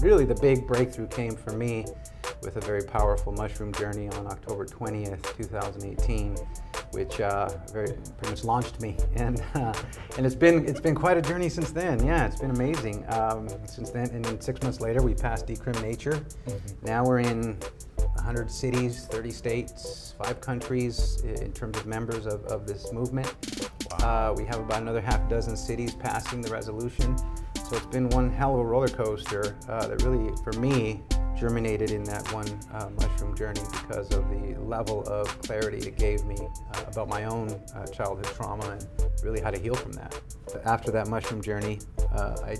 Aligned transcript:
Really, 0.00 0.24
the 0.24 0.34
big 0.36 0.64
breakthrough 0.64 1.08
came 1.08 1.34
for 1.34 1.50
me 1.54 1.84
with 2.42 2.56
a 2.56 2.60
very 2.60 2.84
powerful 2.84 3.32
mushroom 3.32 3.72
journey 3.72 4.08
on 4.10 4.28
October 4.28 4.64
20th, 4.64 5.36
2018, 5.36 6.36
which 6.92 7.20
uh, 7.20 7.48
very 7.72 7.94
pretty 8.16 8.30
much 8.30 8.44
launched 8.44 8.80
me, 8.80 8.96
and 9.16 9.42
uh, 9.54 9.74
and 10.16 10.24
it's 10.24 10.36
been 10.36 10.64
it's 10.66 10.78
been 10.78 10.94
quite 10.94 11.16
a 11.16 11.22
journey 11.22 11.48
since 11.48 11.72
then. 11.72 12.04
Yeah, 12.06 12.26
it's 12.26 12.38
been 12.38 12.52
amazing 12.52 13.04
um, 13.08 13.48
since 13.66 13.90
then. 13.90 14.08
And 14.10 14.24
then 14.24 14.40
six 14.40 14.62
months 14.62 14.80
later, 14.80 15.02
we 15.02 15.14
passed 15.14 15.48
Decrim 15.48 15.82
Nature. 15.82 16.24
Mm-hmm. 16.46 16.86
Now 16.86 17.04
we're 17.04 17.18
in 17.18 17.58
100 17.96 18.52
cities, 18.52 19.06
30 19.06 19.30
states, 19.32 20.14
five 20.22 20.40
countries 20.40 21.22
in 21.24 21.52
terms 21.52 21.76
of 21.76 21.86
members 21.86 22.26
of, 22.26 22.44
of 22.44 22.68
this 22.68 22.92
movement. 22.92 23.34
Wow. 23.90 24.30
Uh, 24.30 24.34
we 24.36 24.44
have 24.44 24.60
about 24.60 24.82
another 24.82 25.00
half 25.00 25.28
dozen 25.28 25.56
cities 25.56 25.94
passing 25.96 26.40
the 26.40 26.50
resolution. 26.50 27.16
So 27.68 27.76
it's 27.76 27.86
been 27.86 28.08
one 28.08 28.30
hell 28.30 28.54
of 28.54 28.60
a 28.60 28.64
roller 28.64 28.88
coaster 28.88 29.54
uh, 29.68 29.88
that 29.88 30.02
really, 30.02 30.34
for 30.42 30.58
me, 30.58 31.02
germinated 31.36 31.90
in 31.90 32.02
that 32.04 32.26
one 32.32 32.48
uh, 32.72 32.88
mushroom 32.98 33.36
journey 33.36 33.60
because 33.72 34.10
of 34.14 34.26
the 34.30 34.56
level 34.58 35.02
of 35.02 35.26
clarity 35.42 35.86
it 35.86 35.98
gave 35.98 36.24
me 36.24 36.36
uh, 36.74 36.84
about 36.86 37.08
my 37.08 37.24
own 37.24 37.50
uh, 37.74 37.86
childhood 37.88 38.24
trauma 38.24 38.70
and 38.70 38.86
really 39.22 39.42
how 39.42 39.50
to 39.50 39.58
heal 39.58 39.74
from 39.74 39.92
that. 39.92 40.18
After 40.64 40.90
that 40.92 41.08
mushroom 41.08 41.42
journey, 41.42 41.78
uh, 42.12 42.36
I 42.42 42.56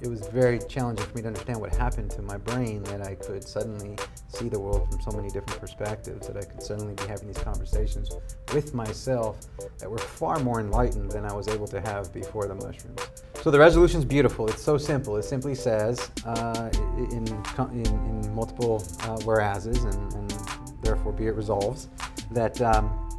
it 0.00 0.08
was 0.08 0.26
very 0.28 0.58
challenging 0.68 1.06
for 1.06 1.14
me 1.14 1.22
to 1.22 1.28
understand 1.28 1.60
what 1.60 1.74
happened 1.74 2.10
to 2.12 2.22
my 2.22 2.36
brain 2.36 2.82
that 2.84 3.02
I 3.02 3.14
could 3.14 3.44
suddenly 3.44 3.96
see 4.28 4.48
the 4.48 4.58
world 4.58 4.90
from 4.90 5.00
so 5.00 5.16
many 5.16 5.28
different 5.28 5.60
perspectives, 5.60 6.26
that 6.26 6.36
I 6.36 6.42
could 6.42 6.62
suddenly 6.62 6.94
be 6.94 7.04
having 7.04 7.26
these 7.26 7.38
conversations 7.38 8.10
with 8.52 8.74
myself 8.74 9.40
that 9.78 9.90
were 9.90 9.98
far 9.98 10.38
more 10.40 10.60
enlightened 10.60 11.10
than 11.10 11.24
I 11.24 11.32
was 11.32 11.48
able 11.48 11.66
to 11.68 11.80
have 11.80 12.12
before 12.12 12.46
the 12.46 12.54
mushrooms. 12.54 13.00
So 13.42 13.50
the 13.50 13.58
resolution 13.58 13.98
is 13.98 14.04
beautiful. 14.04 14.48
It's 14.48 14.62
so 14.62 14.78
simple. 14.78 15.16
It 15.16 15.24
simply 15.24 15.54
says 15.54 16.10
uh, 16.24 16.70
in, 16.96 17.26
in, 17.26 17.84
in, 17.84 18.34
multiple 18.34 18.84
uh, 19.02 19.18
whereases 19.24 19.84
and, 19.84 20.14
and, 20.14 20.34
therefore 20.82 21.12
be 21.12 21.28
it 21.28 21.36
resolves 21.36 21.88
that 22.32 22.60
um, 22.60 23.11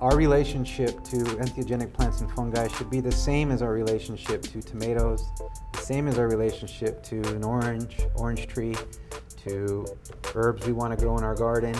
our 0.00 0.16
relationship 0.16 1.02
to 1.04 1.16
entheogenic 1.16 1.92
plants 1.92 2.20
and 2.20 2.30
fungi 2.30 2.68
should 2.68 2.90
be 2.90 3.00
the 3.00 3.10
same 3.10 3.50
as 3.50 3.62
our 3.62 3.72
relationship 3.72 4.42
to 4.42 4.62
tomatoes, 4.62 5.24
the 5.72 5.80
same 5.80 6.06
as 6.06 6.18
our 6.18 6.28
relationship 6.28 7.02
to 7.02 7.20
an 7.34 7.42
orange, 7.42 7.98
orange 8.14 8.46
tree, 8.46 8.76
to 9.48 9.86
herbs 10.34 10.66
we 10.66 10.72
want 10.72 10.96
to 10.96 11.04
grow 11.04 11.16
in 11.18 11.24
our 11.24 11.34
garden, 11.34 11.74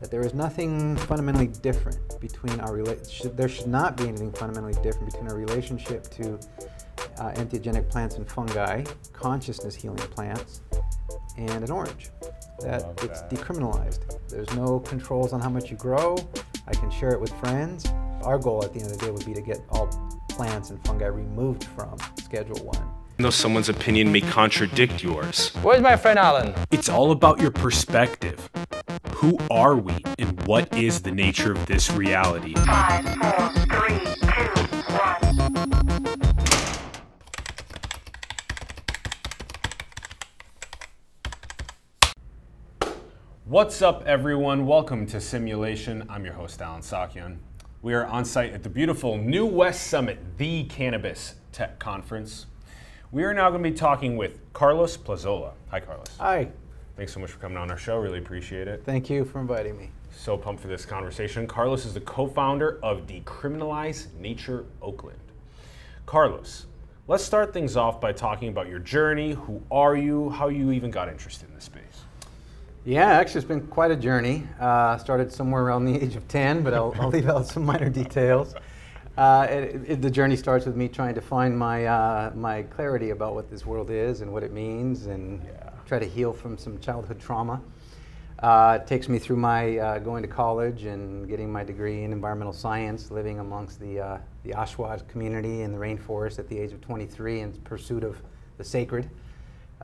that 0.00 0.10
there 0.10 0.20
is 0.20 0.34
nothing 0.34 0.96
fundamentally 0.96 1.46
different 1.46 1.98
between 2.20 2.60
our 2.60 2.74
relationship. 2.74 3.36
There 3.36 3.48
should 3.48 3.68
not 3.68 3.96
be 3.96 4.08
anything 4.08 4.32
fundamentally 4.32 4.80
different 4.82 5.10
between 5.10 5.30
our 5.30 5.36
relationship 5.36 6.04
to 6.10 6.34
uh, 7.18 7.32
entheogenic 7.32 7.88
plants 7.88 8.16
and 8.16 8.28
fungi, 8.28 8.84
consciousness 9.12 9.74
healing 9.74 9.96
plants, 9.96 10.62
and 11.36 11.64
an 11.64 11.70
orange. 11.70 12.10
That 12.60 12.82
it's 13.02 13.22
decriminalized. 13.22 14.00
There's 14.28 14.52
no 14.54 14.80
controls 14.80 15.32
on 15.32 15.40
how 15.40 15.48
much 15.48 15.70
you 15.70 15.76
grow. 15.76 16.16
I 16.66 16.74
can 16.74 16.90
share 16.90 17.10
it 17.10 17.20
with 17.20 17.32
friends. 17.40 17.86
Our 18.22 18.38
goal 18.38 18.64
at 18.64 18.72
the 18.72 18.80
end 18.80 18.92
of 18.92 18.98
the 18.98 19.06
day 19.06 19.10
would 19.10 19.26
be 19.26 19.34
to 19.34 19.42
get 19.42 19.60
all 19.70 19.88
plants 20.28 20.70
and 20.70 20.82
fungi 20.86 21.06
removed 21.06 21.64
from 21.64 21.96
Schedule 22.18 22.58
1. 22.58 22.88
Though 23.18 23.30
someone's 23.30 23.68
opinion 23.68 24.10
may 24.10 24.20
contradict 24.20 25.02
yours. 25.02 25.50
Where's 25.62 25.82
my 25.82 25.96
friend 25.96 26.18
Alan? 26.18 26.54
It's 26.70 26.88
all 26.88 27.10
about 27.10 27.40
your 27.40 27.50
perspective. 27.50 28.48
Who 29.14 29.38
are 29.50 29.76
we 29.76 29.94
and 30.18 30.40
what 30.46 30.76
is 30.76 31.02
the 31.02 31.12
nature 31.12 31.52
of 31.52 31.66
this 31.66 31.90
reality? 31.92 32.54
Five, 32.54 33.04
four, 33.04 33.61
What's 43.52 43.82
up, 43.82 44.04
everyone? 44.06 44.66
Welcome 44.66 45.04
to 45.08 45.20
Simulation. 45.20 46.06
I'm 46.08 46.24
your 46.24 46.32
host, 46.32 46.62
Allen 46.62 46.80
Saakyan. 46.80 47.36
We 47.82 47.92
are 47.92 48.06
on 48.06 48.24
site 48.24 48.54
at 48.54 48.62
the 48.62 48.70
beautiful 48.70 49.18
New 49.18 49.44
West 49.44 49.88
Summit, 49.88 50.38
the 50.38 50.64
Cannabis 50.64 51.34
Tech 51.52 51.78
Conference. 51.78 52.46
We 53.10 53.24
are 53.24 53.34
now 53.34 53.50
going 53.50 53.62
to 53.62 53.70
be 53.70 53.76
talking 53.76 54.16
with 54.16 54.40
Carlos 54.54 54.96
Plazola. 54.96 55.52
Hi, 55.70 55.80
Carlos. 55.80 56.06
Hi. 56.18 56.48
Thanks 56.96 57.12
so 57.12 57.20
much 57.20 57.30
for 57.30 57.38
coming 57.40 57.58
on 57.58 57.70
our 57.70 57.76
show. 57.76 57.98
Really 57.98 58.20
appreciate 58.20 58.68
it. 58.68 58.84
Thank 58.86 59.10
you 59.10 59.22
for 59.22 59.38
inviting 59.38 59.76
me. 59.76 59.90
So 60.10 60.34
pumped 60.38 60.62
for 60.62 60.68
this 60.68 60.86
conversation. 60.86 61.46
Carlos 61.46 61.84
is 61.84 61.92
the 61.92 62.00
co 62.00 62.26
founder 62.26 62.80
of 62.82 63.06
Decriminalize 63.06 64.14
Nature 64.14 64.64
Oakland. 64.80 65.20
Carlos, 66.06 66.68
let's 67.06 67.22
start 67.22 67.52
things 67.52 67.76
off 67.76 68.00
by 68.00 68.12
talking 68.12 68.48
about 68.48 68.70
your 68.70 68.78
journey. 68.78 69.32
Who 69.32 69.62
are 69.70 69.94
you? 69.94 70.30
How 70.30 70.48
you 70.48 70.72
even 70.72 70.90
got 70.90 71.10
interested 71.10 71.50
in 71.50 71.54
this 71.54 71.64
space? 71.64 72.06
Yeah, 72.84 73.12
actually, 73.12 73.38
it's 73.38 73.46
been 73.46 73.68
quite 73.68 73.92
a 73.92 73.96
journey. 73.96 74.44
Uh, 74.58 74.98
started 74.98 75.32
somewhere 75.32 75.62
around 75.62 75.84
the 75.84 76.02
age 76.02 76.16
of 76.16 76.26
10, 76.26 76.64
but 76.64 76.74
I'll, 76.74 76.92
I'll 76.98 77.10
leave 77.10 77.28
out 77.28 77.46
some 77.46 77.64
minor 77.64 77.88
details. 77.88 78.56
Uh, 79.16 79.46
it, 79.48 79.82
it, 79.86 80.02
the 80.02 80.10
journey 80.10 80.34
starts 80.34 80.66
with 80.66 80.74
me 80.74 80.88
trying 80.88 81.14
to 81.14 81.20
find 81.20 81.56
my, 81.56 81.86
uh, 81.86 82.32
my 82.34 82.62
clarity 82.64 83.10
about 83.10 83.36
what 83.36 83.48
this 83.48 83.64
world 83.64 83.90
is 83.90 84.20
and 84.20 84.32
what 84.32 84.42
it 84.42 84.52
means 84.52 85.06
and 85.06 85.44
yeah. 85.44 85.70
try 85.86 86.00
to 86.00 86.06
heal 86.06 86.32
from 86.32 86.58
some 86.58 86.76
childhood 86.80 87.20
trauma. 87.20 87.60
Uh, 88.40 88.78
it 88.82 88.88
takes 88.88 89.08
me 89.08 89.20
through 89.20 89.36
my 89.36 89.78
uh, 89.78 89.98
going 90.00 90.22
to 90.22 90.28
college 90.28 90.82
and 90.82 91.28
getting 91.28 91.52
my 91.52 91.62
degree 91.62 92.02
in 92.02 92.12
environmental 92.12 92.52
science, 92.52 93.12
living 93.12 93.38
amongst 93.38 93.78
the, 93.78 94.00
uh, 94.00 94.18
the 94.42 94.50
Achuar 94.50 95.06
community 95.06 95.62
in 95.62 95.70
the 95.70 95.78
rainforest 95.78 96.40
at 96.40 96.48
the 96.48 96.58
age 96.58 96.72
of 96.72 96.80
23 96.80 97.42
in 97.42 97.52
pursuit 97.60 98.02
of 98.02 98.20
the 98.58 98.64
sacred. 98.64 99.08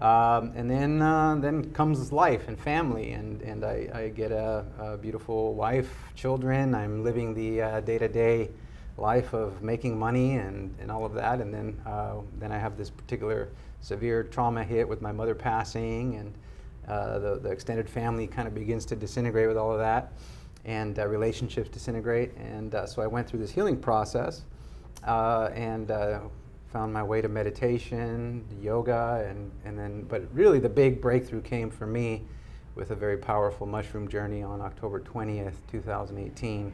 Um, 0.01 0.53
and 0.55 0.71
then, 0.71 1.03
uh, 1.03 1.35
then 1.37 1.73
comes 1.73 2.13
life 2.13 2.47
and 2.47 2.59
family, 2.59 3.13
and, 3.13 3.43
and 3.43 3.65
I, 3.65 3.89
I 3.93 4.09
get 4.09 4.31
a, 4.31 4.65
a, 4.79 4.97
beautiful 4.97 5.55
wife, 5.55 5.93
children. 6.15 6.75
I'm 6.75 7.03
living 7.03 7.35
the 7.35 7.83
day 7.85 7.99
to 7.99 8.07
day 8.07 8.51
life 8.99 9.33
of 9.33 9.63
making 9.63 9.99
money 9.99 10.37
and, 10.37 10.75
and 10.81 10.91
all 10.91 11.05
of 11.05 11.15
that. 11.15 11.41
And 11.41 11.53
then, 11.53 11.81
uh, 11.87 12.17
then 12.39 12.53
I 12.53 12.59
have 12.59 12.77
this 12.77 12.91
particular 12.91 13.49
severe 13.81 14.25
trauma 14.25 14.65
hit 14.65 14.89
with 14.89 15.01
my 15.01 15.13
mother 15.13 15.35
passing, 15.35 16.17
and 16.17 16.35
uh, 16.89 17.19
the, 17.19 17.39
the 17.39 17.51
extended 17.51 17.89
family 17.89 18.27
kind 18.27 18.49
of 18.49 18.55
begins 18.55 18.85
to 18.87 18.97
disintegrate 18.97 19.49
with 19.49 19.57
all 19.57 19.73
of 19.73 19.79
that, 19.79 20.13
and 20.65 20.99
uh, 20.99 21.07
relationships 21.07 21.69
disintegrate. 21.69 22.37
And 22.37 22.75
uh, 22.75 22.87
so 22.87 23.03
I 23.03 23.07
went 23.07 23.29
through 23.29 23.41
this 23.41 23.51
healing 23.51 23.79
process 23.79 24.43
uh, 25.07 25.51
and 25.55 25.91
found 26.73 26.93
my 26.93 27.03
way 27.03 27.21
to 27.21 27.29
meditation, 27.29 28.45
yoga, 28.61 29.27
and, 29.29 29.51
and 29.65 29.79
then, 29.79 30.03
but 30.03 30.23
really 30.35 30.59
the 30.59 30.69
big 30.69 31.01
breakthrough 31.01 31.41
came 31.41 31.71
for 31.71 31.87
me 31.87 32.23
with 32.75 32.91
a 32.91 32.95
very 32.95 33.17
powerful 33.17 33.67
mushroom 33.67 34.07
journey 34.07 34.43
on 34.43 34.61
October 34.61 35.01
20th, 35.01 35.55
2018, 35.71 36.73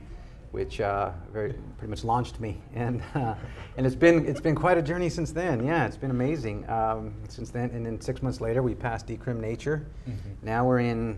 which 0.50 0.80
uh, 0.80 1.10
very 1.32 1.54
pretty 1.78 1.90
much 1.90 2.04
launched 2.04 2.40
me, 2.40 2.60
and 2.74 3.02
uh, 3.14 3.34
and 3.76 3.86
it's 3.86 3.96
been 3.96 4.26
it's 4.26 4.40
been 4.40 4.54
quite 4.54 4.76
a 4.76 4.82
journey 4.82 5.08
since 5.08 5.32
then. 5.32 5.64
Yeah, 5.64 5.86
it's 5.86 5.96
been 5.96 6.10
amazing 6.10 6.68
um, 6.68 7.14
since 7.28 7.50
then. 7.50 7.70
And 7.70 7.86
then 7.86 8.00
six 8.00 8.22
months 8.22 8.40
later, 8.40 8.62
we 8.62 8.74
passed 8.74 9.06
Decrim 9.06 9.40
Nature. 9.40 9.86
Mm-hmm. 10.08 10.46
Now 10.46 10.66
we're 10.66 10.80
in 10.80 11.16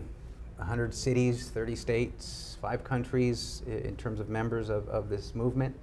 100 0.57 0.93
cities, 0.93 1.49
30 1.49 1.75
states, 1.75 2.57
five 2.61 2.83
countries 2.83 3.61
in 3.67 3.95
terms 3.95 4.19
of 4.19 4.29
members 4.29 4.69
of, 4.69 4.87
of 4.89 5.09
this 5.09 5.35
movement. 5.35 5.75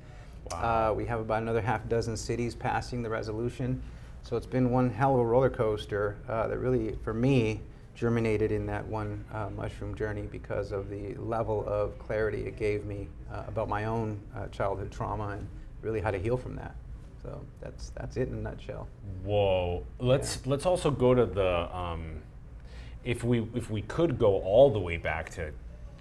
Wow. 0.51 0.91
Uh, 0.91 0.95
we 0.95 1.07
have 1.07 1.21
about 1.21 1.43
another 1.43 1.61
half 1.61 1.89
dozen 1.89 2.17
cities 2.17 2.55
passing 2.55 3.03
the 3.03 3.11
resolution. 3.11 3.83
So 4.23 4.37
it's 4.37 4.47
been 4.47 4.71
one 4.71 4.91
hell 4.91 5.15
of 5.15 5.21
a 5.21 5.25
roller 5.25 5.51
coaster 5.51 6.17
uh, 6.29 6.49
that 6.49 6.59
really, 6.59 6.97
for 7.03 7.13
me, 7.13 7.61
germinated 7.95 8.51
in 8.51 8.67
that 8.67 8.87
one 8.87 9.25
uh, 9.33 9.51
mushroom 9.51 9.95
journey 9.95 10.23
because 10.23 10.73
of 10.73 10.91
the 10.91 11.15
level 11.15 11.65
of 11.67 11.99
clarity 11.99 12.47
it 12.47 12.57
gave 12.57 12.85
me 12.85 13.09
uh, 13.33 13.45
about 13.47 13.69
my 13.69 13.85
own 13.85 14.21
uh, 14.35 14.47
childhood 14.49 14.91
trauma 14.91 15.29
and 15.29 15.47
really 15.83 16.01
how 16.01 16.11
to 16.11 16.19
heal 16.19 16.37
from 16.37 16.57
that. 16.57 16.75
So 17.23 17.41
that's 17.61 17.91
that's 17.91 18.17
it 18.17 18.29
in 18.29 18.35
a 18.35 18.41
nutshell. 18.41 18.87
Whoa! 19.23 19.85
Let's 19.99 20.37
yeah. 20.37 20.51
let's 20.51 20.67
also 20.67 20.91
go 20.91 21.15
to 21.15 21.25
the 21.25 21.75
um, 21.75 22.21
if 23.03 23.25
we 23.25 23.47
if 23.55 23.71
we 23.71 23.83
could 23.83 24.19
go 24.19 24.41
all 24.41 24.71
the 24.71 24.79
way 24.79 24.99
back 24.99 25.31
to 25.31 25.53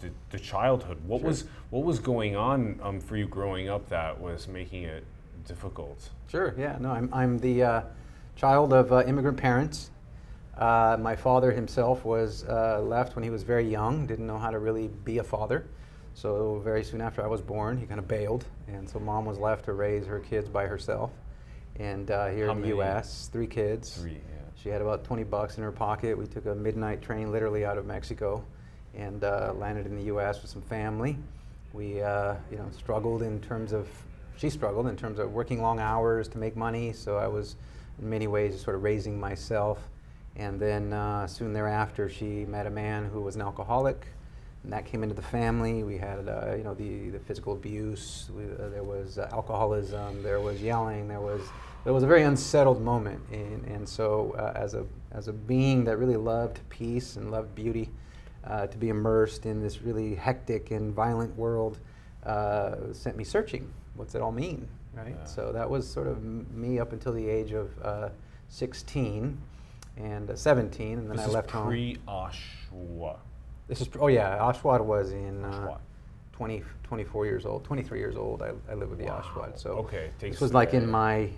the, 0.04 0.12
the 0.30 0.40
childhood. 0.40 0.98
What 1.06 1.22
sure. 1.22 1.30
was 1.30 1.46
what 1.70 1.84
was 1.84 2.00
going 2.00 2.36
on 2.36 2.80
um, 2.84 3.00
for 3.00 3.18
you 3.18 3.28
growing 3.28 3.70
up 3.70 3.90
that 3.90 4.20
was 4.20 4.48
making 4.48 4.84
it 4.84 5.06
difficult? 5.48 6.10
Sure. 6.28 6.54
Yeah. 6.58 6.78
No, 6.80 6.92
I'm 6.92 7.10
I'm 7.14 7.40
the 7.40 7.64
uh, 7.64 7.82
child 8.36 8.74
of 8.74 8.92
uh, 8.92 9.04
immigrant 9.06 9.38
parents. 9.38 9.90
Uh, 10.58 10.98
my 11.00 11.16
father 11.16 11.52
himself 11.52 12.06
was 12.06 12.44
uh, 12.44 12.80
left 12.82 13.16
when 13.16 13.24
he 13.24 13.30
was 13.30 13.44
very 13.44 13.68
young. 13.68 14.06
Didn't 14.06 14.28
know 14.28 14.38
how 14.38 14.52
to 14.52 14.60
really 14.60 14.88
be 14.88 15.18
a 15.18 15.24
father. 15.24 15.66
So 16.14 16.62
very 16.64 16.84
soon 16.84 17.02
after 17.02 17.24
I 17.24 17.28
was 17.28 17.42
born, 17.42 17.78
he 17.78 17.88
kind 17.88 18.00
of 18.00 18.08
bailed, 18.08 18.46
and 18.68 18.88
so 18.88 19.00
mom 19.00 19.26
was 19.26 19.40
left 19.40 19.66
to 19.66 19.74
raise 19.74 20.06
her 20.06 20.20
kids 20.20 20.48
by 20.48 20.68
herself. 20.68 21.10
And 21.78 22.12
uh, 22.12 22.28
here 22.28 22.46
how 22.46 22.52
in 22.52 22.58
the 22.60 22.68
many? 22.68 22.76
U.S., 22.76 23.30
three 23.34 23.48
kids. 23.48 23.98
Three. 23.98 24.12
Yeah. 24.12 24.20
She 24.62 24.70
had 24.70 24.80
about 24.80 25.06
20 25.06 25.24
bucks 25.24 25.58
in 25.58 25.64
her 25.64 25.72
pocket. 25.72 26.16
We 26.16 26.28
took 26.28 26.46
a 26.46 26.54
midnight 26.54 27.02
train 27.02 27.32
literally 27.32 27.66
out 27.66 27.80
of 27.80 27.88
Mexico 27.88 28.46
and 28.96 29.24
uh, 29.24 29.54
landed 29.58 29.86
in 29.86 29.96
the 29.96 30.04
U.S. 30.04 30.42
with 30.42 30.52
some 30.52 30.62
family. 30.62 31.18
We, 31.74 32.02
uh, 32.02 32.36
you 32.52 32.58
know, 32.58 32.68
struggled 32.72 33.24
in 33.24 33.40
terms 33.42 33.74
of, 33.74 33.88
she 34.38 34.50
struggled 34.50 34.88
in 34.88 34.96
terms 34.96 35.20
of 35.20 35.32
working 35.32 35.62
long 35.62 35.80
hours 35.80 36.28
to 36.30 36.38
make 36.38 36.56
money. 36.56 36.94
So 36.94 37.18
I 37.18 37.28
was, 37.28 37.56
in 38.02 38.10
many 38.10 38.28
ways, 38.28 38.62
sort 38.62 38.76
of 38.76 38.84
raising 38.84 39.20
myself. 39.20 39.80
And 40.36 40.60
then 40.60 40.94
uh, 40.94 41.28
soon 41.28 41.54
thereafter, 41.54 42.10
she 42.10 42.46
met 42.46 42.68
a 42.68 42.72
man 42.72 43.06
who 43.06 43.22
was 43.22 43.36
an 43.36 43.42
alcoholic, 43.42 44.08
and 44.64 44.72
that 44.74 44.86
came 44.86 45.04
into 45.04 45.16
the 45.16 45.22
family. 45.22 45.84
We 45.84 45.98
had, 45.98 46.28
uh, 46.28 46.56
you 46.56 46.64
know, 46.64 46.74
the, 46.74 47.10
the 47.10 47.20
physical 47.20 47.54
abuse. 47.54 48.30
We, 48.36 48.44
uh, 48.44 48.70
there 48.70 48.84
was 48.84 49.18
uh, 49.18 49.30
alcoholism. 49.32 50.24
There 50.24 50.40
was 50.40 50.62
yelling. 50.62 51.08
There 51.08 51.22
was 51.22 51.42
it 51.86 51.92
was 51.92 52.04
a 52.04 52.08
very 52.08 52.24
unsettled 52.24 52.82
moment. 52.82 53.20
And, 53.32 53.66
and 53.66 53.88
so, 53.88 54.34
as 54.56 54.74
a 54.74 54.86
as 55.12 55.28
a 55.28 55.34
being 55.34 55.84
that 55.84 55.98
really 55.98 56.16
loved 56.16 56.62
peace 56.70 57.18
and 57.18 57.30
loved 57.30 57.54
beauty, 57.54 57.90
uh, 58.46 58.68
to 58.68 58.78
be 58.78 58.90
immersed 58.90 59.46
in 59.46 59.62
this 59.62 59.82
really 59.82 60.16
hectic 60.16 60.72
and 60.72 60.94
violent 60.94 61.36
world 61.38 61.80
uh, 62.26 62.76
sent 62.92 63.18
me 63.18 63.24
searching. 63.24 63.72
What's 63.96 64.16
it 64.16 64.22
all 64.22 64.32
mean, 64.32 64.68
right? 64.94 65.16
Yeah. 65.18 65.26
So 65.26 65.52
that 65.52 65.70
was 65.70 65.88
sort 65.88 66.08
of 66.08 66.24
me 66.24 66.80
up 66.80 66.94
until 66.94 67.14
the 67.14 67.28
age 67.28 67.52
of 67.52 67.72
uh, 67.82 68.10
16 68.50 69.38
and 69.98 70.30
uh, 70.30 70.36
17, 70.36 70.98
and 70.98 71.10
then 71.10 71.18
This 71.18 71.28
I 71.28 71.30
left 71.30 71.52
home. 71.52 71.70
This 71.70 71.92
is 71.92 71.98
pre 71.98 72.14
Oshwa. 72.14 73.18
This 73.68 73.82
is 73.82 73.90
oh 74.00 74.08
yeah, 74.08 74.38
Oshwad 74.40 74.82
was 74.82 75.12
in 75.12 75.46
uh, 75.46 75.78
20, 76.34 76.64
24 76.84 77.26
years 77.26 77.46
old, 77.46 77.64
23 77.64 78.00
years 78.00 78.16
old. 78.16 78.42
I, 78.42 78.52
I 78.70 78.74
lived 78.74 78.90
with 78.90 79.00
the 79.00 79.06
Wow. 79.06 79.22
Oshwad. 79.24 79.60
So 79.60 79.72
Okay, 79.72 80.10
this 80.20 80.42
was 80.42 80.54
like 80.54 80.74
in 80.74 80.90
my 80.90 81.30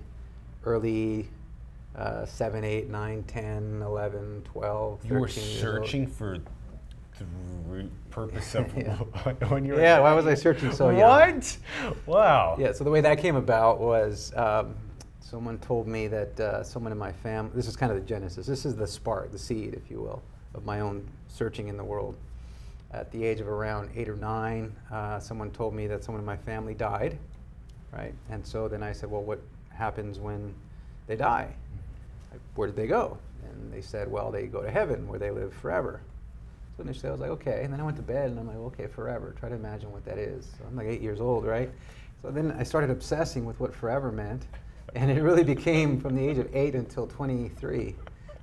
early 0.64 1.30
uh, 1.96 2.26
7, 2.26 2.64
8, 2.64 2.90
9, 2.90 3.24
10, 3.24 3.82
11, 3.82 4.42
12, 4.44 5.00
13 5.02 5.14
You 5.14 5.20
were 5.22 5.28
searching 5.28 6.08
for 6.08 6.40
the 7.20 7.26
root 7.68 7.92
purpose 8.10 8.56
of 8.56 8.72
Yeah. 8.78 8.96
when 9.50 9.66
you 9.66 9.74
were. 9.74 9.82
Yeah, 9.82 10.00
why 10.00 10.14
was 10.14 10.26
I 10.28 10.34
searching 10.34 10.72
so 10.72 10.90
young? 10.90 11.36
What? 11.36 11.58
Wow. 12.06 12.58
Yeah, 12.60 12.72
so 12.72 12.84
the 12.84 12.90
way 12.90 13.02
that 13.02 13.18
came 13.20 13.36
about 13.36 13.80
was 13.80 14.34
um, 14.36 14.76
someone 15.20 15.58
told 15.60 15.88
me 15.88 16.08
that 16.08 16.40
uh, 16.40 16.64
someone 16.64 16.92
in 16.92 16.98
my 16.98 17.12
family, 17.12 17.52
this 17.56 17.68
is 17.68 17.76
kind 17.76 17.92
of 17.92 17.98
the 18.00 18.06
genesis, 18.06 18.46
this 18.46 18.66
is 18.66 18.76
the 18.76 18.88
spark, 18.88 19.32
the 19.32 19.40
seed, 19.40 19.74
if 19.74 19.90
you 19.90 20.00
will, 20.00 20.22
of 20.54 20.66
my 20.66 20.80
own 20.82 21.08
searching 21.28 21.68
in 21.68 21.78
the 21.78 21.84
world. 21.84 22.16
At 22.92 23.12
the 23.12 23.24
age 23.26 23.42
of 23.42 23.48
around 23.50 23.90
eight 23.96 24.08
or 24.08 24.16
nine, 24.16 24.74
uh, 24.92 25.20
someone 25.20 25.52
told 25.52 25.74
me 25.74 25.88
that 25.88 26.04
someone 26.04 26.22
in 26.22 26.26
my 26.26 26.38
family 26.38 26.74
died, 26.74 27.18
right? 27.92 28.14
And 28.30 28.46
so 28.46 28.68
then 28.68 28.84
I 28.84 28.94
said, 28.94 29.12
well, 29.12 29.24
what 29.24 29.42
happens 29.70 30.20
when 30.20 30.54
they 31.08 31.18
die? 31.18 31.54
Where 32.56 32.68
did 32.68 32.78
they 32.78 32.88
go? 32.88 33.18
And 33.44 33.74
they 33.74 33.82
said, 33.82 34.10
well, 34.10 34.32
they 34.32 34.48
go 34.48 34.62
to 34.62 34.72
heaven 34.72 35.08
where 35.08 35.20
they 35.20 35.32
live 35.32 35.54
forever. 35.54 36.02
So 36.76 36.84
initially 36.84 37.10
I 37.10 37.12
was 37.12 37.22
like, 37.22 37.30
okay. 37.32 37.62
And 37.64 37.72
then 37.74 37.80
I 37.80 37.84
went 37.84 37.98
to 37.98 38.04
bed 38.04 38.30
and 38.30 38.40
I'm 38.40 38.48
like, 38.48 38.58
okay, 38.58 38.88
forever. 38.88 39.34
Try 39.40 39.50
to 39.50 39.56
imagine 39.56 39.92
what 39.92 40.04
that 40.06 40.18
is. 40.18 40.46
So 40.58 40.66
I'm 40.68 40.76
like 40.76 40.88
eight 40.88 41.02
years 41.02 41.22
old, 41.22 41.46
right? 41.46 41.70
So 42.22 42.32
then 42.32 42.52
I 42.60 42.64
started 42.64 42.90
obsessing 42.90 43.46
with 43.46 43.60
what 43.60 43.74
forever 43.74 44.12
meant. 44.12 44.46
And 44.94 45.10
it 45.12 45.22
really 45.22 45.44
became 45.44 46.00
from 46.00 46.16
the 46.16 46.28
age 46.28 46.38
of 46.38 46.54
eight 46.56 46.76
until 46.76 47.08
23. 47.08 47.96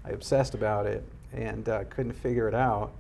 I 0.05 0.11
obsessed 0.11 0.55
about 0.55 0.87
it 0.87 1.05
and 1.33 1.69
uh, 1.69 1.85
couldn't 1.85 2.13
figure 2.13 2.49
it 2.49 2.55
out. 2.55 2.93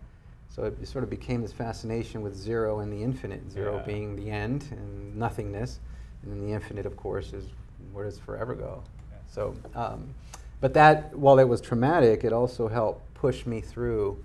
So 0.48 0.64
it 0.64 0.86
sort 0.86 1.02
of 1.04 1.08
became 1.10 1.40
this 1.40 1.52
fascination 1.52 2.20
with 2.20 2.36
zero 2.36 2.80
and 2.80 2.92
the 2.92 3.02
infinite. 3.02 3.50
Zero 3.50 3.76
Yeah. 3.76 3.82
being 3.84 4.16
the 4.16 4.30
end 4.30 4.66
and 4.70 5.16
nothingness. 5.16 5.80
And 6.22 6.32
then 6.32 6.46
the 6.46 6.52
infinite, 6.52 6.84
of 6.86 6.96
course, 6.96 7.32
is 7.32 7.46
where 7.92 8.04
does 8.04 8.18
forever 8.18 8.54
go? 8.54 8.82
Yeah. 9.10 9.18
So, 9.30 9.54
um, 9.74 10.14
but 10.60 10.74
that, 10.74 11.16
while 11.16 11.38
it 11.38 11.48
was 11.48 11.60
traumatic, 11.60 12.22
it 12.22 12.32
also 12.32 12.68
helped 12.68 13.14
push 13.14 13.46
me 13.46 13.60
through 13.60 14.22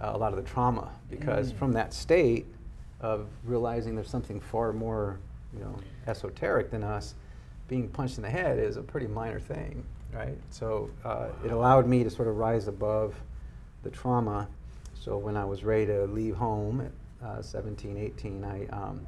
uh, 0.00 0.10
a 0.14 0.18
lot 0.18 0.32
of 0.32 0.36
the 0.36 0.48
trauma 0.48 0.90
because 1.10 1.52
Mm. 1.52 1.56
from 1.56 1.72
that 1.72 1.92
state 1.94 2.46
of 3.00 3.28
realizing 3.44 3.94
there's 3.94 4.10
something 4.10 4.40
far 4.40 4.72
more, 4.72 5.18
you 5.52 5.60
know, 5.60 5.74
esoteric 6.06 6.70
than 6.70 6.82
us, 6.82 7.14
being 7.68 7.88
punched 7.88 8.16
in 8.18 8.22
the 8.22 8.30
head 8.30 8.58
is 8.58 8.76
a 8.76 8.82
pretty 8.82 9.06
minor 9.06 9.40
thing, 9.40 9.84
right? 10.12 10.36
So 10.50 10.90
uh, 11.04 11.28
it 11.44 11.50
allowed 11.52 11.86
me 11.86 12.02
to 12.04 12.10
sort 12.10 12.28
of 12.28 12.36
rise 12.36 12.66
above 12.68 13.14
the 13.82 13.90
trauma. 13.90 14.48
So 14.94 15.16
when 15.16 15.36
I 15.36 15.44
was 15.44 15.64
ready 15.64 15.86
to 15.86 16.04
leave 16.06 16.34
home 16.36 16.80
at 17.22 17.26
uh, 17.26 17.42
17, 17.42 17.96
18, 17.96 18.44
I 18.44 18.66
um, 18.66 19.06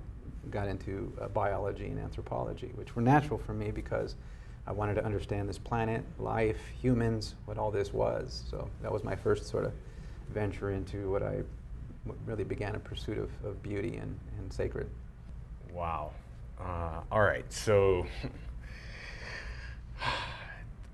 got 0.51 0.69
into 0.69 1.13
uh, 1.21 1.29
biology 1.29 1.87
and 1.87 1.99
anthropology, 1.99 2.71
which 2.75 2.95
were 2.95 3.03
natural 3.03 3.39
for 3.39 3.53
me 3.53 3.71
because 3.71 4.15
I 4.67 4.73
wanted 4.73 4.95
to 4.95 5.05
understand 5.05 5.49
this 5.49 5.59
planet, 5.59 6.05
life, 6.19 6.59
humans, 6.81 7.35
what 7.45 7.57
all 7.59 7.71
this 7.71 7.93
was. 7.93 8.45
So 8.51 8.69
that 8.83 8.93
was 8.93 9.05
my 9.05 9.17
first 9.17 9.47
sort 9.47 9.65
of 9.65 9.73
venture 10.33 10.71
into 10.73 11.11
what 11.11 11.23
I 11.23 11.43
really 12.25 12.45
began 12.45 12.75
a 12.75 12.79
pursuit 12.79 13.19
of, 13.19 13.31
of 13.45 13.63
beauty 13.63 13.97
and, 13.97 14.19
and 14.39 14.53
sacred. 14.53 14.89
Wow. 15.73 16.13
Uh, 16.61 17.01
all 17.11 17.23
right. 17.23 17.51
So 17.53 18.07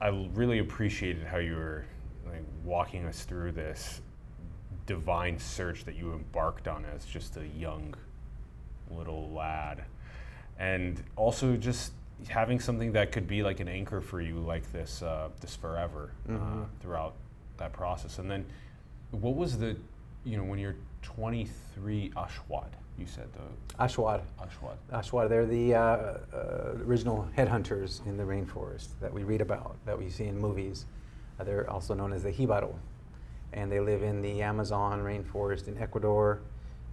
I 0.01 0.09
really 0.35 0.59
appreciated 0.59 1.25
how 1.27 1.39
you 1.39 1.55
were 1.55 1.85
like 2.27 2.43
walking 2.65 3.05
us 3.07 3.25
through 3.25 3.53
this 3.53 4.01
divine 4.87 5.39
search 5.39 5.85
that 5.85 5.95
you 5.97 6.13
embarked 6.13 6.67
on 6.67 6.85
as 6.95 7.05
just 7.05 7.37
a 7.37 7.47
young 7.47 7.95
little 8.91 9.31
lad, 9.31 9.85
and 10.59 11.03
also 11.17 11.57
just 11.57 11.93
having 12.29 12.59
something 12.61 12.93
that 12.93 13.13
could 13.13 13.27
be 13.27 13.43
like 13.43 13.61
an 13.61 13.69
anchor 13.69 14.01
for 14.01 14.21
you, 14.21 14.39
like 14.39 14.71
this 14.73 15.03
uh, 15.03 15.29
this 15.41 15.55
forever 15.55 16.11
uh, 16.29 16.33
Mhm. 16.33 16.67
throughout 16.81 17.15
that 17.59 17.73
process. 17.73 18.19
And 18.19 18.31
then, 18.31 18.45
what 19.13 19.37
was 19.37 19.59
the, 19.59 19.77
you 20.25 20.37
know, 20.37 20.45
when 20.45 20.59
you're 20.59 20.77
23, 21.03 22.13
Ashwad, 22.17 22.69
you 22.99 23.07
said 23.07 23.29
the 23.33 23.83
Ashwad. 23.83 24.23
Ashwad. 24.41 24.77
Ashwad, 24.93 25.29
they're 25.29 25.47
the 25.47 25.75
uh, 25.75 25.79
uh, 25.79 26.19
original 26.87 27.29
headhunters 27.37 28.05
in 28.07 28.17
the 28.17 28.25
rainforest 28.25 28.89
that 29.01 29.13
we 29.13 29.25
read 29.25 29.41
about, 29.41 29.77
that 29.85 29.99
we 29.99 30.09
see 30.09 30.25
in 30.25 30.39
movies. 30.39 30.87
Uh, 31.39 31.45
they're 31.45 31.69
also 31.69 31.95
known 31.95 32.13
as 32.13 32.23
the 32.23 32.33
Jivaro. 32.33 32.75
And 33.53 33.71
they 33.71 33.81
live 33.81 34.03
in 34.03 34.23
the 34.23 34.41
Amazon 34.43 35.03
rainforest 35.03 35.69
in 35.69 35.77
Ecuador, 35.77 36.41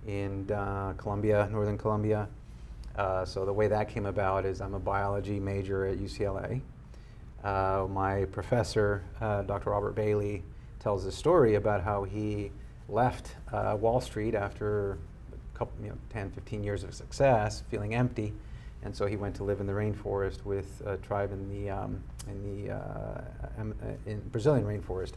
in 0.06 0.51
uh, 0.51 0.94
Colombia, 0.98 1.48
northern 1.51 1.77
Colombia. 1.77 2.27
Uh, 2.98 3.24
so 3.24 3.45
the 3.45 3.54
way 3.54 3.68
that 3.68 3.88
came 3.88 4.06
about 4.06 4.45
is 4.45 4.60
I'm 4.60 4.74
a 4.74 4.80
biology 4.80 5.39
major 5.39 5.86
at 5.86 5.98
UCLA. 5.98 6.60
Uh, 7.44 7.88
my 7.89 8.25
professor, 8.25 9.04
uh, 9.22 9.44
Dr. 9.44 9.69
Robert 9.69 9.95
Bailey, 9.95 10.44
tells 10.80 11.06
a 11.06 11.12
story 11.12 11.56
about 11.56 11.84
how 11.84 12.04
he 12.04 12.52
left 12.88 13.36
uh, 13.52 13.78
Wall 13.80 14.02
Street 14.02 14.36
after 14.36 14.98
a 15.34 15.58
couple, 15.58 15.74
you 15.84 15.90
know, 15.90 15.98
10, 16.10 16.31
15 16.31 16.64
years 16.64 16.84
of 16.84 16.94
success, 16.94 17.64
feeling 17.70 17.94
empty, 17.94 18.34
and 18.84 18.96
so 18.96 19.06
he 19.06 19.18
went 19.18 19.36
to 19.36 19.44
live 19.44 19.60
in 19.60 19.68
the 19.68 19.74
rainforest 19.74 20.46
with 20.46 20.81
a 20.86 20.98
tribe 20.98 21.34
in 21.34 21.50
the 21.50 21.70
um, 21.70 22.02
in 22.28 22.66
the 22.66 22.74
uh, 22.74 22.78
uh, 22.78 23.64
in 24.06 24.22
Brazilian 24.31 24.66
rainforest, 24.66 25.14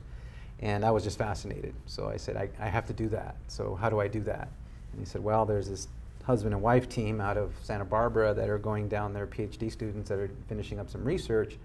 and 0.60 0.84
I 0.84 0.90
was 0.90 1.04
just 1.04 1.16
fascinated. 1.16 1.74
So 1.86 2.08
I 2.08 2.16
said, 2.16 2.36
I, 2.36 2.48
I 2.58 2.68
have 2.68 2.86
to 2.86 2.92
do 2.92 3.08
that. 3.10 3.36
So 3.46 3.76
how 3.76 3.88
do 3.88 4.00
I 4.00 4.08
do 4.08 4.20
that? 4.22 4.48
And 4.92 5.00
he 5.00 5.06
said, 5.06 5.22
Well, 5.22 5.46
there's 5.46 5.68
this 5.68 5.88
husband 6.24 6.54
and 6.54 6.62
wife 6.62 6.88
team 6.88 7.20
out 7.20 7.36
of 7.36 7.52
Santa 7.62 7.84
Barbara 7.84 8.34
that 8.34 8.48
are 8.48 8.58
going 8.58 8.88
down 8.88 9.12
there, 9.12 9.26
PhD 9.26 9.70
students 9.70 10.08
that 10.08 10.18
are 10.18 10.30
finishing 10.48 10.78
up 10.78 10.90
some 10.90 11.04
research. 11.04 11.58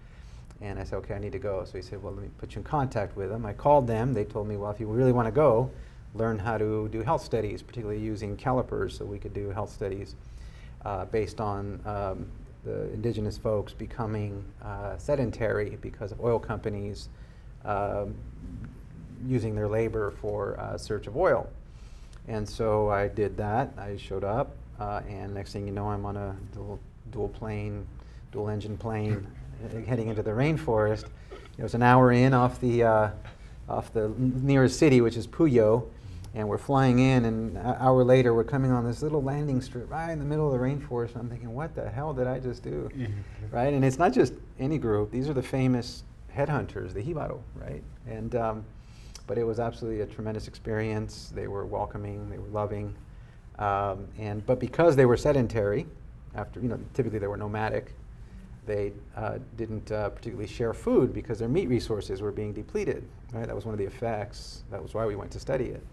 And 0.61 0.79
I 0.79 0.83
said, 0.83 0.95
okay, 0.97 1.13
I 1.13 1.19
need 1.19 1.33
to 1.33 1.39
go. 1.39 1.63
So 1.65 1.77
he 1.77 1.81
said, 1.81 2.01
well, 2.01 2.13
let 2.13 2.23
me 2.23 2.29
put 2.37 2.55
you 2.55 2.59
in 2.59 2.63
contact 2.63 3.15
with 3.15 3.29
them. 3.29 3.45
I 3.45 3.53
called 3.53 3.87
them. 3.87 4.13
They 4.13 4.23
told 4.23 4.47
me, 4.47 4.57
well, 4.57 4.71
if 4.71 4.79
you 4.79 4.87
really 4.87 5.11
want 5.11 5.27
to 5.27 5.31
go, 5.31 5.69
learn 6.15 6.39
how 6.39 6.57
to 6.57 6.89
do 6.89 7.01
health 7.01 7.23
studies, 7.23 7.61
particularly 7.61 8.01
using 8.01 8.35
calipers, 8.35 8.97
so 8.97 9.05
we 9.05 9.19
could 9.19 9.33
do 9.33 9.49
health 9.49 9.71
studies 9.71 10.15
uh, 10.83 11.05
based 11.05 11.39
on 11.39 11.79
um, 11.85 12.27
the 12.63 12.91
indigenous 12.93 13.37
folks 13.37 13.73
becoming 13.73 14.43
uh, 14.63 14.97
sedentary 14.97 15.77
because 15.81 16.11
of 16.11 16.19
oil 16.21 16.39
companies 16.39 17.09
um, 17.65 18.15
using 19.25 19.55
their 19.55 19.67
labor 19.67 20.11
for 20.11 20.59
uh, 20.59 20.77
search 20.77 21.07
of 21.07 21.15
oil. 21.15 21.49
And 22.27 22.47
so 22.47 22.89
I 22.89 23.07
did 23.07 23.37
that. 23.37 23.73
I 23.77 23.97
showed 23.97 24.23
up, 24.23 24.55
uh, 24.79 25.01
and 25.07 25.33
next 25.33 25.53
thing 25.53 25.65
you 25.65 25.73
know, 25.73 25.89
I'm 25.89 26.05
on 26.05 26.17
a 26.17 26.35
dual, 26.53 26.79
dual 27.11 27.29
plane, 27.29 27.87
dual 28.31 28.49
engine 28.49 28.77
plane, 28.77 29.25
heading 29.85 30.07
into 30.07 30.23
the 30.23 30.31
rainforest. 30.31 31.05
It 31.57 31.63
was 31.63 31.73
an 31.73 31.83
hour 31.83 32.11
in 32.11 32.33
off 32.33 32.59
the 32.61 32.83
uh, 32.83 33.09
off 33.67 33.91
the 33.93 34.09
nearest 34.17 34.77
city, 34.79 35.01
which 35.01 35.17
is 35.17 35.27
Puyo, 35.27 35.87
and 36.33 36.47
we're 36.47 36.57
flying 36.57 36.99
in. 36.99 37.25
And 37.25 37.57
an 37.57 37.75
hour 37.79 38.03
later, 38.03 38.33
we're 38.33 38.43
coming 38.43 38.71
on 38.71 38.85
this 38.85 39.01
little 39.01 39.23
landing 39.23 39.61
strip 39.61 39.89
right 39.89 40.11
in 40.11 40.19
the 40.19 40.25
middle 40.25 40.45
of 40.45 40.59
the 40.59 40.65
rainforest. 40.65 41.13
And 41.13 41.21
I'm 41.21 41.29
thinking, 41.29 41.53
what 41.53 41.75
the 41.75 41.89
hell 41.89 42.13
did 42.13 42.27
I 42.27 42.39
just 42.39 42.63
do? 42.63 42.89
right? 43.51 43.73
And 43.73 43.83
it's 43.83 43.97
not 43.97 44.13
just 44.13 44.33
any 44.59 44.77
group. 44.77 45.11
These 45.11 45.29
are 45.29 45.33
the 45.33 45.43
famous 45.43 46.03
headhunters, 46.33 46.93
the 46.93 47.01
Jivaro, 47.01 47.39
right? 47.55 47.83
And 48.05 48.35
um, 48.35 48.65
but 49.25 49.37
it 49.37 49.43
was 49.43 49.59
absolutely 49.59 50.01
a 50.01 50.05
tremendous 50.05 50.47
experience. 50.47 51.31
They 51.35 51.47
were 51.47 51.65
welcoming, 51.65 52.29
they 52.29 52.37
were 52.37 52.47
loving, 52.47 52.95
um, 53.59 54.07
and 54.17 54.45
but 54.45 54.59
because 54.59 54.95
they 54.95 55.05
were 55.05 55.17
sedentary, 55.17 55.85
after 56.35 56.59
you 56.59 56.69
know 56.69 56.79
typically 56.93 57.19
they 57.19 57.27
were 57.27 57.37
nomadic, 57.37 57.93
they 58.67 58.93
uh, 59.15 59.39
didn't 59.55 59.91
uh, 59.91 60.09
particularly 60.09 60.47
share 60.47 60.74
food 60.74 61.13
because 61.13 61.39
their 61.39 61.50
meat 61.50 61.67
resources 61.67 62.21
were 62.21 62.31
being 62.31 62.53
depleted. 62.53 63.07
Right, 63.33 63.47
that 63.47 63.55
was 63.55 63.65
one 63.65 63.74
of 63.74 63.79
the 63.79 63.86
effects. 63.86 64.63
That 64.69 64.81
was 64.81 64.93
why 64.93 65.05
we 65.05 65.15
went 65.15 65.31
to 65.31 65.39
study 65.39 65.65
it. 65.65 65.83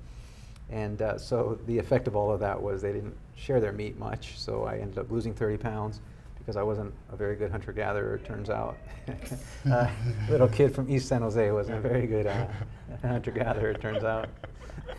And 0.70 1.00
uh, 1.02 1.18
so 1.18 1.58
the 1.66 1.78
effect 1.78 2.08
of 2.08 2.16
all 2.16 2.30
of 2.30 2.40
that 2.40 2.60
was 2.60 2.82
they 2.82 2.92
didn't 2.92 3.16
share 3.36 3.60
their 3.60 3.72
meat 3.72 3.98
much. 3.98 4.38
So 4.38 4.64
I 4.64 4.76
ended 4.76 4.98
up 4.98 5.10
losing 5.10 5.34
30 5.34 5.56
pounds, 5.56 6.00
because 6.44 6.56
I 6.56 6.62
wasn't 6.62 6.92
a 7.10 7.16
very 7.16 7.36
good 7.36 7.50
hunter 7.50 7.72
gatherer, 7.72 8.18
turns 8.18 8.50
out. 8.50 8.76
uh, 9.70 9.88
little 10.28 10.48
kid 10.48 10.74
from 10.74 10.90
East 10.90 11.08
San 11.08 11.22
Jose 11.22 11.50
wasn't 11.50 11.78
a 11.78 11.80
very 11.80 12.06
good 12.06 12.26
uh, 12.26 12.46
hunter 13.02 13.30
gatherer, 13.30 13.72
turns 13.72 14.04
out. 14.04 14.28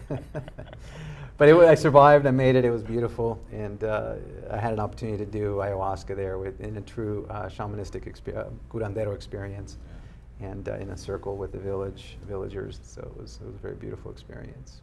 but 1.38 1.50
it, 1.50 1.56
I 1.56 1.76
survived, 1.76 2.26
I 2.26 2.32
made 2.32 2.56
it, 2.56 2.66
it 2.66 2.72
was 2.72 2.84
beautiful, 2.84 3.40
and 3.52 3.84
uh, 3.84 4.16
I 4.52 4.58
had 4.58 4.74
an 4.74 4.80
opportunity 4.80 5.18
to 5.26 5.32
do 5.32 5.56
ayahuasca 5.56 6.16
there 6.16 6.38
with, 6.38 6.60
in 6.62 6.78
a 6.78 6.82
true 6.82 7.28
uh, 7.30 7.44
shamanistic 7.44 8.08
expe- 8.12 8.38
uh, 8.38 8.50
curandero 8.70 9.14
experience 9.14 9.78
and 10.42 10.68
uh, 10.68 10.76
in 10.76 10.90
a 10.90 10.98
circle 10.98 11.38
with 11.38 11.52
the 11.52 11.58
village 11.58 12.18
villagers. 12.28 12.80
So 12.84 13.02
it 13.02 13.22
was, 13.22 13.40
it 13.42 13.48
was 13.48 13.56
a 13.56 13.60
very 13.60 13.76
beautiful 13.76 14.12
experience. 14.12 14.82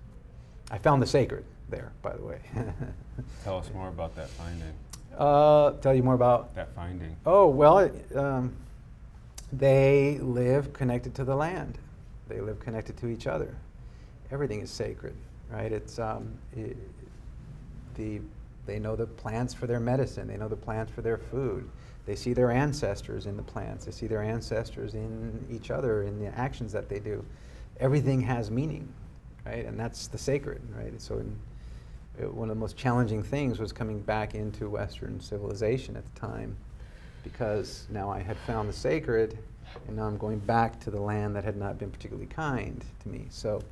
I 0.71 0.79
found 0.79 1.03
the 1.03 1.07
sacred 1.07 1.45
there, 1.69 1.93
by 2.03 2.17
the 2.17 2.23
way. 2.23 2.41
Tell 3.45 3.59
us 3.59 3.71
more 3.75 3.89
about 3.89 4.15
that 4.17 4.29
finding. 4.31 4.73
uh, 5.19 5.73
tell 5.83 5.95
you 5.95 6.03
more 6.03 6.15
about. 6.15 6.55
That 6.55 6.75
finding. 6.75 7.15
Oh 7.27 7.47
well, 7.49 7.79
it, 7.79 8.17
um, 8.17 8.55
they 9.53 10.19
live 10.21 10.73
connected 10.73 11.15
to 11.17 11.25
the 11.25 11.35
land. 11.35 11.79
They 12.29 12.41
live 12.41 12.61
connected 12.61 12.97
to 12.99 13.09
each 13.09 13.27
other. 13.27 13.55
Everything 14.33 14.61
is 14.61 14.71
sacred, 14.71 15.15
right? 15.51 15.71
It's 15.71 15.99
um, 15.99 16.33
i 16.57 16.75
the 17.95 18.21
they 18.65 18.79
know 18.79 18.97
the 18.97 19.07
plants 19.07 19.53
for 19.53 19.67
their 19.67 19.81
medicine. 19.81 20.27
They 20.29 20.37
know 20.37 20.49
the 20.49 20.57
plants 20.57 20.91
for 20.93 21.03
their 21.03 21.19
food. 21.19 21.69
They 22.07 22.15
see 22.17 22.33
their 22.33 22.51
ancestors 22.51 23.27
in 23.27 23.37
the 23.37 23.43
plants. 23.43 23.85
They 23.85 23.93
see 23.93 24.07
their 24.07 24.23
ancestors 24.23 24.95
in 24.95 25.45
each 25.51 25.71
other 25.71 26.05
in 26.05 26.19
the 26.19 26.27
actions 26.39 26.73
that 26.73 26.89
they 26.89 27.01
do. 27.01 27.25
Everything 27.81 28.21
has 28.23 28.51
meaning, 28.51 28.89
right? 29.45 29.65
And 29.67 29.79
that's 29.79 30.07
the 30.07 30.19
sacred, 30.19 30.63
right? 30.77 30.99
So 31.01 31.19
in, 31.19 31.37
it- 32.21 32.33
one 32.33 32.49
of 32.51 32.57
the 32.57 32.61
most 32.61 32.77
challenging 32.77 33.23
things 33.23 33.59
was 33.59 33.73
coming 33.73 34.01
back 34.01 34.35
into 34.35 34.69
Western 34.69 35.21
civilization 35.21 35.97
at 35.97 36.05
the 36.15 36.21
time 36.21 36.57
because 37.25 37.87
now 37.91 38.11
I 38.11 38.21
had 38.21 38.37
found 38.39 38.69
the 38.69 38.73
sacred 38.73 39.37
and 39.89 39.97
now 39.97 40.05
I'm 40.07 40.19
going 40.19 40.39
back 40.39 40.79
to 40.81 40.91
the 40.91 41.01
land 41.01 41.35
that 41.37 41.45
had 41.45 41.57
not 41.57 41.79
been 41.79 41.91
particularly 41.91 42.27
kind 42.29 42.85
to 43.03 43.09
me. 43.09 43.27
So 43.31 43.63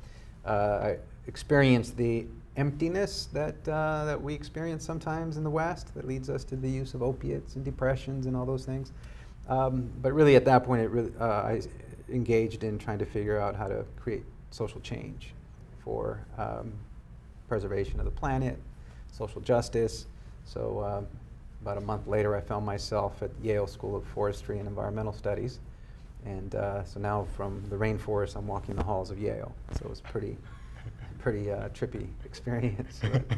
uh, 0.45 0.49
I 0.49 0.97
experienced 1.27 1.97
the 1.97 2.25
emptiness 2.57 3.29
that, 3.33 3.55
uh, 3.67 4.05
that 4.05 4.21
we 4.21 4.33
experience 4.33 4.83
sometimes 4.83 5.37
in 5.37 5.43
the 5.43 5.49
West 5.49 5.93
that 5.95 6.05
leads 6.05 6.29
us 6.29 6.43
to 6.45 6.55
the 6.55 6.69
use 6.69 6.93
of 6.93 7.01
opiates 7.01 7.55
and 7.55 7.63
depressions 7.63 8.25
and 8.25 8.35
all 8.35 8.45
those 8.45 8.65
things. 8.65 8.91
Um, 9.47 9.89
but 10.01 10.13
really, 10.13 10.35
at 10.35 10.45
that 10.45 10.63
point, 10.63 10.89
really, 10.89 11.11
uh, 11.19 11.25
I 11.25 11.61
engaged 12.09 12.63
in 12.63 12.77
trying 12.77 12.99
to 12.99 13.05
figure 13.05 13.39
out 13.39 13.55
how 13.55 13.67
to 13.67 13.85
create 13.99 14.23
social 14.51 14.79
change 14.81 15.33
for 15.83 16.19
um, 16.37 16.73
preservation 17.47 17.99
of 17.99 18.05
the 18.05 18.11
planet, 18.11 18.59
social 19.11 19.41
justice. 19.41 20.05
So, 20.45 20.83
um, 20.83 21.07
about 21.61 21.77
a 21.77 21.81
month 21.81 22.07
later, 22.07 22.35
I 22.35 22.41
found 22.41 22.65
myself 22.65 23.21
at 23.21 23.29
Yale 23.41 23.67
School 23.67 23.95
of 23.95 24.03
Forestry 24.05 24.57
and 24.57 24.67
Environmental 24.67 25.13
Studies. 25.13 25.59
And 26.25 26.55
uh, 26.55 26.83
so 26.83 26.99
now 26.99 27.27
from 27.35 27.63
the 27.69 27.75
rainforest, 27.75 28.35
I'm 28.35 28.47
walking 28.47 28.75
the 28.75 28.83
halls 28.83 29.11
of 29.11 29.19
Yale. 29.19 29.53
So 29.73 29.85
it 29.85 29.89
was 29.89 30.01
pretty, 30.01 30.37
pretty 31.19 31.51
uh, 31.51 31.69
trippy 31.69 32.07
experience. 32.25 32.99
But, 33.01 33.23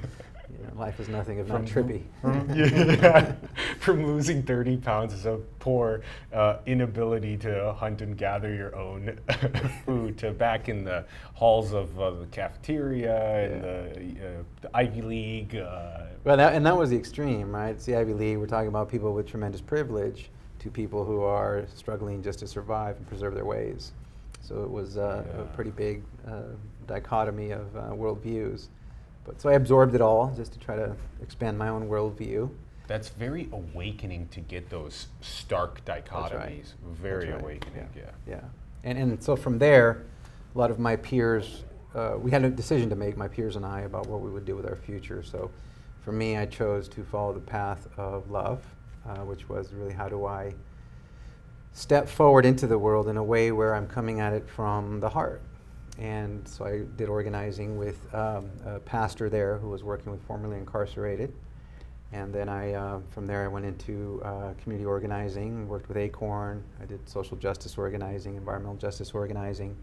you 0.52 0.66
know, 0.66 0.80
life 0.80 1.00
is 1.00 1.08
nothing 1.08 1.40
if 1.40 1.48
not 1.48 1.62
trippy. 1.63 2.04
From, 2.22 2.50
yeah, 2.56 3.36
from 3.80 4.06
losing 4.06 4.44
30 4.44 4.78
pounds 4.78 5.13
is 5.13 5.25
a 5.25 5.40
poor 5.60 6.02
uh, 6.34 6.58
inability 6.66 7.38
to 7.38 7.74
hunt 7.74 8.02
and 8.02 8.18
gather 8.18 8.54
your 8.54 8.75
own 8.75 9.18
food 9.86 10.18
to 10.18 10.32
back 10.32 10.68
in 10.68 10.84
the 10.84 11.06
halls 11.34 11.72
of 11.74 11.98
uh, 12.00 12.12
the 12.12 12.25
cafeteria 12.28 13.46
and 13.46 13.63
the, 13.63 14.28
uh, 14.28 14.44
the 14.62 14.78
Ivy 14.78 15.02
League. 15.02 15.56
Uh, 15.56 16.04
Well, 16.25 16.36
that, 16.38 16.54
and 16.54 16.66
that 16.66 16.78
was 16.78 16.90
the 16.90 16.98
extreme, 16.98 17.56
right? 17.56 17.70
It's 17.70 17.86
the 17.86 17.96
Ivy 17.96 18.13
League. 18.13 18.38
We're 18.38 18.46
talking 18.46 18.68
about 18.68 18.90
people 18.90 19.13
with 19.13 19.25
tremendous 19.25 19.62
privilege 19.62 20.30
to 20.63 20.72
people 20.72 21.03
who 21.03 21.22
are 21.24 21.65
struggling 21.75 22.24
just 22.24 22.39
to 22.39 22.48
survive 22.48 22.96
and 22.98 23.05
preserve 23.08 23.36
their 23.36 23.46
ways. 23.46 23.91
So 24.41 24.63
it 24.63 24.72
was 24.72 24.98
uh, 24.98 25.24
Yeah. 25.27 25.41
a 25.41 25.46
pretty 25.55 25.72
big 25.72 26.03
uh, 26.27 26.41
dichotomy 26.88 27.51
of 27.51 27.75
uh, 27.75 27.82
worldviews. 27.91 28.67
But 29.25 29.41
so 29.41 29.50
I 29.50 29.53
absorbed 29.53 29.93
it 29.96 30.01
all 30.01 30.34
just 30.36 30.53
to 30.53 30.60
try 30.60 30.75
to 30.75 30.96
expand 31.22 31.58
my 31.58 31.70
own 31.70 31.88
worldview. 31.88 32.50
that's 32.88 33.08
very 33.10 33.48
awakening 33.53 34.27
to 34.29 34.41
get 34.41 34.70
those 34.70 35.08
stark 35.22 35.84
dichotomies. 35.86 36.32
Right. 36.34 36.65
Very 36.91 37.29
right. 37.32 37.41
awakening, 37.41 37.88
yeah. 37.96 38.12
Yeah. 38.27 38.41
And, 38.84 38.98
and 38.98 39.24
so 39.24 39.36
from 39.38 39.58
there, 39.58 40.03
a 40.53 40.58
lot 40.58 40.70
of 40.70 40.79
my 40.79 40.98
peers, 40.98 41.63
uh, 41.96 42.15
we 42.20 42.29
had 42.32 42.43
a 42.43 42.50
decision 42.50 42.89
to 42.89 42.96
make, 42.98 43.15
my 43.15 43.29
peers 43.29 43.55
and 43.55 43.65
I, 43.65 43.82
about 43.82 44.08
what 44.08 44.20
we 44.22 44.29
would 44.29 44.43
do 44.46 44.55
with 44.58 44.65
our 44.65 44.75
future. 44.75 45.24
So 45.24 45.50
for 46.01 46.12
me, 46.12 46.36
I 46.38 46.46
chose 46.46 46.89
to 46.89 47.03
follow 47.05 47.32
the 47.34 47.39
path 47.39 47.88
of 47.98 48.29
love, 48.29 48.62
uh, 49.08 49.20
which 49.20 49.50
was 49.50 49.74
really 49.74 49.94
how 49.94 50.10
do 50.10 50.26
I 50.26 50.54
step 51.74 52.08
forward 52.08 52.46
into 52.46 52.68
the 52.68 52.78
world 52.78 53.08
in 53.08 53.18
a 53.18 53.24
way 53.24 53.52
where 53.52 53.76
I'm 53.76 53.88
coming 53.88 54.20
at 54.20 54.34
it 54.34 54.48
from 54.48 55.00
the 55.00 55.10
heart. 55.10 55.42
And 56.00 56.48
so 56.48 56.66
I 56.66 56.84
did 56.98 57.10
organizing 57.10 57.78
with 57.78 58.14
um, 58.14 58.50
a 58.66 58.80
pastor 58.80 59.30
there 59.30 59.58
who 59.58 59.70
was 59.70 59.84
working 59.84 60.12
with 60.12 60.24
formerly 60.24 60.58
incarcerated. 60.58 61.34
And 62.12 62.32
then 62.32 62.48
I, 62.48 62.74
uh, 62.74 63.00
from 63.10 63.26
there, 63.26 63.44
I 63.44 63.48
went 63.48 63.66
into 63.66 64.22
uh, 64.24 64.54
community 64.62 64.86
organizing, 64.86 65.68
worked 65.68 65.88
with 65.88 65.98
Acorn. 65.98 66.64
I 66.80 66.86
did 66.86 67.08
social 67.10 67.38
justice 67.38 67.76
organizing, 67.76 68.36
environmental 68.36 68.76
justice 68.76 69.12
organizing. 69.12 69.76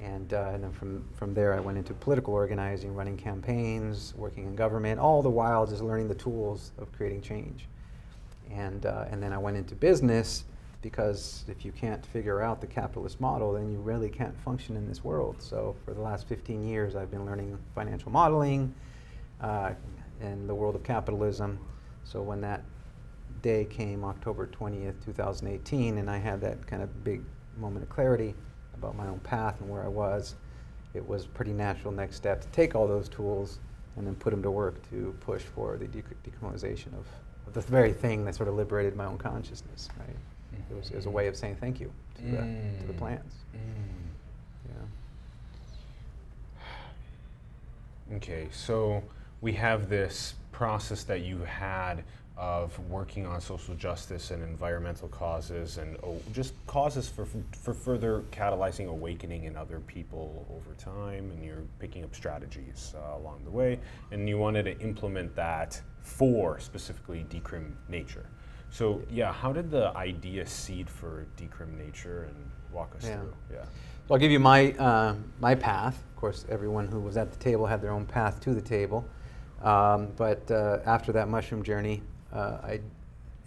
And, 0.00 0.34
uh, 0.34 0.50
and 0.54 0.64
then 0.64 0.72
from, 0.72 1.08
from 1.14 1.34
there, 1.34 1.54
I 1.54 1.60
went 1.60 1.78
into 1.78 1.94
political 1.94 2.34
organizing, 2.34 2.94
running 2.94 3.16
campaigns, 3.16 4.12
working 4.16 4.46
in 4.46 4.56
government, 4.56 4.98
all 4.98 5.22
the 5.22 5.30
while 5.30 5.64
just 5.64 5.82
learning 5.82 6.08
the 6.08 6.16
tools 6.16 6.72
of 6.78 6.90
creating 6.90 7.22
change. 7.22 7.68
And, 8.52 8.86
uh, 8.86 9.06
and 9.10 9.22
then 9.22 9.32
I 9.32 9.38
went 9.38 9.56
into 9.56 9.74
business 9.74 10.44
because 10.82 11.44
if 11.48 11.64
you 11.64 11.72
can't 11.72 12.04
figure 12.04 12.42
out 12.42 12.60
the 12.60 12.66
capitalist 12.66 13.20
model, 13.20 13.52
then 13.52 13.70
you 13.70 13.78
really 13.78 14.10
can't 14.10 14.38
function 14.40 14.76
in 14.76 14.86
this 14.86 15.02
world. 15.04 15.40
So 15.40 15.76
for 15.84 15.94
the 15.94 16.00
last 16.00 16.28
15 16.28 16.62
years, 16.66 16.96
I've 16.96 17.10
been 17.10 17.24
learning 17.24 17.56
financial 17.74 18.10
modeling 18.10 18.74
uh, 19.40 19.72
the 20.20 20.54
world 20.54 20.74
of 20.74 20.82
capitalism. 20.82 21.58
So 22.04 22.22
when 22.22 22.40
that 22.42 22.62
day 23.42 23.64
came, 23.64 24.04
October 24.04 24.46
20th, 24.46 24.94
2018, 25.04 25.98
and 25.98 26.10
I 26.10 26.18
had 26.18 26.40
that 26.42 26.66
kind 26.66 26.82
of 26.82 27.04
big 27.04 27.22
moment 27.56 27.82
of 27.82 27.88
clarity 27.88 28.34
about 28.74 28.96
my 28.96 29.06
own 29.06 29.18
path 29.20 29.60
and 29.60 29.70
where 29.70 29.84
I 29.84 29.88
was, 29.88 30.34
it 30.94 31.06
was 31.06 31.26
pretty 31.26 31.52
natural 31.52 31.92
next 31.92 32.16
step 32.16 32.40
to 32.42 32.48
take 32.48 32.74
all 32.74 32.86
those 32.86 33.08
tools 33.08 33.60
and 33.96 34.06
then 34.06 34.14
put 34.14 34.30
them 34.30 34.42
to 34.42 34.50
work 34.50 34.88
to 34.90 35.14
push 35.20 35.42
for 35.42 35.76
the 35.76 35.86
dec- 35.86 36.04
decriminalization 36.24 36.88
of 36.98 37.06
the 37.52 37.60
very 37.60 37.92
thing 37.92 38.24
that 38.24 38.34
sort 38.34 38.48
of 38.48 38.54
liberated 38.54 38.96
my 38.96 39.04
own 39.04 39.18
consciousness, 39.18 39.88
right? 39.98 40.16
It, 40.70 40.76
was, 40.76 40.90
it 40.90 40.96
was 40.96 41.06
a 41.06 41.10
way 41.10 41.26
of 41.26 41.36
saying 41.36 41.56
thank 41.60 41.80
you 41.80 41.92
to, 42.16 42.22
the, 42.22 42.36
to 42.36 42.86
the 42.86 42.92
Mm. 42.92 42.98
plants. 42.98 43.36
Mm. 43.54 43.58
Yeah. 48.10 48.16
Okay, 48.16 48.48
so 48.52 49.02
we 49.40 49.52
have 49.54 49.88
this 49.88 50.34
process 50.52 51.04
that 51.04 51.22
you 51.22 51.38
had 51.44 52.04
of 52.36 52.78
working 52.88 53.26
on 53.26 53.40
social 53.40 53.74
justice 53.74 54.30
and 54.30 54.42
environmental 54.42 55.08
causes 55.08 55.78
and 55.78 55.96
oh, 56.02 56.16
just 56.32 56.54
causes 56.66 57.08
for, 57.08 57.26
for 57.52 57.74
further 57.74 58.22
catalyzing 58.32 58.88
awakening 58.88 59.44
in 59.44 59.56
other 59.56 59.80
people 59.80 60.46
over 60.50 60.74
time, 60.76 61.30
and 61.30 61.44
you're 61.44 61.62
picking 61.78 62.04
up 62.04 62.14
strategies 62.14 62.94
uh, 62.96 63.16
along 63.18 63.42
the 63.44 63.50
way, 63.50 63.78
and 64.10 64.28
you 64.28 64.38
wanted 64.38 64.62
to 64.64 64.78
implement 64.80 65.34
that 65.36 65.80
for 66.00 66.58
specifically 66.58 67.26
decrim 67.28 67.72
nature. 67.88 68.26
So 68.70 69.02
yeah, 69.10 69.32
how 69.32 69.52
did 69.52 69.70
the 69.70 69.94
idea 69.96 70.46
seed 70.46 70.88
for 70.88 71.26
decrim 71.36 71.76
nature 71.76 72.24
and 72.24 72.50
walk 72.72 72.94
us 72.96 73.04
Yeah. 73.04 73.16
through? 73.16 73.34
Yeah. 73.52 73.64
So 74.08 74.14
I'll 74.14 74.18
give 74.18 74.32
you 74.32 74.40
my, 74.40 74.72
uh, 74.72 75.14
my 75.38 75.54
path. 75.54 76.02
Of 76.08 76.16
course, 76.16 76.46
everyone 76.48 76.88
who 76.88 76.98
was 76.98 77.16
at 77.18 77.30
the 77.30 77.38
table 77.38 77.66
had 77.66 77.82
their 77.82 77.92
own 77.92 78.06
path 78.06 78.40
to 78.40 78.54
the 78.54 78.62
table. 78.62 79.04
Um, 79.60 80.08
but 80.16 80.50
uh, 80.50 80.78
after 80.86 81.12
that 81.12 81.28
mushroom 81.28 81.62
journey, 81.62 82.02
uh, 82.32 82.58
I, 82.62 82.80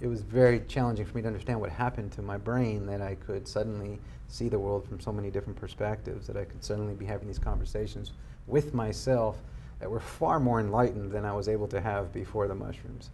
it 0.01 0.08
was 0.08 0.22
very 0.22 0.62
challenging 0.68 1.06
for 1.06 1.15
me 1.15 1.22
to 1.22 1.27
understand 1.27 1.60
what 1.60 1.70
happened 1.70 2.12
to 2.13 2.22
my 2.22 2.38
brain 2.38 2.86
that 2.88 3.01
I 3.01 3.15
could 3.15 3.48
suddenly 3.48 4.00
see 4.27 4.50
the 4.50 4.60
world 4.60 4.88
from 4.88 5.00
so 5.00 5.12
many 5.12 5.30
different 5.30 5.58
perspectives, 5.58 6.27
that 6.27 6.36
I 6.36 6.46
could 6.46 6.63
suddenly 6.63 6.94
be 6.94 7.06
having 7.06 7.27
these 7.27 7.39
conversations 7.39 8.12
with 8.48 8.74
myself 8.74 9.38
that 9.80 9.89
were 9.89 10.00
far 10.00 10.39
more 10.39 10.60
enlightened 10.60 11.12
than 11.12 11.25
I 11.25 11.34
was 11.34 11.48
able 11.48 11.68
to 11.70 11.82
have 11.82 12.12
before 12.13 12.48
the 12.48 12.56
mushrooms. 12.56 13.10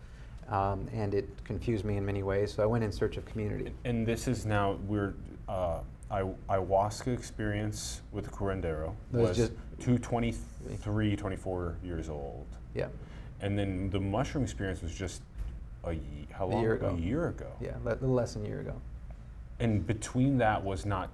Um, 0.49 0.87
and 0.93 1.13
it 1.13 1.29
confused 1.43 1.85
me 1.85 1.97
in 1.97 2.05
many 2.05 2.23
ways, 2.23 2.53
so 2.53 2.63
I 2.63 2.65
went 2.65 2.83
in 2.83 2.91
search 2.91 3.17
of 3.17 3.25
community. 3.25 3.71
And 3.85 4.05
this 4.05 4.27
is 4.27 4.45
now 4.45 4.77
we're 4.87 5.13
uh, 5.47 5.79
I, 6.09 6.23
ayahuasca 6.49 7.13
experience 7.13 8.01
with 8.11 8.29
curandero 8.31 8.93
That 9.11 9.21
was 9.21 9.37
just- 9.37 9.53
two, 9.79 9.97
23, 9.97 11.15
24 11.15 11.77
years 11.83 12.09
old, 12.09 12.45
Yeah, 12.75 12.87
and 13.39 13.57
then 13.57 13.89
the 13.89 13.99
mushroom 13.99 14.43
experience 14.43 14.81
was 14.81 14.93
just 14.93 15.21
a 15.85 15.99
how 16.31 16.49
A 16.49 16.61
year 16.61 16.73
ago. 16.73 16.95
A 16.95 16.99
year 16.99 17.27
ago. 17.27 17.51
yeah, 17.59 17.77
a 17.83 17.89
little 17.89 18.09
less 18.09 18.33
than 18.33 18.45
a 18.45 18.47
year 18.47 18.61
ago. 18.61 18.75
And 19.59 19.85
between 19.85 20.37
that 20.39 20.63
was 20.63 20.85
not 20.85 21.09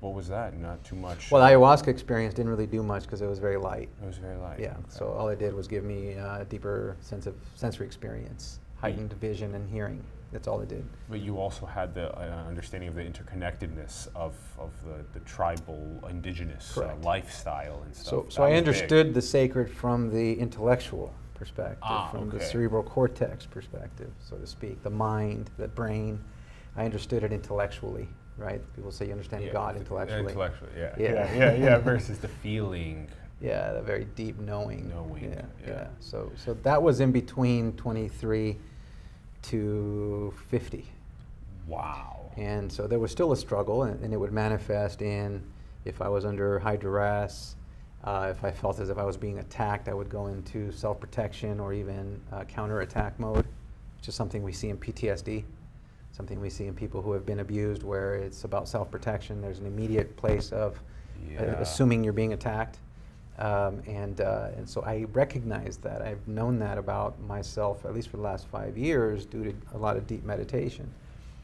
what 0.00 0.14
was 0.14 0.28
that? 0.28 0.56
Not 0.58 0.84
too 0.84 0.94
much. 0.96 1.30
Well, 1.30 1.42
the 1.42 1.48
ayahuasca 1.48 1.88
experience 1.88 2.34
didn't 2.34 2.50
really 2.50 2.66
do 2.66 2.82
much 2.82 3.04
because 3.04 3.22
it 3.22 3.26
was 3.26 3.38
very 3.38 3.56
light. 3.56 3.88
it 4.02 4.06
was 4.06 4.18
very 4.18 4.36
light. 4.36 4.60
Yeah, 4.60 4.72
okay. 4.72 4.80
so 4.88 5.08
all 5.08 5.28
it 5.30 5.38
did 5.38 5.54
was 5.54 5.66
give 5.66 5.84
me 5.84 6.12
a 6.12 6.46
deeper 6.48 6.96
sense 7.00 7.26
of 7.26 7.34
sensory 7.54 7.86
experience, 7.86 8.60
heightened 8.78 9.12
vision 9.14 9.54
and 9.54 9.68
hearing. 9.70 10.02
That's 10.32 10.48
all 10.48 10.60
it 10.60 10.68
did. 10.68 10.84
But 11.08 11.20
you 11.20 11.38
also 11.38 11.64
had 11.64 11.94
the 11.94 12.14
uh, 12.14 12.44
understanding 12.46 12.88
of 12.88 12.96
the 12.96 13.02
interconnectedness 13.02 14.08
of, 14.14 14.34
of 14.58 14.70
the, 14.84 15.04
the 15.18 15.24
tribal, 15.24 16.00
indigenous 16.10 16.76
uh, 16.76 16.94
lifestyle 17.02 17.82
and 17.84 17.94
stuff. 17.94 18.06
So, 18.06 18.26
so 18.28 18.42
I 18.42 18.50
was 18.50 18.60
big. 18.60 18.68
understood 18.68 19.14
the 19.14 19.22
sacred 19.22 19.70
from 19.70 20.10
the 20.12 20.34
intellectual 20.34 21.14
perspective, 21.36 21.78
Ah, 21.82 22.08
from 22.10 22.30
the 22.30 22.40
cerebral 22.40 22.82
cortex 22.82 23.46
perspective, 23.46 24.10
so 24.18 24.36
to 24.36 24.46
speak, 24.46 24.82
the 24.82 24.90
mind, 24.90 25.50
the 25.58 25.68
brain. 25.68 26.18
I 26.76 26.84
understood 26.84 27.22
it 27.22 27.32
intellectually, 27.32 28.08
right? 28.36 28.60
People 28.74 28.90
say 28.90 29.06
you 29.06 29.12
understand 29.12 29.44
Yeah, 29.44 29.52
God 29.52 29.76
intellectually. 29.76 30.20
Intellectually, 30.32 30.72
yeah. 30.76 30.94
Yeah. 30.98 31.12
Yeah, 31.12 31.34
yeah, 31.34 31.54
yeah, 31.54 31.78
versus 31.92 32.18
the 32.18 32.28
feeling. 32.28 33.08
Yeah, 33.40 33.72
the 33.72 33.82
very 33.82 34.04
deep 34.16 34.38
knowing. 34.40 34.88
Knowing, 34.88 35.24
Yeah, 35.24 35.42
yeah. 35.62 35.68
yeah. 35.68 35.86
So, 36.00 36.32
so 36.36 36.54
that 36.62 36.82
was 36.82 37.00
in 37.00 37.12
between 37.12 37.72
23 37.74 38.56
to 39.42 40.34
50. 40.48 40.86
Wow. 41.66 42.30
And 42.36 42.70
so 42.70 42.86
there 42.86 42.98
was 42.98 43.10
still 43.10 43.32
a 43.32 43.36
struggle, 43.36 43.84
and, 43.84 44.02
and 44.02 44.12
it 44.12 44.16
would 44.16 44.32
manifest 44.32 45.02
in 45.02 45.42
if 45.84 46.00
I 46.02 46.08
was 46.08 46.24
under 46.24 46.58
high 46.58 46.76
duress, 46.76 47.56
uh, 48.06 48.28
if 48.30 48.44
I 48.44 48.52
felt 48.52 48.78
as 48.78 48.88
if 48.88 48.98
I 48.98 49.04
was 49.04 49.16
being 49.16 49.40
attacked, 49.40 49.88
I 49.88 49.94
would 49.94 50.08
go 50.08 50.28
into 50.28 50.70
self 50.70 51.00
protection 51.00 51.58
or 51.58 51.72
even 51.72 52.20
uh, 52.32 52.44
counterattack 52.44 53.18
mode, 53.18 53.44
which 53.98 54.08
is 54.08 54.14
something 54.14 54.42
we 54.42 54.52
see 54.52 54.68
in 54.68 54.78
PTSD, 54.78 55.42
something 56.12 56.40
we 56.40 56.48
see 56.48 56.66
in 56.66 56.74
people 56.74 57.02
who 57.02 57.12
have 57.12 57.26
been 57.26 57.40
abused, 57.40 57.82
where 57.82 58.14
it's 58.14 58.44
about 58.44 58.68
self 58.68 58.90
protection. 58.90 59.42
There's 59.42 59.58
an 59.58 59.66
immediate 59.66 60.16
place 60.16 60.52
of 60.52 60.78
uh, 61.38 61.42
assuming 61.58 62.04
you're 62.04 62.12
being 62.12 62.32
attacked. 62.32 62.78
Um, 63.38 63.82
and, 63.86 64.22
uh, 64.22 64.48
and 64.56 64.66
so 64.66 64.82
I 64.82 65.04
recognize 65.12 65.76
that. 65.78 66.00
I've 66.00 66.26
known 66.26 66.58
that 66.60 66.78
about 66.78 67.20
myself, 67.20 67.84
at 67.84 67.92
least 67.92 68.08
for 68.08 68.16
the 68.16 68.22
last 68.22 68.46
five 68.46 68.78
years, 68.78 69.26
due 69.26 69.44
to 69.44 69.54
a 69.74 69.78
lot 69.78 69.98
of 69.98 70.06
deep 70.06 70.24
meditation. 70.24 70.88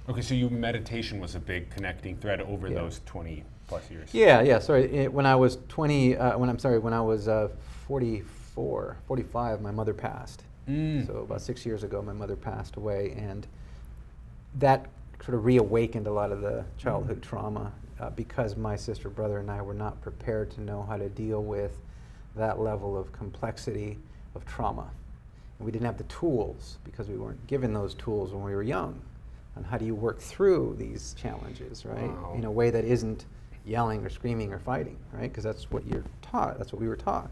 Okay, 0.09 0.23
so 0.23 0.33
you 0.33 0.49
meditation 0.49 1.21
was 1.21 1.35
a 1.35 1.39
big 1.39 1.69
connecting 1.69 2.17
thread 2.17 2.41
over 2.41 2.69
Yeah. 2.69 2.77
those 2.77 3.03
20 3.05 3.45
plus 3.73 3.91
years. 3.91 4.09
Yeah, 4.13 4.43
yeah. 4.43 4.59
Sorry, 4.59 4.85
it, 4.93 5.13
when 5.13 5.25
I 5.25 5.35
was 5.35 5.59
20, 5.69 6.17
uh, 6.17 6.39
when 6.39 6.51
I'm 6.51 6.59
sorry, 6.59 6.79
when 6.79 6.93
I 6.93 7.01
was 7.01 7.27
uh, 7.27 7.49
44, 7.87 8.99
45, 9.07 9.61
my 9.63 9.71
mother 9.71 9.95
passed. 9.95 10.43
Mm. 10.69 11.07
So 11.07 11.19
about 11.19 11.41
six 11.41 11.65
years 11.65 11.83
ago, 11.83 12.03
my 12.03 12.13
mother 12.13 12.37
passed 12.37 12.77
away, 12.77 13.15
and 13.17 13.47
that 14.59 14.87
sort 15.25 15.35
of 15.37 15.45
reawakened 15.45 16.07
a 16.07 16.13
lot 16.13 16.33
of 16.33 16.41
the 16.41 16.65
childhood 16.77 17.19
Mm. 17.19 17.23
trauma 17.23 17.73
uh, 18.01 18.11
because 18.11 18.57
my 18.57 18.77
sister, 18.77 19.09
brother, 19.09 19.39
and 19.39 19.51
I 19.51 19.63
were 19.63 19.75
not 19.75 20.01
prepared 20.03 20.51
to 20.53 20.61
know 20.61 20.83
how 20.83 20.97
to 20.97 21.09
deal 21.09 21.43
with 21.43 21.79
that 22.37 22.61
level 22.61 22.97
of 22.97 23.13
complexity 23.13 23.99
of 24.35 24.45
trauma. 24.45 24.91
And 25.59 25.67
we 25.67 25.73
didn't 25.73 25.87
have 25.87 25.99
the 25.99 26.05
tools 26.05 26.79
because 26.85 27.09
we 27.09 27.17
weren't 27.17 27.47
given 27.47 27.73
those 27.73 27.95
tools 27.95 28.33
when 28.33 28.43
we 28.43 28.55
were 28.55 28.63
young. 28.63 29.01
On 29.57 29.65
how 29.65 29.77
do 29.77 29.85
you 29.85 29.95
work 29.95 30.19
through 30.19 30.77
these 30.79 31.15
challenges, 31.15 31.85
right? 31.85 32.11
Wow. 32.11 32.35
In 32.37 32.45
a 32.45 32.51
way 32.51 32.71
that 32.71 32.85
isn't 32.85 33.27
yelling 33.65 34.05
or 34.05 34.11
screaming 34.11 34.53
or 34.53 34.59
fighting, 34.59 34.97
right? 35.13 35.31
Because 35.31 35.45
that's 35.45 35.71
what 35.71 35.87
you're 35.87 36.05
taught. 36.21 36.59
That's 36.59 36.73
what 36.73 36.81
we 36.81 36.89
were 36.89 36.97
taught. 36.97 37.31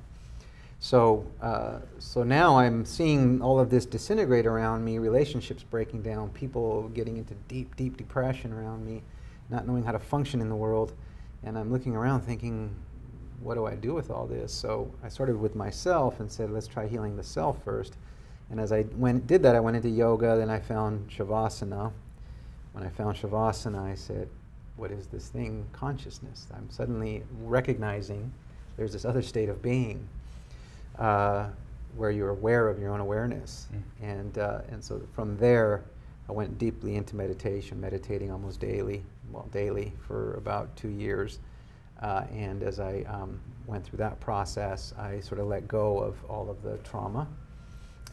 So, 0.82 1.26
uh, 1.42 1.80
so 1.99 2.22
now 2.22 2.58
I'm 2.58 2.87
seeing 2.87 3.42
all 3.42 3.60
of 3.60 3.68
this 3.68 3.84
disintegrate 3.84 4.46
around 4.46 4.82
me, 4.82 4.99
relationships 4.99 5.62
breaking 5.62 6.02
down, 6.02 6.30
people 6.30 6.88
getting 6.94 7.18
into 7.18 7.34
deep, 7.49 7.76
deep 7.76 7.99
depression 7.99 8.52
around 8.52 8.87
me, 8.87 9.02
not 9.50 9.66
knowing 9.66 9.84
how 9.84 9.92
to 9.92 9.99
function 9.99 10.40
in 10.40 10.49
the 10.49 10.56
world. 10.56 10.94
And 11.42 11.58
I'm 11.58 11.70
looking 11.70 11.94
around 11.94 12.22
thinking, 12.22 12.75
what 13.42 13.54
do 13.54 13.66
I 13.66 13.75
do 13.75 13.92
with 13.92 14.10
all 14.10 14.26
this? 14.26 14.52
So 14.52 14.90
I 15.02 15.08
started 15.08 15.38
with 15.38 15.54
myself 15.54 16.20
and 16.20 16.32
said, 16.32 16.50
let's 16.50 16.66
try 16.66 16.87
healing 16.87 17.16
the 17.16 17.22
self 17.22 17.62
first. 17.62 17.96
And 18.50 18.58
as 18.58 18.72
I 18.72 18.87
went, 18.96 19.26
did 19.26 19.42
that, 19.42 19.54
I 19.54 19.60
went 19.60 19.76
into 19.76 19.90
yoga, 19.90 20.37
then 20.37 20.49
I 20.49 20.60
found 20.60 21.10
Shavasana. 21.10 21.92
When 22.72 22.84
I 22.84 22.88
found 22.88 23.16
Shavasana, 23.16 23.80
I 23.80 23.94
said, 23.94 24.28
what 24.80 24.90
is 24.90 25.06
this 25.08 25.28
thing? 25.28 25.66
Consciousness. 25.72 26.46
I'm 26.56 26.70
suddenly 26.70 27.22
recognizing 27.42 28.32
there's 28.78 28.94
this 28.94 29.04
other 29.04 29.20
state 29.20 29.50
of 29.50 29.60
being 29.60 30.08
uh, 30.99 31.49
where 31.96 32.10
you're 32.10 32.30
aware 32.30 32.66
of 32.68 32.78
your 32.78 32.92
own 32.92 33.00
awareness. 33.00 33.69
Mm. 33.73 34.10
And, 34.10 34.38
uh, 34.38 34.60
and 34.71 34.82
so 34.82 35.02
from 35.12 35.36
there, 35.36 35.84
I 36.28 36.32
went 36.32 36.56
deeply 36.58 36.97
into 36.97 37.14
meditation, 37.14 37.78
meditating 37.78 38.32
almost 38.32 38.58
daily, 38.58 39.02
well, 39.30 39.49
daily 39.52 39.93
for 40.06 40.34
about 40.34 40.75
two 40.76 40.88
years. 40.88 41.40
Uh, 42.00 42.25
and 42.32 42.62
as 42.62 42.80
I 42.80 43.04
um, 43.06 43.38
went 43.66 43.84
through 43.84 43.99
that 43.99 44.19
process, 44.21 44.95
I 44.99 45.21
sort 45.21 45.40
of 45.40 45.47
let 45.49 45.69
go 45.69 45.99
of 45.99 46.16
all 46.25 46.49
of 46.49 46.62
the 46.62 46.78
trauma, 46.78 47.28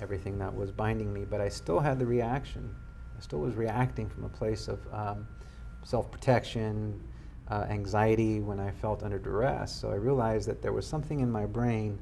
everything 0.01 0.37
that 0.39 0.53
was 0.53 0.71
binding 0.71 1.13
me, 1.13 1.23
but 1.23 1.39
I 1.39 1.47
still 1.47 1.79
had 1.79 1.97
the 1.97 2.05
reaction. 2.05 2.75
I 3.17 3.21
still 3.21 3.39
was 3.39 3.55
reacting 3.55 4.09
from 4.09 4.25
a 4.25 4.29
place 4.29 4.67
of 4.67 4.79
um, 4.91 5.27
self 5.87 6.11
protection, 6.11 6.99
uh, 7.49 7.65
anxiety 7.69 8.41
when 8.41 8.59
I 8.59 8.71
felt 8.71 9.03
under 9.03 9.17
duress. 9.17 9.73
So 9.73 9.89
I 9.89 9.95
realized 9.95 10.45
that 10.49 10.61
there 10.61 10.73
was 10.73 10.85
something 10.85 11.21
in 11.21 11.31
my 11.31 11.45
brain 11.45 11.97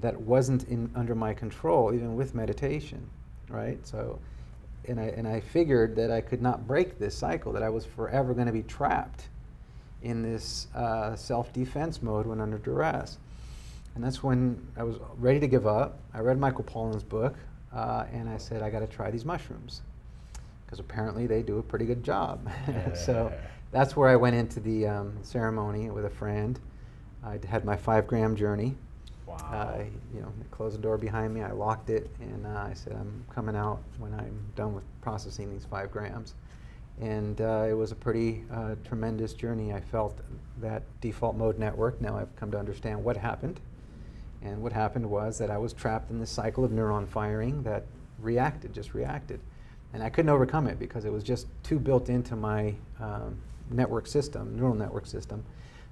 that 0.00 0.20
wasn't 0.20 0.64
in, 0.68 0.90
under 0.94 1.14
my 1.14 1.32
control, 1.32 1.94
even 1.94 2.16
with 2.16 2.34
meditation, 2.34 3.08
right? 3.48 3.78
So, 3.86 4.18
and 4.88 5.00
I, 5.00 5.04
and 5.04 5.26
I 5.26 5.40
figured 5.40 5.96
that 5.96 6.10
I 6.10 6.20
could 6.20 6.42
not 6.42 6.66
break 6.66 6.98
this 6.98 7.16
cycle, 7.16 7.50
that 7.54 7.62
I 7.62 7.70
was 7.70 7.86
forever 7.86 8.34
going 8.34 8.46
to 8.46 8.52
be 8.52 8.62
trapped 8.62 9.28
in 10.02 10.20
this 10.20 10.66
uh, 10.74 11.16
self 11.16 11.50
defense 11.54 12.02
mode 12.02 12.26
when 12.26 12.42
under 12.42 12.58
duress. 12.58 13.16
And 13.94 14.04
that's 14.04 14.22
when 14.22 14.60
I 14.76 14.82
was 14.82 14.96
ready 15.16 15.40
to 15.40 15.48
give 15.48 15.66
up. 15.66 15.98
I 16.12 16.18
read 16.18 16.38
Michael 16.38 16.64
Pollan's 16.64 17.04
book, 17.04 17.36
uh, 17.72 18.04
and 18.12 18.28
I 18.28 18.36
said, 18.36 18.60
I 18.60 18.68
got 18.68 18.80
to 18.80 18.86
try 18.86 19.10
these 19.10 19.24
mushrooms. 19.24 19.80
Because 20.74 20.84
apparently 20.90 21.28
they 21.28 21.40
do 21.40 21.58
a 21.58 21.62
pretty 21.62 21.84
good 21.84 22.02
job. 22.02 22.50
so 22.96 23.32
that's 23.70 23.94
where 23.94 24.08
I 24.08 24.16
went 24.16 24.34
into 24.34 24.58
the 24.58 24.88
um, 24.88 25.16
ceremony 25.22 25.88
with 25.88 26.04
a 26.04 26.10
friend. 26.10 26.58
I 27.22 27.38
had 27.48 27.64
my 27.64 27.76
five 27.76 28.08
gram 28.08 28.34
journey. 28.34 28.74
Wow. 29.24 29.36
I, 29.36 29.86
you 30.12 30.20
know, 30.20 30.32
they 30.36 30.46
closed 30.50 30.76
the 30.76 30.82
door 30.82 30.98
behind 30.98 31.32
me. 31.32 31.42
I 31.42 31.52
locked 31.52 31.90
it, 31.90 32.10
and 32.20 32.44
uh, 32.44 32.66
I 32.68 32.72
said, 32.74 32.94
"I'm 32.94 33.24
coming 33.32 33.54
out 33.54 33.84
when 33.98 34.12
I'm 34.14 34.36
done 34.56 34.74
with 34.74 34.82
processing 35.00 35.48
these 35.52 35.64
five 35.64 35.92
grams." 35.92 36.34
And 37.00 37.40
uh, 37.40 37.66
it 37.68 37.74
was 37.74 37.92
a 37.92 37.96
pretty 37.96 38.42
uh, 38.52 38.74
tremendous 38.84 39.32
journey. 39.32 39.72
I 39.72 39.80
felt 39.80 40.18
that 40.60 40.82
default 41.00 41.36
mode 41.36 41.56
network. 41.56 42.00
Now 42.00 42.16
I've 42.16 42.34
come 42.34 42.50
to 42.50 42.58
understand 42.58 43.04
what 43.04 43.16
happened, 43.16 43.60
and 44.42 44.60
what 44.60 44.72
happened 44.72 45.08
was 45.08 45.38
that 45.38 45.52
I 45.52 45.58
was 45.58 45.72
trapped 45.72 46.10
in 46.10 46.18
this 46.18 46.30
cycle 46.30 46.64
of 46.64 46.72
neuron 46.72 47.06
firing 47.06 47.62
that 47.62 47.84
reacted, 48.18 48.72
just 48.72 48.92
reacted, 48.92 49.38
and 49.94 50.02
I 50.02 50.10
couldn't 50.10 50.28
overcome 50.28 50.66
it 50.66 50.78
because 50.78 51.06
it 51.06 51.12
was 51.12 51.24
just 51.24 51.46
too 51.62 51.78
built 51.78 52.10
into 52.10 52.36
my 52.36 52.74
um, 53.00 53.38
network 53.70 54.06
system, 54.06 54.54
neural 54.56 54.74
network 54.74 55.06
system. 55.06 55.42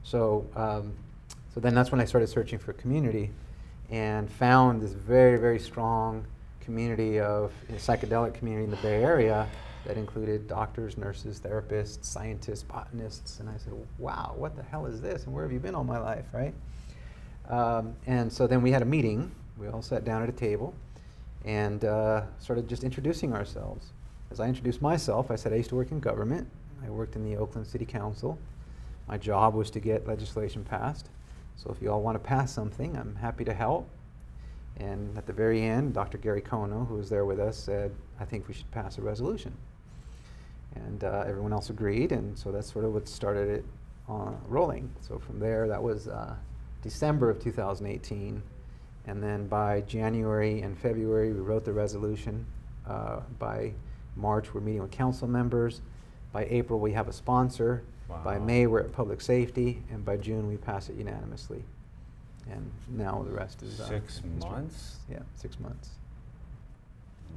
So. 0.03 0.47
Um, 0.55 0.93
so 1.55 1.61
then 1.61 1.75
that's 1.75 1.93
when 1.93 2.01
I 2.01 2.07
started 2.07 2.29
searching 2.29 2.59
for 2.59 2.73
community 2.73 3.31
and 3.91 4.31
found 4.31 4.81
this 4.81 4.93
very, 4.93 5.39
very 5.39 5.59
strong 5.59 6.25
community 6.61 7.21
of 7.21 7.53
psychedelic 7.73 8.33
community 8.33 8.65
in 8.65 8.71
the 8.71 8.79
Bay 8.79 9.03
Area 9.03 9.47
that 9.85 9.99
included 9.99 10.49
doctors, 10.49 10.97
nurses, 10.97 11.41
therapists, 11.41 12.05
scientists, 12.05 12.63
botanists. 12.63 13.41
And 13.41 13.51
I 13.51 13.59
said, 13.59 13.75
wow, 13.99 14.35
what 14.37 14.57
the 14.57 14.63
hell 14.63 14.87
is 14.87 15.01
this? 15.01 15.25
And 15.25 15.35
where 15.35 15.43
have 15.43 15.53
you 15.53 15.59
been 15.59 15.75
all 15.75 15.85
my 15.85 15.99
life, 15.99 16.25
right? 16.33 16.55
Um, 17.51 17.97
and 18.07 18.33
so 18.33 18.47
then 18.47 18.63
we 18.63 18.71
had 18.71 18.81
a 18.81 18.87
meeting. 18.87 19.31
We 19.59 19.69
all 19.69 19.83
sat 19.83 20.05
down 20.05 20.23
at 20.23 20.31
a 20.31 20.33
table 20.33 20.73
and 21.45 21.85
uh, 21.85 22.23
started 22.39 22.69
just 22.69 22.85
introducing 22.85 23.33
ourselves. 23.33 23.93
As 24.31 24.41
I 24.41 24.47
introduced 24.49 24.81
myself, 24.81 25.31
I 25.31 25.37
said 25.37 25.53
I 25.53 25.57
used 25.57 25.71
to 25.71 25.77
work 25.77 25.91
in 25.91 26.01
government. 26.01 26.49
I 26.85 26.91
worked 26.91 27.17
in 27.17 27.25
the 27.25 27.37
Oakland 27.37 27.67
City 27.67 27.85
Council. 27.85 28.39
My 29.09 29.19
job 29.19 29.55
was 29.55 29.71
to 29.71 29.81
get 29.81 30.07
legislation 30.07 30.65
passed. 30.65 31.09
So 31.57 31.71
if 31.71 31.83
you 31.83 31.93
all 31.93 32.03
want 32.03 32.15
to 32.15 32.19
pass 32.21 32.53
something, 32.53 32.97
I'm 32.97 33.17
happy 33.17 33.45
to 33.45 33.53
help. 33.53 33.89
And 34.79 35.17
at 35.19 35.27
the 35.27 35.33
very 35.33 35.63
end, 35.63 35.95
Dr. 35.95 36.19
Gary 36.19 36.41
Kono, 36.41 36.87
who 36.87 36.95
was 36.95 37.11
there 37.11 37.25
with 37.25 37.39
us, 37.39 37.57
said, 37.59 37.95
I 38.19 38.25
think 38.25 38.49
we 38.49 38.55
should 38.55 38.71
pass 38.71 38.99
a 38.99 39.03
resolution. 39.03 39.55
And 40.75 41.05
uh, 41.05 41.25
everyone 41.27 41.53
else 41.53 41.69
agreed, 41.69 42.13
and 42.13 42.39
so 42.39 42.51
that's 42.51 42.73
sort 42.73 42.85
of 42.85 42.95
what 42.95 43.07
started 43.07 43.49
it 43.51 43.65
uh, 44.09 44.33
rolling. 44.49 44.91
So 45.01 45.19
from 45.19 45.39
there, 45.39 45.69
that 45.69 45.83
was 45.83 46.09
uh, 46.09 46.35
December 46.83 47.29
of 47.29 47.39
2018. 47.39 48.43
And 49.07 49.23
then 49.23 49.47
by 49.49 49.81
January 49.83 50.61
and 50.63 50.79
February, 50.79 51.33
we 51.33 51.41
wrote 51.41 51.65
the 51.65 51.73
resolution. 51.73 52.47
Uh, 52.87 53.21
by 53.39 53.73
March, 54.17 54.55
we're 54.55 54.61
meeting 54.61 54.83
with 54.83 54.91
council 54.91 55.27
members. 55.29 55.81
By 56.33 56.47
April, 56.47 56.79
we 56.79 56.93
have 56.93 57.09
a 57.09 57.13
sponsor. 57.13 57.83
By 58.25 58.39
May, 58.39 58.67
we're 58.67 58.81
at 58.81 58.93
public 58.93 59.23
safety, 59.23 59.83
and 59.91 60.05
by 60.05 60.19
June, 60.19 60.47
we 60.47 60.59
pass 60.59 60.91
it 60.91 60.97
unanimously. 60.97 61.65
And 62.51 62.71
now 62.91 63.25
the 63.27 63.35
rest 63.35 63.63
is 63.63 63.81
uh, 63.81 63.89
Six 63.89 64.21
months? 64.39 64.97
Yeah, 65.11 65.21
six 65.35 65.59
months. 65.59 65.91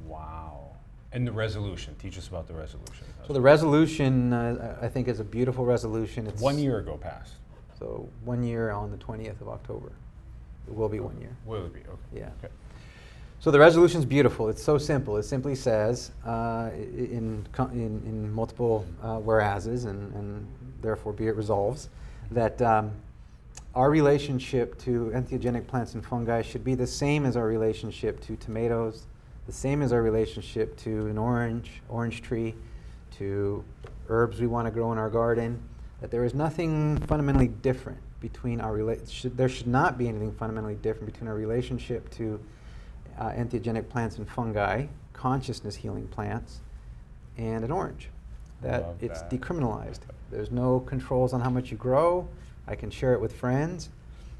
Wow. 0.06 0.72
And 1.12 1.26
the 1.26 1.32
resolution. 1.32 1.94
Teach 1.98 2.18
us 2.18 2.28
about 2.28 2.46
the 2.46 2.52
resolution. 2.52 3.06
So 3.26 3.32
the 3.32 3.40
resolution, 3.40 4.32
uh, 4.32 4.76
I 4.82 4.86
I 4.86 4.88
think, 4.88 5.08
is 5.08 5.18
a 5.18 5.24
beautiful 5.24 5.64
resolution. 5.64 6.26
It's 6.26 6.42
one 6.42 6.58
year 6.58 6.78
ago 6.78 6.98
passed. 6.98 7.34
So 7.78 8.08
one 8.24 8.42
year 8.42 8.70
on 8.70 8.90
the 8.90 8.98
20th 8.98 9.40
of 9.40 9.48
October. 9.48 9.92
It 10.68 10.74
will 10.74 10.88
be 10.88 11.00
one 11.00 11.18
year. 11.20 11.36
Will 11.44 11.66
it 11.66 11.72
be? 11.72 11.80
Okay. 11.80 12.20
Yeah. 12.20 12.30
Okay. 12.42 12.52
So 13.38 13.50
the 13.50 13.58
resolution 13.58 14.00
is 14.00 14.06
beautiful. 14.06 14.48
It's 14.48 14.62
so 14.62 14.78
simple. 14.78 15.16
It 15.18 15.22
simply 15.22 15.54
says, 15.54 16.10
uh, 16.24 16.70
in, 16.74 17.46
in, 17.58 18.02
in 18.04 18.32
multiple 18.32 18.86
uh, 19.02 19.18
whereases, 19.18 19.84
and, 19.84 20.12
and 20.14 20.46
therefore 20.80 21.12
be 21.12 21.28
it 21.28 21.36
resolves, 21.36 21.88
that 22.30 22.60
um, 22.62 22.90
our 23.74 23.90
relationship 23.90 24.78
to 24.80 25.12
entheogenic 25.14 25.66
plants 25.66 25.94
and 25.94 26.04
fungi 26.04 26.42
should 26.42 26.64
be 26.64 26.74
the 26.74 26.86
same 26.86 27.26
as 27.26 27.36
our 27.36 27.46
relationship 27.46 28.20
to 28.22 28.36
tomatoes, 28.36 29.04
the 29.46 29.52
same 29.52 29.82
as 29.82 29.92
our 29.92 30.02
relationship 30.02 30.76
to 30.78 31.06
an 31.06 31.18
orange, 31.18 31.82
orange 31.88 32.22
tree, 32.22 32.54
to 33.18 33.62
herbs 34.08 34.40
we 34.40 34.46
want 34.46 34.66
to 34.66 34.70
grow 34.70 34.92
in 34.92 34.98
our 34.98 35.10
garden. 35.10 35.62
That 36.00 36.10
there 36.10 36.24
is 36.24 36.34
nothing 36.34 36.98
fundamentally 37.06 37.48
different 37.48 37.98
between 38.20 38.60
our 38.60 38.76
rela- 38.76 39.10
should, 39.10 39.36
there 39.36 39.48
should 39.48 39.66
not 39.66 39.98
be 39.98 40.08
anything 40.08 40.32
fundamentally 40.32 40.74
different 40.76 41.12
between 41.12 41.28
our 41.28 41.34
relationship 41.34 42.10
to 42.10 42.40
uh, 43.18 43.30
entheogenic 43.30 43.88
plants 43.88 44.18
and 44.18 44.28
fungi, 44.28 44.86
consciousness 45.12 45.76
healing 45.76 46.06
plants, 46.08 46.60
and 47.36 47.64
an 47.64 47.70
orange. 47.70 48.08
That 48.62 48.82
Love 48.82 49.02
it's 49.02 49.22
that. 49.22 49.30
decriminalized. 49.30 50.00
There's 50.30 50.50
no 50.50 50.80
controls 50.80 51.32
on 51.32 51.40
how 51.40 51.50
much 51.50 51.70
you 51.70 51.76
grow. 51.76 52.28
I 52.66 52.74
can 52.74 52.90
share 52.90 53.12
it 53.12 53.20
with 53.20 53.34
friends. 53.34 53.90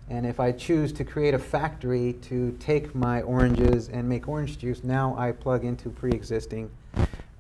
And 0.09 0.25
if 0.25 0.39
I 0.39 0.53
choose 0.53 0.93
to 0.95 1.05
create 1.05 1.35
a 1.35 1.39
factory 1.39 2.15
to 2.23 2.57
take 2.61 2.95
my 2.95 3.23
oranges 3.23 3.89
and 3.89 4.09
make 4.09 4.29
orange 4.29 4.59
juice, 4.59 4.85
now 4.85 5.17
I 5.19 5.33
plug 5.33 5.65
into 5.65 5.91
pre 5.91 6.13
existing 6.13 6.71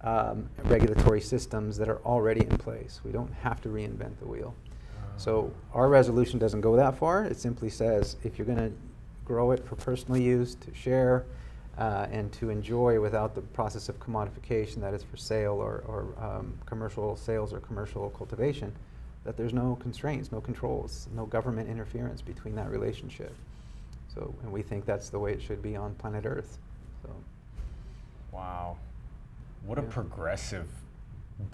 um, 0.02 0.48
regulatory 0.64 1.20
systems 1.20 1.76
that 1.78 1.88
are 1.88 1.98
already 2.04 2.40
in 2.40 2.58
place. 2.58 3.00
We 3.04 3.12
don't 3.12 3.32
have 3.34 3.60
to 3.62 3.68
reinvent 3.68 4.18
the 4.18 4.26
wheel. 4.26 4.54
So 5.16 5.52
our 5.72 5.88
resolution 5.88 6.38
doesn't 6.38 6.60
go 6.60 6.76
that 6.76 6.96
far. 6.98 7.24
It 7.24 7.38
simply 7.38 7.70
says 7.70 8.16
if 8.22 8.38
you're 8.38 8.46
going 8.46 8.58
to 8.58 8.72
grow 9.24 9.50
it 9.50 9.64
for 9.66 9.76
personal 9.76 10.20
use, 10.20 10.54
to 10.56 10.74
share, 10.74 11.24
uh, 11.78 12.06
and 12.10 12.32
to 12.32 12.50
enjoy 12.50 13.00
without 13.00 13.34
the 13.34 13.40
process 13.40 13.88
of 13.88 13.98
commodification 14.00 14.80
that 14.80 14.94
is 14.94 15.02
for 15.02 15.16
sale 15.16 15.54
or, 15.54 15.84
or 15.86 16.06
um, 16.24 16.58
commercial 16.64 17.16
sales 17.16 17.52
or 17.52 17.60
commercial 17.60 18.10
cultivation, 18.10 18.72
that 19.24 19.36
there's 19.36 19.52
no 19.52 19.76
constraints, 19.82 20.32
no 20.32 20.40
controls, 20.40 21.08
no 21.14 21.26
government 21.26 21.68
interference 21.68 22.22
between 22.22 22.54
that 22.54 22.70
relationship. 22.70 23.34
So, 24.14 24.34
and 24.42 24.52
we 24.52 24.62
think 24.62 24.86
that's 24.86 25.10
the 25.10 25.18
way 25.18 25.32
it 25.32 25.42
should 25.42 25.60
be 25.62 25.76
on 25.76 25.94
planet 25.96 26.24
Earth. 26.24 26.58
So, 27.02 27.10
Wow. 28.32 28.76
What 29.64 29.78
a 29.78 29.82
progressive 29.82 30.68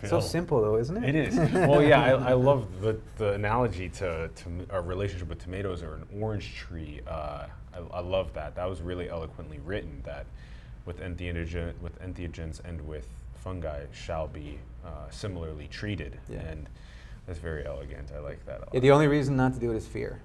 bill. 0.00 0.10
so 0.10 0.20
simple 0.20 0.60
though, 0.60 0.76
isn't 0.76 1.02
it? 1.02 1.14
It 1.14 1.14
is. 1.14 1.36
well, 1.52 1.82
yeah, 1.82 2.02
I, 2.02 2.30
I 2.30 2.32
love 2.34 2.80
the, 2.80 2.98
the 3.18 3.32
analogy 3.34 3.88
to, 3.90 4.28
to 4.28 4.66
our 4.70 4.82
relationship 4.82 5.28
with 5.28 5.38
tomatoes 5.42 5.82
or 5.82 5.94
an 5.94 6.06
orange 6.20 6.54
tree. 6.54 7.00
Uh, 7.06 7.46
I, 7.74 7.78
I 7.94 8.00
love 8.00 8.32
that. 8.34 8.54
That 8.54 8.68
was 8.68 8.80
really 8.82 9.08
eloquently 9.08 9.58
written. 9.64 10.02
That 10.04 10.26
with 10.84 11.00
entheogen, 11.00 11.78
with 11.80 12.00
entheogens 12.02 12.60
and 12.64 12.80
with 12.86 13.08
fungi 13.42 13.84
shall 13.92 14.28
be 14.28 14.58
uh, 14.84 15.10
similarly 15.10 15.68
treated, 15.68 16.18
Yeah. 16.28 16.40
and 16.40 16.68
that's 17.26 17.38
very 17.38 17.64
elegant. 17.66 18.10
I 18.14 18.18
like 18.18 18.44
that. 18.46 18.62
Yeah, 18.72 18.80
the 18.80 18.90
only 18.90 19.06
reason 19.08 19.36
not 19.36 19.54
to 19.54 19.60
do 19.60 19.70
it 19.72 19.76
is 19.76 19.86
fear, 19.86 20.20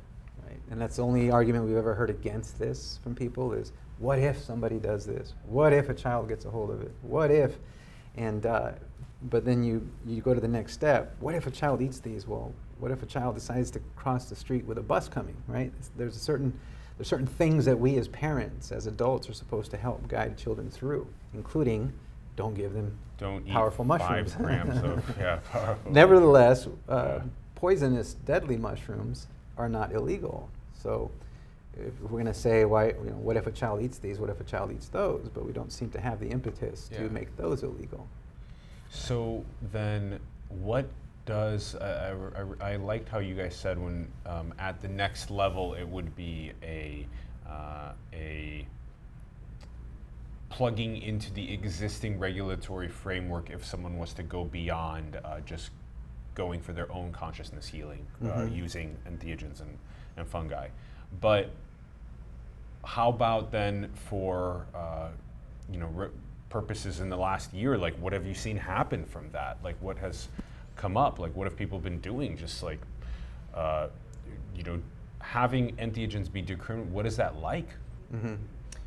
right? 0.48 0.60
And 0.72 0.82
that's 0.82 0.96
the 0.98 1.04
only 1.04 1.30
argument 1.32 1.66
we've 1.66 1.78
ever 1.78 1.94
heard 1.94 2.10
against 2.10 2.58
this 2.60 3.00
from 3.04 3.16
people 3.16 3.54
is, 3.54 3.72
what 4.00 4.20
if 4.20 4.40
somebody 4.40 4.78
does 4.78 5.06
this? 5.06 5.34
What 5.46 5.74
if 5.74 5.90
a 5.90 5.94
child 5.94 6.28
gets 6.28 6.46
a 6.46 6.50
hold 6.50 6.70
of 6.72 6.82
it? 6.82 6.92
What 7.02 7.32
if? 7.32 7.56
And 8.16 8.46
uh, 8.46 8.72
but 9.24 9.46
then 9.46 9.64
you 9.64 9.88
you 10.06 10.22
go 10.22 10.34
to 10.34 10.42
the 10.42 10.48
next 10.48 10.74
step. 10.74 11.16
What 11.20 11.36
if 11.36 11.48
a 11.48 11.52
child 11.52 11.82
eats 11.82 12.00
these? 12.00 12.28
Well, 12.28 12.54
what 12.80 12.92
if 12.92 13.02
a 13.04 13.06
child 13.08 13.36
decides 13.36 13.72
to 13.72 13.80
cross 13.96 14.26
the 14.30 14.36
street 14.36 14.66
with 14.66 14.78
a 14.78 14.84
bus 14.84 15.08
coming? 15.10 15.36
Right? 15.48 15.72
There's 15.98 16.16
a 16.16 16.20
certain 16.20 16.58
there's 16.98 17.08
certain 17.08 17.28
things 17.28 17.66
that 17.66 17.78
we 17.80 17.98
as 17.98 18.08
parents, 18.08 18.72
as 18.72 18.88
adults, 18.88 19.30
are 19.30 19.34
supposed 19.34 19.70
to 19.72 19.78
help 19.78 20.08
guide 20.08 20.38
children 20.38 20.70
through, 20.70 21.08
including 21.34 21.94
don't 22.36 22.54
give 22.56 22.74
them 22.74 22.98
Don't 23.18 23.48
eat 23.48 23.52
powerful 23.52 23.86
mushrooms. 23.86 24.34
Five 24.34 24.44
grams 24.44 24.78
of 24.84 25.16
yeah. 25.20 25.40
Powerful. 25.52 25.92
Nevertheless, 25.92 26.68
uh, 26.90 27.20
Yeah. 27.20 27.22
poisonous, 27.56 28.14
deadly 28.14 28.58
mushrooms 28.58 29.28
are 29.58 29.70
not 29.70 29.92
illegal. 29.92 30.50
So, 30.74 31.10
if 31.76 32.00
we're 32.02 32.10
going 32.10 32.26
to 32.26 32.34
say, 32.34 32.66
why, 32.66 32.88
you 32.90 32.94
know, 33.10 33.18
what 33.18 33.38
if 33.38 33.48
a 33.48 33.52
child 33.52 33.82
eats 33.82 33.98
these? 34.00 34.20
What 34.20 34.30
if 34.30 34.40
a 34.40 34.44
child 34.44 34.72
eats 34.72 34.88
those? 34.90 35.30
But 35.34 35.46
we 35.46 35.52
don't 35.52 35.72
seem 35.72 35.90
to 35.92 36.00
have 36.00 36.20
the 36.20 36.28
impetus 36.30 36.90
Yeah. 36.92 37.00
to 37.04 37.10
make 37.10 37.36
those 37.38 37.62
illegal. 37.64 38.08
So 38.90 39.44
then, 39.72 40.20
what 40.50 40.88
does 41.26 41.76
I, 41.76 42.14
I, 42.62 42.72
I 42.74 42.76
liked 42.78 43.10
how 43.10 43.20
you 43.20 43.36
guys 43.36 43.56
said 43.56 43.78
when 43.78 44.08
um, 44.26 44.54
at 44.60 44.82
the 44.82 44.88
next 44.88 45.30
level 45.30 45.74
it 45.74 45.84
would 45.88 46.16
be 46.16 46.54
a 46.64 47.06
uh, 47.50 47.92
a 48.14 48.66
plugging 50.50 50.98
into 51.02 51.32
the 51.34 51.54
existing 51.54 52.18
regulatory 52.18 52.88
framework 52.88 53.50
if 53.50 53.66
someone 53.66 53.98
was 53.98 54.14
to 54.14 54.24
go 54.24 54.46
beyond 54.46 55.20
uh, 55.26 55.40
just 55.42 55.72
going 56.36 56.62
for 56.62 56.72
their 56.72 56.90
own 56.92 57.12
consciousness 57.12 57.68
healing 57.68 58.06
uh, 58.24 58.28
Mhm. 58.28 58.56
using 58.56 58.98
entheogens 59.10 59.60
and, 59.60 59.78
and 60.16 60.28
fungi. 60.28 60.70
But 61.20 61.50
how 62.86 63.10
about 63.10 63.52
then 63.52 63.90
for 63.94 64.68
uh, 64.74 65.10
you 65.70 65.80
know 65.80 65.88
re- 65.88 66.10
purposes 66.50 67.00
in 67.00 67.10
the 67.10 67.18
last 67.18 67.54
year? 67.54 67.78
Like, 67.78 67.96
what 68.00 68.14
have 68.14 68.26
you 68.26 68.34
seen 68.34 68.58
happen 68.58 69.06
from 69.06 69.30
that? 69.32 69.58
Like, 69.64 69.76
what 69.82 69.98
has 70.00 70.28
come 70.76 70.98
up? 70.98 71.20
Like, 71.20 71.36
what 71.36 71.46
have 71.46 71.56
people 71.58 71.80
been 71.80 72.00
doing? 72.00 72.38
Just 72.38 72.64
like, 72.64 72.80
uh, 73.54 73.88
you 74.56 74.64
know, 74.64 74.80
having 75.20 75.76
entheogens 75.78 76.32
be 76.32 76.42
decriminalized. 76.44 76.90
What 76.90 77.06
is 77.06 77.18
that 77.18 77.38
like? 77.40 77.70
hmm 78.12 78.36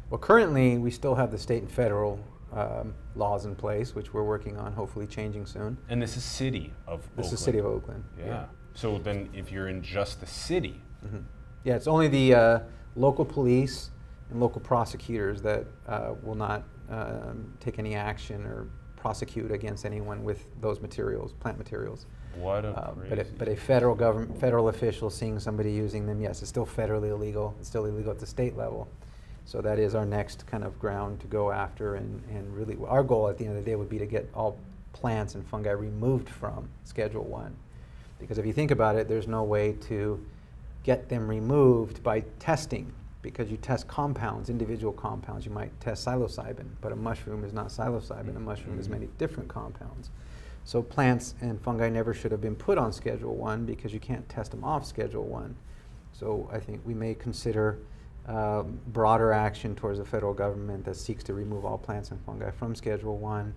Well, 0.08 0.18
currently, 0.18 0.78
we 0.78 0.90
still 0.90 1.14
have 1.14 1.30
the 1.30 1.38
state 1.38 1.62
and 1.62 1.70
federal 1.70 2.18
um, 2.52 2.94
laws 3.14 3.44
in 3.44 3.54
place, 3.54 3.94
which 3.94 4.12
we're 4.12 4.24
working 4.24 4.56
on, 4.56 4.72
hopefully 4.72 5.06
changing 5.06 5.46
soon. 5.46 5.76
And 5.88 6.00
this 6.02 6.16
is 6.16 6.24
city 6.24 6.72
of 6.86 7.02
This 7.16 7.26
Oakland. 7.26 7.32
is 7.32 7.40
city 7.40 7.58
of 7.58 7.66
Oakland. 7.66 8.04
Yeah. 8.18 8.46
So 8.74 8.98
then, 8.98 9.28
if 9.34 9.52
you're 9.52 9.68
in 9.68 9.82
just 9.82 10.20
the 10.20 10.26
city, 10.26 10.80
Mhm. 11.06 11.24
Yeah, 11.64 11.76
it's 11.76 11.86
only 11.86 12.08
the 12.08 12.34
uh, 12.34 12.58
local 12.96 13.24
police 13.24 13.90
and 14.30 14.38
local 14.40 14.60
prosecutors 14.60 15.40
that 15.42 15.64
uh, 15.86 16.14
will 16.22 16.34
not 16.34 16.62
um, 16.90 17.52
take 17.60 17.78
any 17.78 17.94
action 17.94 18.44
or 18.44 18.68
prosecute 18.96 19.50
against 19.50 19.86
anyone 19.86 20.22
with 20.24 20.44
those 20.60 20.80
materials, 20.80 21.32
plant 21.40 21.56
materials. 21.56 22.06
what 22.36 22.64
a 22.64 22.68
Uh, 22.68 22.92
crazy. 22.92 23.08
but, 23.08 23.18
a, 23.18 23.24
but 23.38 23.48
a 23.48 23.56
federal 23.56 23.94
government, 23.94 24.38
federal 24.38 24.68
official 24.68 25.08
seeing 25.10 25.38
somebody 25.40 25.72
using 25.72 26.06
them, 26.06 26.20
yes, 26.20 26.42
it's 26.42 26.48
still 26.50 26.66
federally 26.66 27.08
illegal. 27.10 27.54
It's 27.58 27.68
still 27.68 27.86
illegal 27.86 28.10
at 28.12 28.18
the 28.18 28.26
state 28.26 28.56
level. 28.56 28.88
So 29.46 29.60
that 29.62 29.78
is 29.78 29.94
our 29.94 30.04
next 30.06 30.46
kind 30.46 30.62
of 30.64 30.78
ground 30.78 31.20
to 31.20 31.26
go 31.26 31.50
after, 31.50 31.94
and, 31.96 32.22
and 32.30 32.54
really, 32.54 32.76
our 32.86 33.02
goal 33.02 33.28
at 33.28 33.38
the 33.38 33.46
end 33.46 33.56
of 33.56 33.64
the 33.64 33.68
day 33.70 33.74
would 33.74 33.88
be 33.88 33.98
to 33.98 34.06
get 34.06 34.28
all 34.34 34.58
plants 34.92 35.34
and 35.34 35.44
fungi 35.46 35.70
removed 35.70 36.28
from 36.28 36.68
Schedule 36.84 37.24
One, 37.24 37.56
because 38.18 38.38
if 38.38 38.44
you 38.46 38.52
think 38.52 38.70
about 38.70 38.96
it, 38.96 39.08
there's 39.08 39.26
no 39.26 39.42
way 39.42 39.72
to 39.88 40.24
get 40.84 41.08
them 41.08 41.26
removed 41.26 42.02
by 42.02 42.20
testing, 42.38 42.92
because 43.22 43.50
you 43.50 43.56
test 43.56 43.86
compounds, 43.86 44.48
individual 44.48 44.92
compounds. 44.92 45.44
You 45.44 45.52
might 45.52 45.78
test 45.80 46.06
psilocybin, 46.06 46.66
but 46.80 46.92
a 46.92 46.96
mushroom 46.96 47.44
is 47.44 47.52
not 47.52 47.68
psilocybin. 47.68 48.36
A 48.36 48.40
mushroom 48.40 48.78
is 48.78 48.88
Mhm. 48.88 48.92
many 48.92 49.08
different 49.18 49.48
compounds. 49.48 50.10
So 50.64 50.82
plants 50.82 51.34
and 51.40 51.60
fungi 51.60 51.88
never 51.88 52.14
should 52.14 52.32
have 52.32 52.40
been 52.40 52.54
put 52.56 52.78
on 52.78 52.92
Schedule 52.92 53.34
One 53.34 53.64
because 53.66 53.92
you 53.92 54.00
can't 54.00 54.28
test 54.28 54.50
them 54.52 54.64
off 54.64 54.86
Schedule 54.86 55.24
One. 55.24 55.56
So 56.12 56.48
I 56.52 56.58
think 56.60 56.80
we 56.84 56.94
may 56.94 57.14
consider 57.14 57.78
um, 58.28 58.78
broader 58.86 59.32
action 59.32 59.74
towards 59.74 59.98
the 59.98 60.04
federal 60.04 60.34
government 60.34 60.84
that 60.84 60.94
seeks 60.94 61.24
to 61.24 61.34
remove 61.34 61.64
all 61.64 61.78
plants 61.78 62.10
and 62.10 62.20
fungi 62.20 62.50
from 62.50 62.74
Schedule 62.74 63.16
One, 63.16 63.54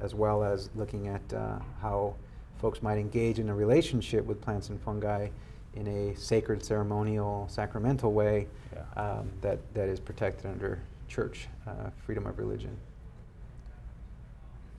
as 0.00 0.14
well 0.14 0.42
as 0.44 0.70
looking 0.76 1.08
at 1.08 1.34
uh, 1.34 1.58
how 1.82 2.14
folks 2.56 2.80
might 2.82 2.96
engage 2.96 3.38
in 3.38 3.48
a 3.50 3.54
relationship 3.54 4.24
with 4.24 4.40
plants 4.40 4.70
and 4.70 4.80
fungi 4.80 5.28
in 5.74 5.86
a 5.86 6.14
sacred, 6.16 6.64
ceremonial, 6.64 7.46
sacramental 7.48 8.12
way 8.12 8.46
Yeah. 8.72 9.02
um, 9.02 9.30
that, 9.40 9.58
that 9.74 9.88
is 9.88 10.00
protected 10.00 10.46
under 10.46 10.80
church 11.08 11.48
uh, 11.66 11.90
freedom 12.04 12.26
of 12.26 12.38
religion. 12.38 12.76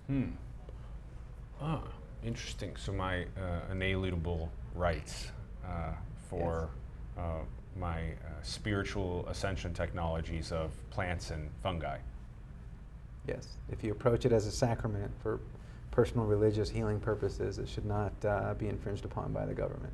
Hmm. 0.07 0.29
Ah, 1.61 1.81
interesting. 2.23 2.75
So 2.77 2.91
my 2.91 3.23
uh, 3.23 3.71
inalienable 3.71 4.51
rights 4.73 5.31
uh, 5.65 5.91
for 6.29 6.69
uh, 7.17 7.39
my 7.77 7.99
uh, 8.01 8.41
spiritual 8.41 9.25
ascension 9.27 9.73
technologies 9.73 10.51
of 10.51 10.71
plants 10.91 11.31
and 11.31 11.49
fungi. 11.61 11.97
Yes, 13.27 13.47
if 13.71 13.83
you 13.83 13.91
approach 13.91 14.25
it 14.25 14.31
as 14.31 14.45
a 14.45 14.51
sacrament 14.51 15.11
for 15.21 15.39
personal 15.91 16.25
religious 16.25 16.69
healing 16.69 16.99
purposes, 16.99 17.57
it 17.57 17.67
should 17.67 17.85
not 17.85 18.13
uh, 18.23 18.53
be 18.53 18.67
infringed 18.67 19.05
upon 19.05 19.31
by 19.33 19.45
the 19.45 19.53
government. 19.53 19.93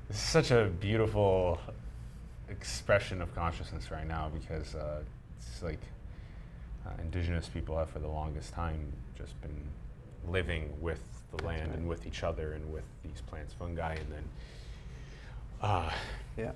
This 0.00 0.03
is 0.03 0.03
such 0.14 0.50
a 0.50 0.66
beautiful 0.80 1.58
expression 2.48 3.20
of 3.20 3.34
consciousness 3.34 3.90
right 3.90 4.06
now 4.06 4.30
because 4.32 4.74
uh, 4.74 5.00
it's 5.38 5.62
like 5.62 5.80
uh, 6.86 6.90
indigenous 7.02 7.48
people 7.48 7.76
have 7.76 7.90
for 7.90 7.98
the 7.98 8.08
longest 8.08 8.52
time 8.52 8.92
just 9.16 9.40
been 9.42 9.56
living 10.30 10.72
with 10.80 11.00
the 11.30 11.38
That's 11.38 11.46
land 11.46 11.68
right. 11.70 11.78
and 11.78 11.88
with 11.88 12.06
each 12.06 12.22
other 12.22 12.52
and 12.52 12.72
with 12.72 12.84
these 13.02 13.20
plants, 13.26 13.52
fungi, 13.54 13.94
and 13.94 14.12
then 14.12 14.24
uh, 15.60 15.90
Yeah. 16.36 16.52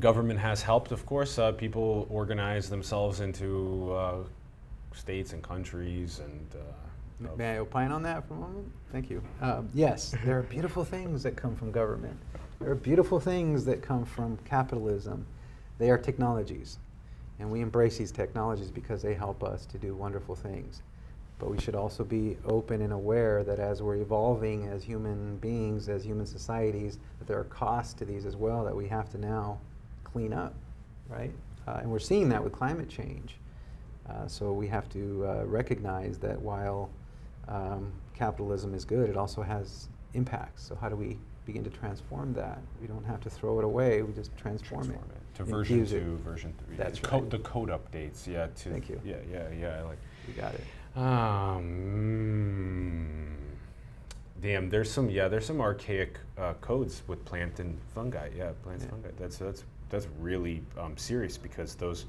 government 0.00 0.40
has 0.40 0.62
helped, 0.62 0.90
of 0.92 1.04
course. 1.06 1.38
Uh, 1.38 1.52
people 1.52 2.06
organize 2.10 2.68
themselves 2.68 3.20
into 3.20 3.92
uh, 3.92 4.16
states 4.94 5.32
and 5.32 5.42
countries, 5.42 6.20
and 6.20 6.46
uh, 6.54 7.34
May 7.36 7.54
I 7.54 7.58
opine 7.58 7.92
on 7.92 8.02
that 8.02 8.26
for 8.28 8.34
a 8.34 8.36
moment? 8.36 8.70
Thank 8.92 9.08
you. 9.10 9.22
Um, 9.40 9.68
yes, 9.72 10.14
there 10.24 10.38
are 10.38 10.42
beautiful 10.42 10.84
things 10.84 11.22
that 11.22 11.34
come 11.36 11.54
from 11.56 11.70
government. 11.70 12.16
There 12.60 12.70
are 12.70 12.74
beautiful 12.74 13.20
things 13.20 13.64
that 13.66 13.82
come 13.82 14.04
from 14.04 14.38
capitalism. 14.44 15.26
They 15.78 15.90
are 15.90 15.98
technologies. 15.98 16.78
And 17.38 17.50
we 17.50 17.60
embrace 17.60 17.98
these 17.98 18.10
technologies 18.10 18.70
because 18.70 19.02
they 19.02 19.12
help 19.12 19.44
us 19.44 19.66
to 19.66 19.78
do 19.78 19.94
wonderful 19.94 20.34
things. 20.34 20.82
But 21.38 21.50
we 21.50 21.60
should 21.60 21.74
also 21.74 22.02
be 22.02 22.38
open 22.46 22.80
and 22.80 22.94
aware 22.94 23.44
that 23.44 23.58
as 23.58 23.82
we're 23.82 23.96
evolving 23.96 24.68
as 24.68 24.82
human 24.82 25.36
beings, 25.36 25.90
as 25.90 26.02
human 26.02 26.24
societies, 26.24 26.98
that 27.18 27.28
there 27.28 27.38
are 27.38 27.44
costs 27.44 27.92
to 27.94 28.06
these 28.06 28.24
as 28.24 28.36
well 28.36 28.64
that 28.64 28.74
we 28.74 28.88
have 28.88 29.10
to 29.10 29.18
now 29.18 29.58
clean 30.02 30.32
up, 30.32 30.54
right? 31.10 31.32
Uh, 31.68 31.80
and 31.82 31.90
we're 31.90 31.98
seeing 31.98 32.30
that 32.30 32.42
with 32.42 32.54
climate 32.54 32.88
change. 32.88 33.36
Uh, 34.08 34.26
so 34.26 34.52
we 34.52 34.66
have 34.66 34.88
to 34.88 35.26
uh, 35.26 35.44
recognize 35.44 36.16
that 36.18 36.40
while 36.40 36.88
um, 37.48 37.92
capitalism 38.14 38.72
is 38.72 38.86
good, 38.86 39.10
it 39.10 39.16
also 39.16 39.42
has 39.42 39.88
impacts. 40.14 40.62
So 40.66 40.74
how 40.74 40.88
do 40.88 40.96
we 40.96 41.18
begin 41.46 41.64
to 41.64 41.70
transform 41.70 42.34
that? 42.34 42.58
We 42.80 42.86
don't 42.88 43.04
have 43.04 43.20
to 43.22 43.30
throw 43.30 43.58
it 43.58 43.64
away. 43.64 44.02
We 44.02 44.12
just 44.12 44.36
transform, 44.36 44.84
transform 44.84 45.10
it. 45.10 45.16
it 45.16 45.34
to 45.36 45.44
version 45.44 45.78
infuse 45.80 45.92
it. 45.92 46.00
two, 46.00 46.16
version 46.18 46.52
three. 46.66 46.76
That's 46.76 46.98
co- 46.98 47.20
right. 47.20 47.30
the 47.30 47.38
code 47.38 47.70
updates, 47.70 48.26
yeah. 48.26 48.48
To 48.48 48.70
Thank 48.70 48.88
you. 48.90 49.00
Yeah, 49.04 49.16
yeah, 49.30 49.48
yeah. 49.58 49.78
I 49.78 49.82
like. 49.82 49.98
You 50.28 50.34
got 50.34 50.54
it. 50.54 50.64
Um, 52.26 53.36
damn, 54.42 54.68
there's 54.68 54.90
some 54.90 55.08
yeah, 55.08 55.28
there's 55.28 55.46
some 55.46 55.60
archaic 55.60 56.18
uh, 56.36 56.54
codes 56.54 57.02
with 57.06 57.24
plant 57.24 57.60
and 57.60 57.78
fungi. 57.94 58.28
Yeah, 58.36 58.50
plants 58.62 58.84
Yeah. 58.84 58.92
and 58.94 59.02
fungi. 59.02 59.16
That's 59.18 59.38
that's 59.38 59.64
that's 59.88 60.08
really 60.20 60.62
um, 60.78 60.96
serious 60.96 61.38
because 61.38 61.74
those 61.76 62.06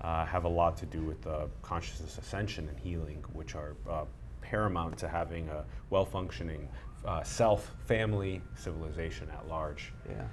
uh, 0.00 0.24
have 0.26 0.44
a 0.44 0.48
lot 0.48 0.76
to 0.78 0.86
do 0.86 1.02
with 1.02 1.24
uh, 1.26 1.46
consciousness 1.62 2.18
ascension 2.18 2.68
and 2.68 2.78
healing, 2.78 3.22
which 3.34 3.54
are 3.54 3.76
uh, 3.88 4.04
paramount 4.40 4.96
to 4.98 5.06
having 5.08 5.48
a 5.50 5.64
well-functioning 5.90 6.66
uh, 7.04 7.22
self, 7.22 7.74
family, 7.86 8.42
civilization 8.56 9.28
at 9.30 9.48
large. 9.48 9.92
Yeah, 10.08 10.26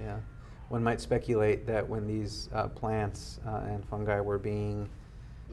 yeah. 0.00 0.16
One 0.68 0.82
might 0.82 1.00
speculate 1.00 1.66
that 1.66 1.88
when 1.88 2.06
these 2.06 2.48
uh, 2.52 2.68
plants 2.68 3.40
uh, 3.46 3.62
and 3.68 3.84
fungi 3.86 4.20
were 4.20 4.38
being 4.38 4.88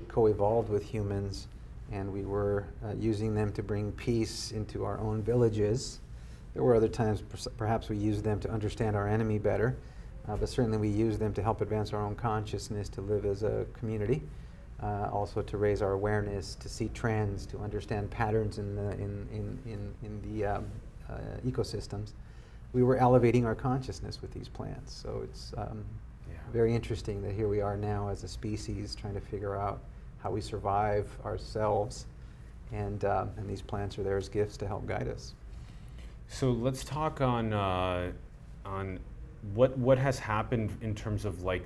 co-evolved 0.08 0.70
with 0.70 0.84
humans, 0.84 1.48
and 1.92 2.12
we 2.12 2.24
were 2.24 2.66
uh, 2.84 2.94
using 3.00 3.34
them 3.34 3.52
to 3.54 3.64
bring 3.64 3.92
peace 3.94 4.52
into 4.52 4.84
our 4.84 5.00
own 5.00 5.22
villages, 5.22 6.00
there 6.54 6.64
were 6.64 6.76
other 6.76 6.88
times 6.88 7.22
perhaps 7.58 7.90
we 7.90 7.98
used 7.98 8.24
them 8.24 8.40
to 8.40 8.50
understand 8.50 8.96
our 8.96 9.08
enemy 9.08 9.38
better, 9.38 9.78
uh, 10.28 10.36
but 10.38 10.50
certainly 10.50 10.78
we 10.78 10.88
used 10.88 11.20
them 11.20 11.34
to 11.34 11.44
help 11.44 11.62
advance 11.62 11.94
our 11.94 12.02
own 12.02 12.16
consciousness 12.16 12.90
to 12.90 13.02
live 13.02 13.26
as 13.26 13.44
a 13.44 13.66
community. 13.74 14.22
Uh, 14.84 15.10
also 15.12 15.42
to 15.42 15.58
raise 15.58 15.82
our 15.82 15.94
awareness, 15.94 16.54
to 16.56 16.68
see 16.68 16.90
trends, 16.94 17.46
to 17.46 17.58
understand 17.60 18.12
patterns 18.12 18.58
in 18.58 18.76
the, 18.76 18.92
in, 18.94 19.28
in, 19.32 19.60
in, 19.66 19.94
in 20.04 20.22
the 20.22 20.46
um, 20.46 20.66
uh, 21.10 21.14
ecosystems 21.48 22.12
we 22.76 22.84
were 22.84 22.98
elevating 22.98 23.46
our 23.46 23.56
consciousness 23.56 24.22
with 24.22 24.32
these 24.34 24.50
plants. 24.50 24.94
So 24.94 25.22
it's 25.24 25.54
um, 25.58 25.84
Yeah. 26.28 26.36
very 26.52 26.76
interesting 26.76 27.22
that 27.22 27.32
here 27.32 27.48
we 27.48 27.62
are 27.62 27.78
now 27.78 28.10
as 28.10 28.24
a 28.24 28.28
species 28.28 28.96
trying 28.96 29.14
to 29.14 29.22
figure 29.22 29.56
out 29.56 29.80
how 30.22 30.32
we 30.32 30.42
survive 30.42 31.08
ourselves, 31.24 32.06
and 32.74 33.06
uh, 33.06 33.28
and 33.38 33.48
these 33.50 33.62
plants 33.62 33.98
are 33.98 34.04
there 34.04 34.18
as 34.18 34.28
gifts 34.28 34.58
to 34.58 34.68
help 34.68 34.86
guide 34.86 35.08
us. 35.08 35.36
So 36.28 36.52
let's 36.52 36.84
talk 36.84 37.22
on 37.22 37.54
uh, 37.54 38.12
on 38.66 39.00
what 39.54 39.78
what 39.78 39.98
has 39.98 40.20
happened 40.20 40.78
in 40.82 40.94
terms 40.96 41.24
of 41.24 41.44
like 41.44 41.64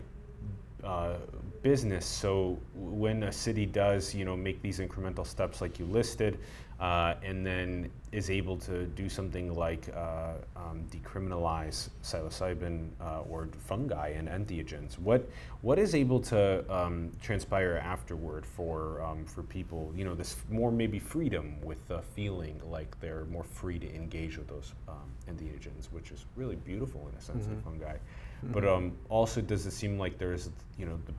uh, 0.83 1.15
business. 1.61 2.05
So 2.05 2.57
when 2.73 3.23
a 3.23 3.31
city 3.31 3.65
does, 3.65 4.13
you 4.15 4.25
know, 4.25 4.35
make 4.37 4.61
these 4.61 4.79
incremental 4.79 5.25
steps 5.25 5.61
like 5.61 5.79
you 5.79 5.85
listed, 5.85 6.39
uh, 6.79 7.15
and 7.23 7.45
then 7.45 7.91
is 8.13 8.29
able 8.29 8.55
to 8.55 8.85
do 8.85 9.09
something 9.09 9.53
like 9.53 9.89
uh, 9.93 10.31
um, 10.55 10.85
decriminalize 10.89 11.89
psilocybin 12.01 12.87
uh, 13.01 13.19
or 13.29 13.49
fungi 13.67 14.13
and 14.15 14.29
entheogens, 14.29 14.97
what 14.97 15.27
what 15.61 15.77
is 15.77 15.93
able 15.93 16.21
to 16.21 16.63
um, 16.73 17.11
transpire 17.21 17.81
afterward 17.83 18.45
for 18.45 19.01
um, 19.03 19.25
for 19.25 19.43
people? 19.43 19.91
You 19.93 20.05
know, 20.05 20.15
this 20.15 20.37
more 20.49 20.71
maybe 20.71 20.99
freedom 20.99 21.59
with 21.61 21.85
the 21.89 22.01
feeling 22.15 22.61
like 22.69 22.97
they're 23.01 23.25
more 23.25 23.43
free 23.43 23.77
to 23.79 23.93
engage 23.93 24.37
with 24.37 24.47
those 24.47 24.73
um, 24.87 24.95
entheogens, 25.29 25.91
which 25.91 26.11
is 26.11 26.25
really 26.37 26.55
beautiful 26.55 27.09
in 27.11 27.17
a 27.17 27.21
sense 27.21 27.45
Mhm. 27.45 27.57
of 27.57 27.63
fungi. 27.63 27.97
But 28.41 28.65
um, 28.65 28.93
also, 29.09 29.41
does 29.41 29.65
it 29.65 29.71
seem 29.71 29.99
like 29.99 30.17
there's, 30.17 30.49
you 30.77 30.85
know, 30.85 30.97
the, 31.05 31.11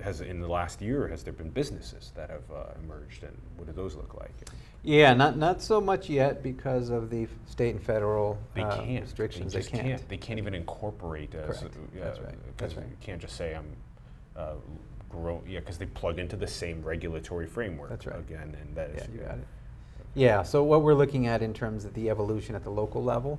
has 0.00 0.20
in 0.20 0.40
the 0.40 0.48
last 0.48 0.80
year 0.82 1.08
has 1.08 1.22
there 1.22 1.32
been 1.32 1.50
businesses 1.50 2.12
that 2.16 2.30
have 2.30 2.42
uh, 2.54 2.64
emerged, 2.82 3.22
and 3.22 3.36
what 3.56 3.66
do 3.66 3.72
those 3.72 3.94
look 3.94 4.14
like? 4.14 4.32
Yeah, 4.82 5.14
not 5.14 5.36
not 5.38 5.62
so 5.62 5.80
much 5.80 6.10
yet 6.10 6.42
because 6.42 6.90
of 6.90 7.08
the 7.10 7.26
state 7.46 7.70
and 7.74 7.82
federal 7.82 8.38
They 8.54 8.62
uh, 8.62 8.82
can't. 8.82 9.02
restrictions. 9.04 9.52
They, 9.52 9.60
They, 9.60 9.62
just 9.70 9.74
can't. 9.82 10.08
They 10.08 10.16
can't 10.16 10.38
even 10.38 10.54
incorporate 10.54 11.34
as. 11.34 11.58
Correct. 11.58 11.76
yeah, 11.96 12.04
That's 12.04 12.20
right. 12.20 12.34
That's 12.58 12.74
'cause 12.74 12.82
right. 12.82 12.90
You 12.90 12.96
can't 13.00 13.20
just 13.20 13.36
say 13.36 13.54
I'm. 13.54 13.66
Uh, 14.36 14.54
grow, 15.08 15.40
yeah, 15.48 15.60
because 15.60 15.78
they 15.78 15.86
plug 15.86 16.18
into 16.18 16.34
the 16.34 16.46
same 16.46 16.82
regulatory 16.82 17.46
framework 17.46 17.88
That's 17.88 18.04
right. 18.06 18.18
again, 18.18 18.56
and 18.60 18.74
that 18.74 18.90
is 18.90 18.96
Yeah, 19.08 19.14
you 19.14 19.20
got 19.20 19.38
it. 19.38 19.46
Yeah, 20.16 20.42
so 20.42 20.64
what 20.64 20.82
we're 20.82 20.94
looking 20.94 21.28
at 21.28 21.40
in 21.40 21.54
terms 21.54 21.84
of 21.84 21.94
the 21.94 22.10
evolution 22.10 22.56
at 22.56 22.64
the 22.64 22.70
local 22.70 23.02
level, 23.02 23.38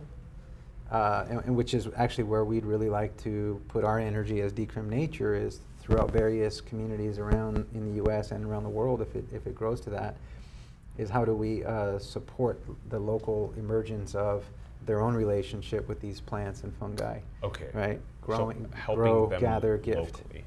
uh, 0.89 1.25
and, 1.29 1.39
and 1.45 1.55
which 1.55 1.73
is 1.73 1.89
actually 1.97 2.23
where 2.25 2.45
we'd 2.45 2.65
really 2.65 2.89
like 2.89 3.15
to 3.23 3.61
put 3.67 3.83
our 3.83 3.99
energy 3.99 4.39
as 4.41 4.53
Decrim 4.53 4.87
Nature 4.87 5.35
is 5.35 5.59
throughout 5.85 6.09
various 6.11 6.61
communities 6.61 7.19
around 7.19 7.63
in 7.75 7.85
the 7.87 7.95
U.S. 7.97 8.31
and 8.31 8.43
around 8.43 8.63
the 8.63 8.69
world, 8.69 9.01
if 9.01 9.15
it, 9.15 9.23
if 9.31 9.45
it 9.45 9.53
grows 9.53 9.79
to 9.81 9.91
that, 9.91 10.15
is 10.97 11.11
how 11.11 11.23
do 11.23 11.35
we 11.35 11.63
uh, 11.63 11.99
support 11.99 12.59
the 12.89 12.97
local 12.97 13.53
emergence 13.55 14.15
of 14.15 14.43
their 14.87 14.99
own 15.01 15.13
relationship 15.13 15.87
with 15.87 15.99
these 16.01 16.19
plants 16.19 16.63
and 16.63 16.73
fungi, 16.77 17.19
Okay. 17.43 17.69
right? 17.73 17.99
Growing, 18.21 18.65
so 18.71 18.77
helping 18.77 18.95
grow, 19.03 19.27
them 19.27 19.39
gather, 19.41 19.77
gift 19.77 19.97
locally. 19.99 20.43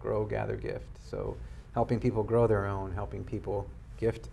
grow, 0.00 0.24
gather, 0.24 0.54
gift. 0.56 0.86
So 1.10 1.36
helping 1.72 1.98
people 1.98 2.22
grow 2.22 2.46
their 2.46 2.66
own, 2.66 2.92
helping 2.92 3.24
people 3.24 3.66
gift, 3.98 4.28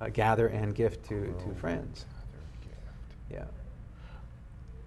uh, 0.00 0.08
gather 0.08 0.46
and 0.48 0.74
gift 0.74 1.04
to, 1.08 1.14
Grow, 1.20 1.52
to 1.52 1.54
friends. 1.60 2.06
gather, 2.62 2.70
gift. 2.70 3.50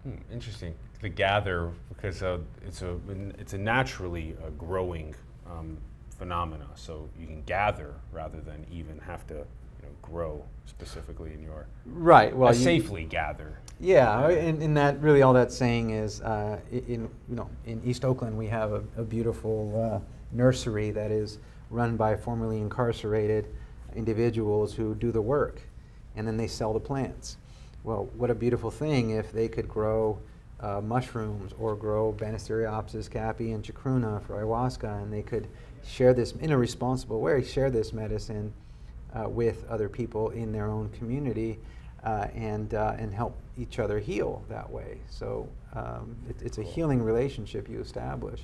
Yeah. 0.05 0.11
Hmm, 0.11 0.33
interesting. 0.33 0.73
The 1.01 1.09
gather 1.09 1.71
because 1.89 2.21
uh, 2.21 2.39
it's 2.65 2.81
a 2.81 2.97
it's 3.38 3.53
a 3.53 3.57
naturally 3.57 4.35
uh, 4.43 4.49
growing 4.51 5.15
um, 5.49 5.77
phenomena. 6.17 6.67
So 6.75 7.09
you 7.17 7.25
can 7.25 7.41
gather 7.43 7.93
rather 8.12 8.41
than 8.41 8.65
even 8.71 8.99
have 8.99 9.25
to 9.27 9.35
you 9.35 9.83
know 9.83 9.89
grow 10.01 10.43
specifically 10.65 11.33
in 11.33 11.41
your 11.41 11.67
Right. 11.85 12.35
Well, 12.35 12.53
you- 12.53 12.63
safely 12.63 13.05
gather. 13.05 13.59
Yeah, 13.81 14.27
and, 14.27 14.62
and 14.62 14.75
that 14.75 14.99
really 15.01 15.21
all 15.21 15.31
that's 15.31 15.55
saying 15.55 15.91
is 15.91 16.19
uh, 16.19 16.59
in 16.69 17.09
you 17.29 17.35
know 17.35 17.49
in 17.65 17.81
East 17.85 18.03
Oakland 18.03 18.38
we 18.38 18.47
have 18.47 18.73
a, 18.73 18.83
a 18.97 19.03
beautiful 19.03 19.81
uh, 19.81 20.35
nursery 20.35 20.91
that 20.91 21.12
is 21.12 21.38
run 21.69 21.95
by 21.95 22.17
formerly 22.17 22.59
incarcerated 22.59 23.47
individuals 23.95 24.73
who 24.73 24.95
do 24.95 25.13
the 25.13 25.21
work, 25.21 25.62
and 26.17 26.27
then 26.27 26.35
they 26.35 26.47
sell 26.47 26.73
the 26.73 26.79
plants. 26.79 27.38
Well, 27.85 28.09
what 28.17 28.29
a 28.29 28.35
beautiful 28.35 28.69
thing 28.69 29.12
if 29.12 29.31
they 29.31 29.47
could 29.47 29.69
grow 29.69 30.19
uh, 30.61 30.81
mushrooms 30.81 31.53
or 31.59 31.75
grow 31.75 32.13
Banisteriopsis 32.17 33.09
caapi 33.09 33.53
and 33.53 33.63
chacruna 33.63 34.21
for 34.25 34.43
ayahuasca, 34.43 35.01
and 35.01 35.11
they 35.11 35.21
could 35.21 35.47
share 35.87 36.13
this 36.13 36.33
in 36.33 36.51
a 36.51 36.57
responsible 36.57 37.21
way, 37.21 37.43
share 37.43 37.69
this 37.69 37.93
medicine 37.93 38.53
uh, 39.13 39.27
with 39.27 39.65
other 39.69 39.89
people 39.89 40.29
in 40.29 40.51
their 40.51 40.67
own 40.67 40.89
community 40.89 41.59
uh, 42.03 42.27
and, 42.33 42.73
uh, 42.73 42.95
and 42.97 43.13
help 43.13 43.35
each 43.57 43.79
other 43.79 43.99
heal 43.99 44.43
that 44.49 44.69
way. 44.69 44.99
So 45.09 45.47
um, 45.73 46.15
it, 46.29 46.35
it's 46.41 46.57
a 46.57 46.63
healing 46.63 47.01
relationship 47.01 47.69
you 47.69 47.79
establish. 47.79 48.41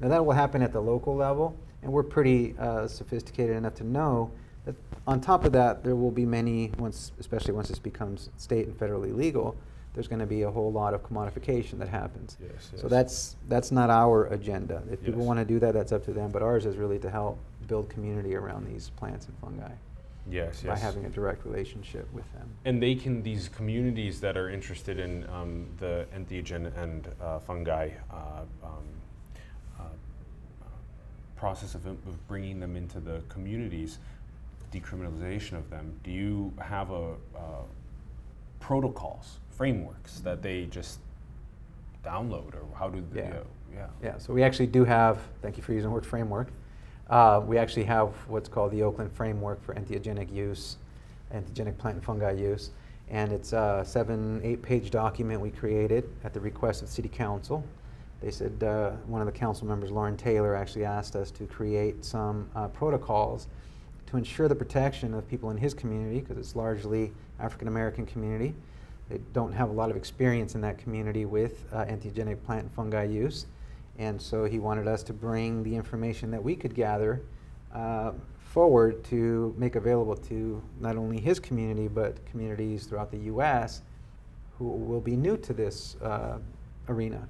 Now 0.00 0.08
that 0.08 0.24
will 0.24 0.32
happen 0.32 0.62
at 0.62 0.72
the 0.72 0.80
local 0.80 1.14
level, 1.16 1.56
and 1.82 1.92
we're 1.92 2.02
pretty 2.02 2.54
uh, 2.58 2.86
sophisticated 2.86 3.56
enough 3.56 3.74
to 3.76 3.84
know 3.84 4.30
that 4.64 4.74
on 5.06 5.20
top 5.20 5.44
of 5.44 5.52
that, 5.52 5.84
there 5.84 5.94
will 5.94 6.10
be 6.10 6.26
many, 6.26 6.72
once, 6.78 7.12
especially 7.20 7.54
once 7.54 7.68
this 7.68 7.78
becomes 7.78 8.30
state 8.36 8.66
and 8.66 8.76
federally 8.76 9.14
legal, 9.14 9.56
there's 9.96 10.08
going 10.08 10.20
to 10.20 10.26
be 10.26 10.42
a 10.42 10.50
whole 10.50 10.70
lot 10.70 10.92
of 10.92 11.02
commodification 11.02 11.78
that 11.78 11.88
happens. 11.88 12.36
Yes, 12.38 12.70
So 12.76 12.86
that's, 12.86 13.36
that's 13.48 13.72
not 13.72 13.88
our 13.88 14.26
agenda. 14.26 14.82
If 14.92 15.02
people 15.02 15.24
want 15.24 15.38
to 15.38 15.44
do 15.44 15.58
that, 15.58 15.72
that's 15.72 15.90
up 15.90 16.04
to 16.04 16.12
them, 16.12 16.30
but 16.30 16.42
ours 16.42 16.66
is 16.66 16.76
really 16.76 16.98
to 16.98 17.10
help 17.10 17.38
build 17.66 17.88
community 17.88 18.36
around 18.36 18.66
these 18.70 18.90
plants 18.90 19.26
and 19.26 19.34
fungi 19.38 19.72
Yes, 20.30 20.60
by 20.60 20.70
yes. 20.70 20.82
having 20.82 21.06
a 21.06 21.08
direct 21.08 21.46
relationship 21.46 22.12
with 22.12 22.30
them. 22.34 22.46
And 22.66 22.82
they 22.82 22.94
can, 22.94 23.22
these 23.22 23.48
communities 23.48 24.20
that 24.20 24.36
are 24.36 24.50
interested 24.50 24.98
in 24.98 25.26
um, 25.30 25.66
the 25.78 26.06
entheogen 26.14 26.76
and 26.76 27.08
uh, 27.22 27.38
fungi 27.38 27.90
uh, 28.10 28.16
um, 28.62 28.70
uh, 29.78 29.82
uh, 29.82 30.66
process 31.36 31.74
of, 31.74 31.86
of 31.86 32.28
bringing 32.28 32.60
them 32.60 32.76
into 32.76 33.00
the 33.00 33.22
communities, 33.30 33.98
decriminalization 34.74 35.52
of 35.52 35.70
them, 35.70 35.98
do 36.04 36.10
you 36.10 36.52
have 36.60 36.90
a, 36.90 37.12
uh, 37.34 37.62
protocols, 38.60 39.38
frameworks 39.56 40.20
that 40.20 40.42
they 40.42 40.66
just 40.66 41.00
download, 42.04 42.54
or 42.54 42.64
how 42.78 42.88
do 42.88 43.02
they? 43.12 43.20
Yeah. 43.20 43.28
Uh, 43.28 43.42
yeah. 43.74 43.86
Yeah, 44.02 44.18
so 44.18 44.32
we 44.32 44.42
actually 44.42 44.68
do 44.68 44.84
have, 44.84 45.18
thank 45.42 45.56
you 45.56 45.62
for 45.62 45.72
using 45.72 45.88
the 45.90 45.94
word 45.94 46.06
framework. 46.06 46.48
Uh, 47.10 47.42
we 47.44 47.58
actually 47.58 47.84
have 47.84 48.08
what's 48.28 48.48
called 48.48 48.72
the 48.72 48.82
Oakland 48.82 49.12
Framework 49.12 49.62
for 49.62 49.74
Entheogenic 49.74 50.32
Use, 50.32 50.76
Entheogenic 51.34 51.76
Plant 51.78 51.96
and 51.96 52.04
Fungi 52.04 52.32
Use. 52.32 52.70
And 53.08 53.32
it's 53.32 53.52
a 53.52 53.84
seven, 53.86 54.40
eight 54.42 54.62
page 54.62 54.90
document 54.90 55.40
we 55.40 55.50
created 55.50 56.08
at 56.24 56.32
the 56.34 56.40
request 56.40 56.82
of 56.82 56.88
City 56.88 57.08
Council. 57.08 57.62
They 58.20 58.30
said, 58.30 58.62
uh, 58.62 58.92
one 59.06 59.20
of 59.20 59.26
the 59.26 59.32
council 59.32 59.66
members, 59.66 59.90
Loren 59.90 60.16
Taylor, 60.16 60.56
actually 60.56 60.84
asked 60.84 61.14
us 61.14 61.30
to 61.32 61.46
create 61.46 62.04
some 62.04 62.48
uh, 62.56 62.68
protocols 62.68 63.46
to 64.06 64.16
ensure 64.16 64.48
the 64.48 64.54
protection 64.54 65.14
of 65.14 65.28
people 65.28 65.50
in 65.50 65.56
his 65.56 65.74
community, 65.74 66.20
because 66.20 66.38
it's 66.38 66.56
largely 66.56 67.12
African 67.38 67.68
American 67.68 68.06
community. 68.06 68.54
They 69.08 69.18
don't 69.32 69.52
have 69.52 69.70
a 69.70 69.72
lot 69.72 69.90
of 69.90 69.96
experience 69.96 70.54
in 70.54 70.60
that 70.62 70.78
community 70.78 71.24
with 71.24 71.64
uh, 71.72 71.84
entheogenic 71.84 72.42
plant 72.44 72.62
and 72.62 72.72
fungi 72.72 73.04
use. 73.04 73.46
And 73.98 74.20
so 74.20 74.44
he 74.44 74.58
wanted 74.58 74.88
us 74.88 75.02
to 75.04 75.12
bring 75.12 75.62
the 75.62 75.74
information 75.74 76.30
that 76.32 76.42
we 76.42 76.56
could 76.56 76.74
gather 76.74 77.22
uh, 77.72 78.12
forward 78.38 79.04
to 79.04 79.54
make 79.56 79.76
available 79.76 80.16
to 80.16 80.62
not 80.80 80.96
only 80.96 81.20
his 81.20 81.38
community, 81.38 81.88
but 81.88 82.24
communities 82.26 82.86
throughout 82.86 83.10
the 83.10 83.18
U.S. 83.18 83.82
who 84.58 84.66
will 84.66 85.00
be 85.00 85.16
new 85.16 85.36
to 85.38 85.52
this 85.52 85.96
uh, 86.02 86.38
arena. 86.88 87.26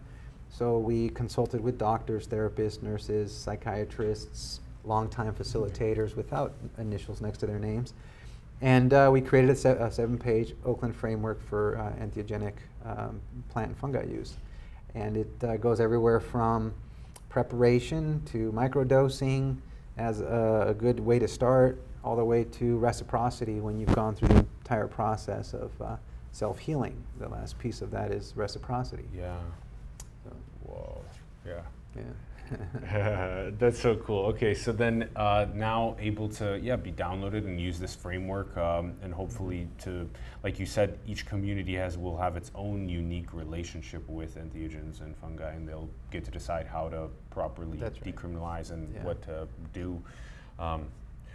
So 0.48 0.78
we 0.78 1.10
consulted 1.10 1.60
with 1.60 1.78
doctors, 1.78 2.26
therapists, 2.26 2.82
nurses, 2.82 3.36
psychiatrists, 3.36 4.60
longtime 4.84 5.34
facilitators 5.34 6.16
without 6.16 6.54
initials 6.78 7.20
next 7.20 7.38
to 7.38 7.46
their 7.46 7.58
names. 7.58 7.92
And 8.60 8.92
uh, 8.94 9.10
we 9.12 9.20
created 9.20 9.50
a, 9.50 9.56
se- 9.56 9.76
a 9.78 9.90
seven-page 9.90 10.54
Oakland 10.64 10.96
framework 10.96 11.42
for 11.46 11.76
uh, 11.78 12.02
entheogenic 12.02 12.54
um, 12.84 13.20
plant 13.50 13.68
and 13.68 13.76
fungi 13.78 14.04
use. 14.04 14.36
And 14.94 15.16
it 15.16 15.30
uh, 15.44 15.56
goes 15.58 15.78
everywhere 15.78 16.20
from 16.20 16.74
preparation 17.28 18.22
to 18.26 18.50
microdosing 18.52 19.58
as 19.98 20.20
a, 20.20 20.66
a 20.68 20.74
good 20.74 21.00
way 21.00 21.18
to 21.18 21.28
start, 21.28 21.82
all 22.02 22.16
the 22.16 22.24
way 22.24 22.44
to 22.44 22.78
reciprocity 22.78 23.60
when 23.60 23.78
you've 23.78 23.94
gone 23.94 24.14
through 24.14 24.28
the 24.28 24.46
entire 24.60 24.86
process 24.86 25.52
of 25.52 25.70
uh, 25.82 25.96
self-healing. 26.32 26.96
The 27.18 27.28
last 27.28 27.58
piece 27.58 27.82
of 27.82 27.90
that 27.90 28.10
is 28.10 28.32
reciprocity. 28.36 29.04
Yeah. 29.14 29.36
So, 30.24 30.36
Whoa. 30.64 31.04
Yeah. 31.46 31.60
yeah. 31.94 32.02
That's 33.58 33.80
so 33.80 33.96
cool. 33.96 34.26
Okay, 34.26 34.54
so 34.54 34.72
then 34.72 35.08
uh, 35.16 35.46
now 35.54 35.96
able 35.98 36.28
to 36.30 36.58
yeah 36.62 36.76
be 36.76 36.92
downloaded 36.92 37.44
and 37.44 37.60
use 37.60 37.78
this 37.78 37.94
framework, 37.94 38.56
um, 38.56 38.94
and 39.02 39.12
hopefully 39.12 39.68
to 39.82 40.08
like 40.42 40.58
you 40.58 40.66
said, 40.66 40.98
each 41.06 41.26
community 41.26 41.74
has 41.74 41.98
will 41.98 42.16
have 42.16 42.36
its 42.36 42.50
own 42.54 42.88
unique 42.88 43.32
relationship 43.32 44.08
with 44.08 44.36
entheogens 44.36 45.00
and 45.00 45.16
fungi, 45.16 45.52
and 45.52 45.68
they'll 45.68 45.88
get 46.10 46.24
to 46.24 46.30
decide 46.30 46.66
how 46.66 46.88
to 46.88 47.08
properly 47.30 47.78
right. 47.78 47.92
decriminalize 48.04 48.70
and 48.70 48.94
Yeah. 48.94 49.04
what 49.04 49.22
to 49.22 49.48
do. 49.72 50.02
Um, 50.58 50.86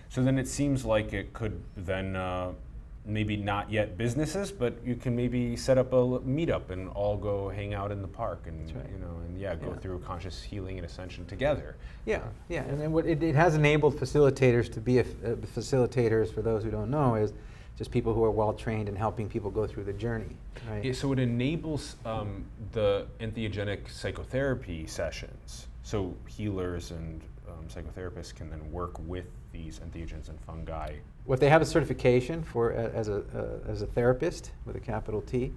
so 0.09 0.23
then 0.23 0.37
it 0.37 0.47
seems 0.47 0.85
like 0.85 1.13
it 1.13 1.33
could 1.33 1.61
then. 1.75 2.15
Uh, 2.15 2.53
Maybe 3.03 3.35
not 3.35 3.71
yet 3.71 3.97
businesses, 3.97 4.51
but 4.51 4.75
you 4.85 4.95
can 4.95 5.15
maybe 5.15 5.55
set 5.55 5.77
up 5.79 5.91
a 5.91 5.95
meetup 5.95 6.69
and 6.69 6.87
all 6.89 7.17
go 7.17 7.49
hang 7.49 7.73
out 7.73 7.91
in 7.91 8.01
the 8.01 8.07
park 8.07 8.43
and 8.45 8.75
right. 8.75 8.85
you 8.91 8.99
know 8.99 9.19
and 9.25 9.39
yeah, 9.39 9.55
go 9.55 9.69
Yeah. 9.69 9.75
through 9.77 9.99
conscious 9.99 10.41
healing 10.43 10.77
and 10.77 10.85
ascension 10.85 11.25
together. 11.25 11.75
Yeah, 12.05 12.21
yeah, 12.47 12.63
and 12.63 12.79
then 12.79 12.91
what 12.91 13.07
it, 13.07 13.23
it 13.23 13.33
has 13.33 13.55
enabled 13.55 13.97
facilitators 13.97 14.71
to 14.73 14.79
be 14.79 14.99
a, 14.99 15.01
uh, 15.01 15.35
facilitators. 15.55 16.31
For 16.31 16.43
those 16.43 16.63
who 16.63 16.69
don't 16.69 16.91
know, 16.91 17.15
is 17.15 17.33
just 17.75 17.89
people 17.89 18.13
who 18.13 18.23
are 18.23 18.29
well 18.31 18.53
trained 18.53 18.87
in 18.87 18.95
helping 18.95 19.27
people 19.27 19.49
go 19.49 19.65
through 19.65 19.85
the 19.85 19.93
journey, 19.93 20.37
right? 20.69 20.83
Yeah, 20.85 20.93
so 20.93 21.11
it 21.13 21.17
enables 21.17 21.95
um, 22.05 22.45
the 22.71 23.07
entheogenic 23.19 23.89
psychotherapy 23.89 24.85
sessions. 24.85 25.67
So 25.81 26.15
healers 26.27 26.91
and 26.91 27.21
um, 27.49 27.65
psychotherapists 27.67 28.35
can 28.35 28.51
then 28.51 28.71
work 28.71 28.99
with 28.99 29.25
these 29.51 29.79
entheogens 29.79 30.29
and 30.29 30.39
fungi. 30.41 30.95
Well, 31.25 31.35
if 31.35 31.39
they 31.39 31.49
have 31.49 31.61
a 31.61 31.65
certification 31.65 32.43
for 32.43 32.71
a, 32.71 32.89
as 32.89 33.07
a 33.07 33.23
uh, 33.35 33.69
as 33.69 33.81
a 33.81 33.87
therapist 33.87 34.51
with 34.65 34.75
a 34.75 34.79
capital 34.79 35.21
T, 35.21 35.51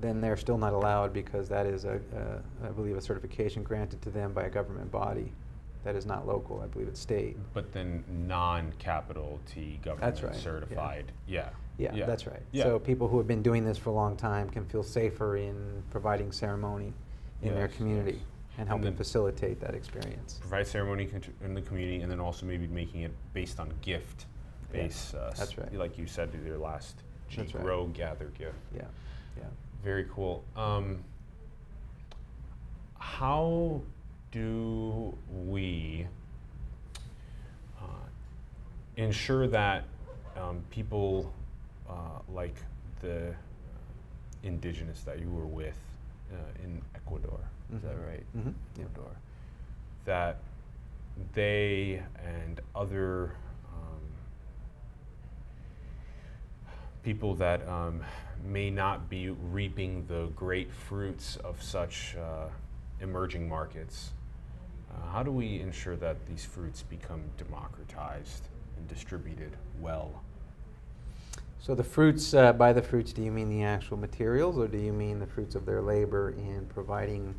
then 0.00 0.20
they're 0.20 0.36
still 0.36 0.58
not 0.58 0.72
allowed 0.72 1.12
because 1.12 1.48
that 1.48 1.66
is 1.66 1.84
a, 1.84 2.00
a 2.14 2.66
I 2.66 2.70
believe 2.70 2.96
a 2.96 3.00
certification 3.00 3.62
granted 3.62 4.02
to 4.02 4.10
them 4.10 4.32
by 4.32 4.44
a 4.44 4.50
government 4.50 4.90
body 4.90 5.32
that 5.84 5.96
is 5.96 6.06
not 6.06 6.26
local. 6.26 6.60
I 6.60 6.66
believe 6.66 6.88
it's 6.88 7.00
state. 7.00 7.36
But 7.54 7.72
then 7.72 8.04
non-capital 8.08 9.40
T 9.46 9.80
government 9.82 10.22
right, 10.22 10.34
yeah. 10.34 10.40
certified. 10.40 11.12
Yeah. 11.26 11.48
Yeah, 11.78 12.04
that's 12.04 12.26
right. 12.26 12.42
Yeah. 12.52 12.64
So 12.64 12.78
people 12.78 13.08
who 13.08 13.16
have 13.16 13.26
been 13.26 13.42
doing 13.42 13.64
this 13.64 13.78
for 13.78 13.88
a 13.88 13.94
long 13.94 14.14
time 14.14 14.50
can 14.50 14.66
feel 14.66 14.82
safer 14.82 15.38
in 15.38 15.82
providing 15.90 16.30
ceremony 16.30 16.92
in 17.40 17.54
their 17.54 17.68
community 17.68 18.12
yes. 18.12 18.20
And 18.60 18.68
helping 18.68 18.84
then- 18.84 18.96
facilitate 18.96 19.58
that 19.60 19.74
experience. 19.74 20.38
provide 20.40 20.66
ceremony 20.66 21.08
in 21.42 21.54
the 21.54 21.62
community, 21.62 22.02
and 22.02 22.12
then 22.12 22.20
also 22.20 22.44
maybe 22.44 22.66
making 22.66 23.00
it 23.02 23.12
based 23.32 23.58
on 23.58 23.72
gift 23.80 24.26
Yeah, 24.72 24.82
base. 24.82 25.14
Uh, 25.14 25.32
that's 25.36 25.56
right. 25.56 25.72
Like 25.74 25.96
you 25.98 26.06
said, 26.06 26.28
your 26.44 26.58
last 26.58 27.02
That's 27.34 27.54
right. 27.54 27.64
grow 27.64 27.86
gather 27.86 28.26
gift. 28.38 28.54
Yeah, 28.74 28.82
yeah. 29.38 29.44
Very 29.82 30.06
cool. 30.12 30.44
Um, 30.56 31.02
how 32.98 33.80
do 34.30 35.16
we 35.46 36.06
uh, 37.80 37.84
ensure 38.96 39.48
that 39.48 39.84
um, 40.36 40.62
people 40.70 41.32
uh, 41.88 41.92
like 42.28 42.54
the 43.00 43.34
indigenous 44.42 45.00
that 45.02 45.18
you 45.18 45.30
were 45.30 45.46
with 45.46 45.76
uh, 46.32 46.62
in 46.64 46.80
Ecuador, 46.94 47.40
is 47.74 47.82
that 47.82 47.94
Mhm. 47.96 48.06
right? 48.06 48.26
Mhm, 48.36 48.54
yeah. 48.76 48.84
Ecuador, 48.84 49.16
that 50.04 50.38
they 51.32 52.02
and 52.24 52.60
other 52.74 53.32
um, 53.72 54.00
people 57.02 57.34
that 57.36 57.66
um, 57.68 58.02
may 58.44 58.70
not 58.70 59.08
be 59.08 59.30
reaping 59.30 60.06
the 60.06 60.26
great 60.36 60.72
fruits 60.72 61.36
of 61.36 61.62
such 61.62 62.16
uh, 62.16 62.48
emerging 63.00 63.48
markets. 63.48 64.12
Uh, 64.90 65.10
how 65.10 65.22
do 65.22 65.30
we 65.30 65.60
ensure 65.60 65.96
that 65.96 66.26
these 66.26 66.44
fruits 66.44 66.82
become 66.82 67.22
democratized 67.36 68.48
and 68.76 68.88
distributed 68.88 69.56
well? 69.80 70.22
So 71.62 71.74
the 71.74 71.84
fruits, 71.84 72.32
uh, 72.32 72.54
by 72.54 72.72
the 72.72 72.80
fruits, 72.80 73.12
do 73.12 73.22
you 73.22 73.30
mean 73.30 73.50
the 73.50 73.64
actual 73.64 73.98
materials, 73.98 74.56
or 74.56 74.66
do 74.66 74.78
you 74.78 74.94
mean 74.94 75.18
the 75.18 75.26
fruits 75.26 75.54
of 75.54 75.66
their 75.66 75.82
labor 75.82 76.30
in 76.30 76.66
providing 76.72 77.34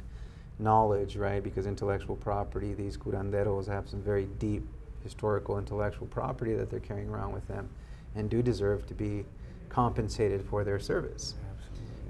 knowledge, 0.59 1.15
right? 1.15 1.43
Because 1.43 1.65
intellectual 1.65 2.15
property, 2.15 2.75
these 2.75 2.97
curanderos 2.97 3.67
have 3.67 3.89
some 3.89 3.99
very 4.03 4.25
deep 4.37 4.63
historical 5.03 5.57
intellectual 5.57 6.05
property 6.05 6.53
that 6.53 6.69
they're 6.69 6.79
carrying 6.79 7.09
around 7.09 7.33
with 7.33 7.47
them, 7.47 7.67
and 8.13 8.29
do 8.29 8.43
deserve 8.43 8.85
to 8.85 8.93
be 8.93 9.25
compensated 9.69 10.45
for 10.45 10.63
their 10.63 10.79
service. 10.79 11.33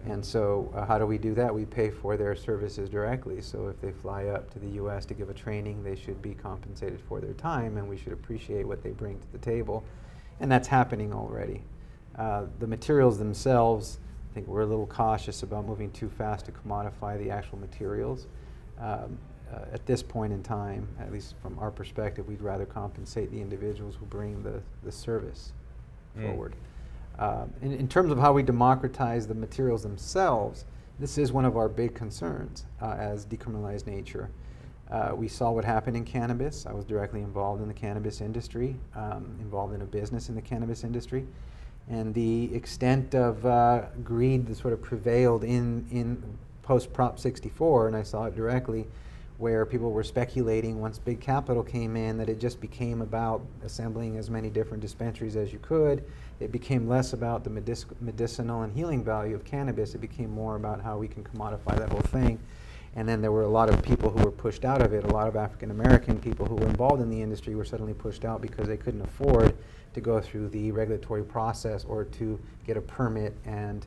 And 0.06 0.26
so, 0.26 0.69
uh, 0.76 0.86
how 0.86 0.97
do 0.97 1.06
we 1.06 1.17
do 1.17 1.34
that? 1.36 1.54
We 1.54 1.63
pay 1.63 1.91
for 1.91 2.17
their 2.17 2.36
services 2.36 2.89
directly. 2.89 3.39
So, 3.39 3.69
if 3.69 3.80
they 3.80 3.93
fly 3.93 4.26
up 4.26 4.52
to 4.52 4.60
the 4.60 4.67
U.S. 4.82 5.06
to 5.06 5.13
give 5.13 5.30
a 5.30 5.34
training, 5.34 5.82
they 5.82 5.95
should 5.95 6.21
be 6.21 6.34
compensated 6.34 7.00
for 7.08 7.21
their 7.21 7.34
time, 7.34 7.78
and 7.78 7.88
we 7.88 7.95
should 7.95 8.12
appreciate 8.12 8.67
what 8.67 8.84
they 8.84 8.89
bring 8.89 9.17
to 9.19 9.32
the 9.32 9.38
table. 9.38 9.86
And 10.41 10.52
that's 10.52 10.67
happening 10.67 11.13
already. 11.13 11.62
Uh, 12.21 12.45
the 12.60 12.67
materials 12.67 13.17
themselves, 13.17 13.97
I 14.29 14.34
think 14.36 14.45
we're 14.45 14.62
a 14.62 14.65
little 14.67 14.86
cautious 14.86 15.41
about 15.41 15.65
moving 15.65 15.89
too 15.91 16.07
fast 16.07 16.45
to 16.45 16.51
commodify 16.51 17.17
the 17.17 17.31
actual 17.31 17.57
materials. 17.57 18.27
Um, 18.79 19.17
uh, 19.51 19.65
at 19.73 19.88
this 19.88 20.03
point 20.03 20.31
in 20.31 20.43
time, 20.43 20.88
at 20.99 21.12
least 21.12 21.34
from 21.41 21.57
our 21.57 21.71
perspective, 21.71 22.27
we'd 22.27 22.43
rather 22.43 22.65
compensate 22.65 23.31
the 23.31 23.41
individuals 23.41 23.95
who 23.95 24.05
bring 24.05 24.43
the, 24.43 24.62
the 24.84 24.91
service 24.91 25.53
Mm. 26.17 26.27
forward. 26.27 26.55
Um, 27.17 27.53
in, 27.62 27.71
in 27.71 27.88
terms 27.88 28.12
of 28.12 28.19
how 28.19 28.34
we 28.34 28.43
democratize 28.43 29.27
the 29.27 29.34
materials 29.34 29.81
themselves, 29.81 30.65
this 30.99 31.17
is 31.17 31.31
one 31.31 31.45
of 31.45 31.55
our 31.55 31.69
big 31.69 31.95
concerns 31.95 32.65
uh, 32.81 32.95
as 32.99 33.25
decriminalized 33.25 33.88
nature. 33.88 34.29
Uh, 34.89 35.13
we 35.15 35.29
saw 35.29 35.51
what 35.51 35.63
happened 35.63 35.95
in 35.95 36.03
cannabis. 36.03 36.65
I 36.65 36.73
was 36.73 36.84
directly 36.84 37.21
involved 37.21 37.62
in 37.62 37.69
the 37.69 37.73
cannabis 37.73 38.19
industry, 38.19 38.75
um, 38.93 39.38
involved 39.39 39.73
in 39.73 39.81
a 39.81 39.86
business 39.86 40.27
in 40.27 40.36
the 40.36 40.41
cannabis 40.41 40.84
industry. 40.84 41.25
And 41.90 42.13
the 42.13 42.54
extent 42.54 43.15
of 43.15 43.46
uh, 43.46 43.86
greed 44.04 44.48
that 44.48 44.58
sort 44.58 44.73
of 44.73 44.82
prevailed 44.82 45.44
in, 45.44 45.86
in 45.92 46.23
post 46.62 46.94
Prop 46.94 47.19
64, 47.19 47.88
and 47.88 47.96
I 47.96 48.04
saw 48.04 48.25
it 48.25 48.36
directly, 48.36 48.88
where 49.38 49.65
people 49.65 49.92
were 49.92 50.04
speculating 50.04 50.79
once 50.79 51.00
big 51.00 51.19
capital 51.19 51.63
came 51.63 51.96
in 51.96 52.15
that 52.17 52.29
it 52.29 52.40
just 52.40 52.62
became 52.62 53.02
about 53.02 53.42
assembling 53.65 54.17
as 54.17 54.29
many 54.29 54.52
different 54.52 54.82
dispensaries 54.82 55.36
as 55.36 55.52
you 55.52 55.58
could. 55.60 56.04
It 56.40 56.52
became 56.52 56.88
less 56.88 57.13
about 57.13 57.44
the 57.44 57.50
medic- 57.50 58.00
medicinal 58.02 58.62
and 58.62 58.71
healing 58.71 59.04
value 59.04 59.36
of 59.36 59.44
cannabis. 59.44 59.96
It 59.96 60.02
became 60.02 60.29
more 60.29 60.56
about 60.56 60.82
how 60.82 61.00
we 61.00 61.08
can 61.08 61.23
commodify 61.23 61.75
that 61.77 61.90
whole 61.92 62.02
thing. 62.02 62.40
And 62.96 63.08
then 63.08 63.21
there 63.21 63.32
were 63.32 63.44
a 63.44 63.50
lot 63.50 63.69
of 63.69 63.82
people 63.82 64.10
who 64.10 64.23
were 64.23 64.32
pushed 64.32 64.63
out 64.63 64.82
of 64.82 64.94
it. 64.94 65.06
A 65.06 65.13
lot 65.13 65.27
of 65.27 65.36
African 65.36 65.71
American 65.71 66.19
people 66.19 66.46
who 66.46 66.56
were 66.56 66.67
involved 66.67 67.02
in 67.02 67.10
the 67.10 67.21
industry 67.21 67.56
were 67.56 67.65
suddenly 67.65 67.94
pushed 67.94 68.25
out 68.25 68.42
because 68.42 68.67
they 68.67 68.77
couldn't 68.77 69.02
afford 69.02 69.58
to 69.94 70.02
go 70.02 70.21
through 70.21 70.50
the 70.50 70.71
regulatory 70.71 71.23
process 71.23 71.85
or 71.85 72.06
to 72.06 72.39
get 72.65 72.77
a 72.77 72.81
permit 72.81 73.35
and 73.46 73.85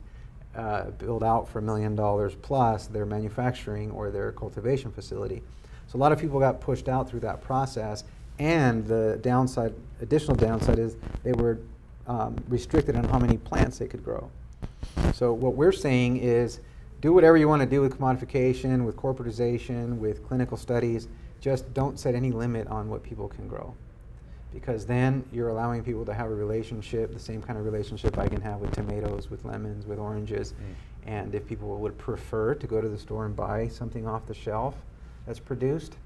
uh, 0.55 0.91
build 0.91 1.23
out 1.23 1.47
for 1.47 1.59
a 1.59 1.61
million 1.61 1.95
dollars 1.95 2.35
plus 2.41 2.87
their 2.87 3.05
manufacturing 3.05 3.91
or 3.91 4.09
their 4.09 4.31
cultivation 4.31 4.91
facility. 4.91 5.41
So 5.87 5.97
a 5.97 5.99
lot 5.99 6.11
of 6.11 6.19
people 6.19 6.39
got 6.39 6.61
pushed 6.61 6.87
out 6.87 7.09
through 7.09 7.19
that 7.21 7.41
process, 7.41 8.03
and 8.39 8.85
the 8.85 9.19
downside, 9.21 9.73
additional 10.01 10.35
downside 10.35 10.79
is 10.79 10.95
they 11.23 11.33
were 11.33 11.59
um, 12.07 12.35
restricted 12.47 12.95
on 12.95 13.03
how 13.05 13.19
many 13.19 13.37
plants 13.37 13.77
they 13.77 13.87
could 13.87 14.03
grow. 14.03 14.29
So 15.13 15.33
what 15.33 15.55
we're 15.55 15.71
saying 15.71 16.17
is, 16.17 16.59
do 17.01 17.13
whatever 17.13 17.37
you 17.37 17.47
want 17.47 17.61
to 17.61 17.67
do 17.67 17.81
with 17.81 17.97
commodification, 17.97 18.83
with 18.83 18.95
corporatization, 18.95 19.97
with 19.97 20.25
clinical 20.27 20.57
studies. 20.57 21.07
Just 21.39 21.71
don't 21.73 21.99
set 21.99 22.15
any 22.15 22.31
limit 22.31 22.67
on 22.67 22.89
what 22.89 23.03
people 23.03 23.27
can 23.27 23.47
grow, 23.47 23.75
because 24.55 24.85
then 24.85 25.21
you're 25.33 25.49
allowing 25.49 25.83
people 25.83 26.05
to 26.05 26.13
have 26.13 26.27
a 26.31 26.33
relationship, 26.33 27.13
the 27.13 27.19
same 27.19 27.41
kind 27.41 27.59
of 27.59 27.65
relationship 27.65 28.17
I 28.17 28.27
can 28.29 28.39
have 28.39 28.61
with 28.61 28.71
tomatoes, 28.71 29.29
with 29.29 29.43
lemons, 29.43 29.85
with 29.85 29.99
oranges. 29.99 30.53
And 31.05 31.35
if 31.35 31.45
people 31.45 31.77
would 31.77 31.97
prefer 31.97 32.55
to 32.55 32.65
go 32.65 32.79
to 32.79 32.87
the 32.87 32.97
store 32.97 33.25
and 33.25 33.35
buy 33.35 33.67
something 33.67 34.07
off 34.07 34.25
the 34.25 34.33
shelf 34.33 34.73
that's 35.27 35.39
produced, 35.39 35.97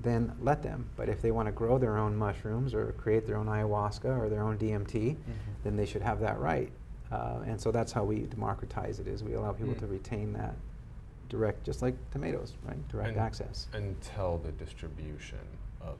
then 0.00 0.32
let 0.40 0.62
them. 0.62 0.86
But 0.96 1.10
if 1.10 1.20
they 1.20 1.30
want 1.30 1.46
to 1.46 1.52
grow 1.52 1.76
their 1.78 1.98
own 1.98 2.16
mushrooms 2.16 2.72
or 2.72 2.92
create 2.92 3.26
their 3.26 3.36
own 3.36 3.46
ayahuasca 3.46 4.18
or 4.18 4.30
their 4.30 4.42
own 4.42 4.56
DMT, 4.56 5.14
then 5.62 5.76
they 5.76 5.84
should 5.84 6.02
have 6.02 6.20
that 6.20 6.40
right. 6.40 6.72
Uh, 7.12 7.40
and 7.46 7.60
so 7.60 7.70
that's 7.70 7.92
how 7.92 8.02
we 8.02 8.20
democratize 8.20 8.98
it. 8.98 9.08
Is 9.08 9.22
we 9.22 9.34
allow 9.34 9.52
people 9.52 9.74
Mm. 9.74 9.80
to 9.80 9.86
retain 9.88 10.32
that 10.32 10.54
direct, 11.28 11.64
just 11.64 11.82
like 11.82 11.94
tomatoes, 12.12 12.54
right? 12.66 12.88
Direct 12.88 13.10
And- 13.10 13.18
access. 13.18 13.68
Until 13.74 14.38
the 14.38 14.52
distribution 14.52 15.38
of? 15.82 15.98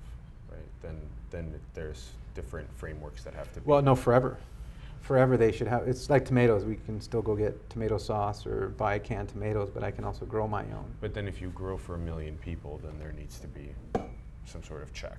Then, 0.83 0.97
then 1.31 1.61
there's 1.75 2.11
different 2.35 2.69
frameworks 2.77 3.23
that 3.25 3.35
have 3.35 3.53
to 3.55 3.61
be. 3.61 3.69
Well, 3.69 3.83
no, 3.83 3.95
forever. 3.95 4.39
Forever 5.01 5.37
they 5.37 5.51
should 5.51 5.67
have. 5.67 5.89
It's 5.89 6.11
like 6.11 6.25
tomatoes. 6.25 6.65
We 6.65 6.77
can 6.77 7.01
still 7.01 7.23
go 7.23 7.35
get 7.35 7.69
tomato 7.71 7.99
sauce 7.99 8.47
or 8.47 8.69
buy 8.77 8.99
canned 8.99 9.29
tomatoes, 9.31 9.71
but 9.73 9.83
I 9.83 9.91
can 9.91 10.05
also 10.05 10.25
grow 10.27 10.47
my 10.47 10.63
own. 10.63 10.85
But 11.01 11.15
then 11.15 11.27
if 11.27 11.41
you 11.41 11.49
grow 11.51 11.77
for 11.79 11.95
a 11.95 11.99
million 11.99 12.37
people, 12.39 12.81
then 12.83 12.93
there 12.99 13.13
needs 13.13 13.39
to 13.41 13.49
be 13.49 13.71
some 14.45 14.63
sort 14.63 14.83
of 14.83 14.93
check. 14.93 15.19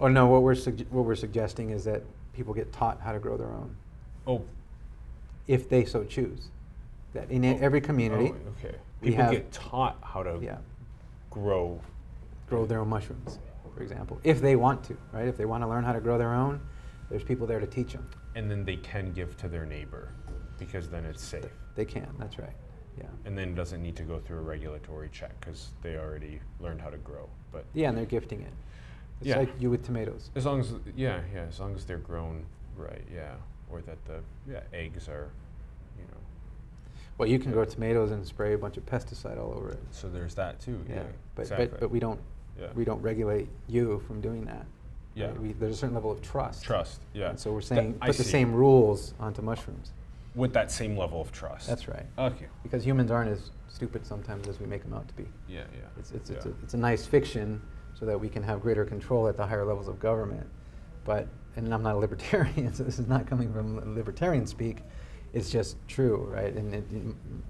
Oh 0.00 0.08
no, 0.08 0.26
what 0.26 0.42
we're 0.42 0.56
what 0.90 1.04
we're 1.04 1.14
suggesting 1.14 1.70
is 1.70 1.84
that 1.84 2.02
people 2.32 2.54
get 2.54 2.72
taught 2.72 3.00
how 3.00 3.12
to 3.12 3.18
grow 3.18 3.36
their 3.36 3.48
own, 3.52 3.76
Oh. 4.26 4.42
if 5.46 5.68
they 5.68 5.84
so 5.84 6.02
choose. 6.04 6.48
That 7.12 7.30
in 7.30 7.44
e- 7.44 7.54
oh. 7.54 7.58
every 7.64 7.80
community, 7.80 8.32
Oh, 8.34 8.66
okay. 8.66 8.74
People 9.02 9.30
get 9.30 9.52
taught 9.52 9.98
how 10.02 10.22
to 10.24 10.38
yeah, 10.42 10.56
grow. 11.30 11.80
grow 12.48 12.64
their 12.66 12.80
own 12.80 12.88
mushrooms, 12.88 13.38
for 13.74 13.82
example, 13.82 14.18
if 14.24 14.40
they 14.40 14.56
want 14.56 14.84
to, 14.84 14.96
right? 15.12 15.26
If 15.26 15.36
they 15.36 15.44
want 15.44 15.62
to 15.62 15.68
learn 15.68 15.84
how 15.84 15.92
to 15.92 16.00
grow 16.00 16.16
their 16.18 16.32
own, 16.32 16.60
there's 17.10 17.24
people 17.24 17.46
there 17.46 17.60
to 17.60 17.66
teach 17.66 17.92
them. 17.92 18.08
And 18.34 18.50
then 18.50 18.64
they 18.64 18.76
can 18.76 19.12
give 19.12 19.36
to 19.38 19.48
their 19.48 19.66
neighbor 19.66 20.12
because 20.58 20.88
then 20.88 21.04
it's 21.04 21.22
safe. 21.22 21.44
They 21.74 21.84
can. 21.84 22.08
That's 22.18 22.38
right. 22.38 22.52
Yeah. 22.98 23.06
And 23.24 23.36
then 23.36 23.54
doesn't 23.54 23.82
need 23.82 23.96
to 23.96 24.04
go 24.04 24.20
through 24.20 24.38
a 24.38 24.42
regulatory 24.42 25.08
check 25.12 25.38
because 25.40 25.70
they 25.82 25.96
already 25.96 26.40
learned 26.60 26.80
how 26.80 26.90
to 26.90 26.98
grow. 26.98 27.28
But 27.52 27.64
Yeah, 27.74 27.88
and 27.88 27.98
they're 27.98 28.04
gifting 28.04 28.42
it. 28.42 28.52
It's 29.20 29.28
Yeah. 29.28 29.38
like 29.38 29.50
you 29.60 29.70
with 29.70 29.84
tomatoes. 29.84 30.30
as 30.36 30.46
long 30.46 30.60
as, 30.60 30.72
yeah, 30.96 31.20
yeah, 31.32 31.42
as 31.48 31.58
long 31.58 31.74
as 31.74 31.84
they're 31.84 31.98
grown 31.98 32.46
right, 32.76 33.04
yeah. 33.12 33.34
Or 33.70 33.80
that 33.82 34.04
the 34.04 34.20
yeah, 34.48 34.60
eggs 34.72 35.08
are, 35.08 35.30
you 35.98 36.04
know. 36.04 36.18
Well, 37.18 37.28
you 37.28 37.38
can 37.40 37.50
grow 37.50 37.64
tomatoes 37.64 38.10
and 38.12 38.24
spray 38.24 38.52
a 38.54 38.58
bunch 38.58 38.76
of 38.76 38.86
pesticide 38.86 39.38
all 39.38 39.52
over 39.56 39.70
it. 39.70 39.80
So 39.90 40.08
there's 40.08 40.34
that 40.36 40.60
too. 40.60 40.78
Yeah, 40.88 40.96
Yeah, 40.96 41.02
but, 41.34 41.42
exactly. 41.42 41.66
but, 41.68 41.80
but 41.80 41.90
we 41.90 41.98
don't, 41.98 42.20
Yeah. 42.60 42.68
we 42.74 42.84
don't 42.84 43.00
regulate 43.02 43.48
you 43.68 44.02
from 44.06 44.20
doing 44.20 44.44
that. 44.44 44.66
Yeah. 45.14 45.26
right? 45.26 45.40
We, 45.40 45.52
there's 45.52 45.74
a 45.74 45.78
certain 45.78 45.94
level 45.94 46.10
of 46.10 46.22
trust. 46.22 46.64
Trust, 46.64 47.00
yeah. 47.12 47.30
And 47.30 47.38
so 47.38 47.52
we're 47.52 47.60
saying, 47.60 47.96
I 48.00 48.08
put 48.08 48.16
the 48.16 48.24
same 48.24 48.52
rules 48.52 49.14
onto 49.20 49.42
mushrooms. 49.42 49.92
With 50.34 50.52
that 50.54 50.70
same 50.70 50.96
level 50.96 51.20
of 51.20 51.30
trust. 51.30 51.68
That's 51.68 51.86
right. 51.86 52.06
Okay. 52.18 52.46
Because 52.64 52.84
humans 52.84 53.10
aren't 53.10 53.30
as 53.30 53.50
stupid 53.68 54.04
sometimes 54.04 54.48
as 54.48 54.58
we 54.58 54.66
make 54.66 54.82
them 54.82 54.92
out 54.92 55.06
to 55.06 55.14
be. 55.14 55.26
Yeah, 55.48 55.62
yeah. 55.72 55.80
It's, 55.98 56.10
it's, 56.10 56.30
it's, 56.30 56.44
yeah. 56.44 56.52
a, 56.52 56.54
it's 56.64 56.74
a 56.74 56.78
nice 56.78 57.06
fiction 57.06 57.60
so 57.98 58.04
that 58.06 58.18
we 58.18 58.28
can 58.28 58.42
have 58.42 58.60
greater 58.60 58.84
control 58.84 59.28
at 59.28 59.36
the 59.36 59.46
higher 59.46 59.64
levels 59.64 59.86
of 59.86 60.00
government. 60.00 60.46
But, 61.04 61.28
and 61.56 61.72
I'm 61.72 61.82
not 61.82 61.94
a 61.94 61.98
libertarian, 61.98 62.74
so 62.74 62.82
this 62.82 62.98
is 62.98 63.06
not 63.06 63.26
coming 63.26 63.52
from 63.52 63.94
libertarian 63.94 64.46
speak. 64.46 64.78
It's 65.32 65.50
just 65.50 65.76
true, 65.88 66.28
right? 66.30 66.52
And 66.54 66.74
it, 66.74 66.84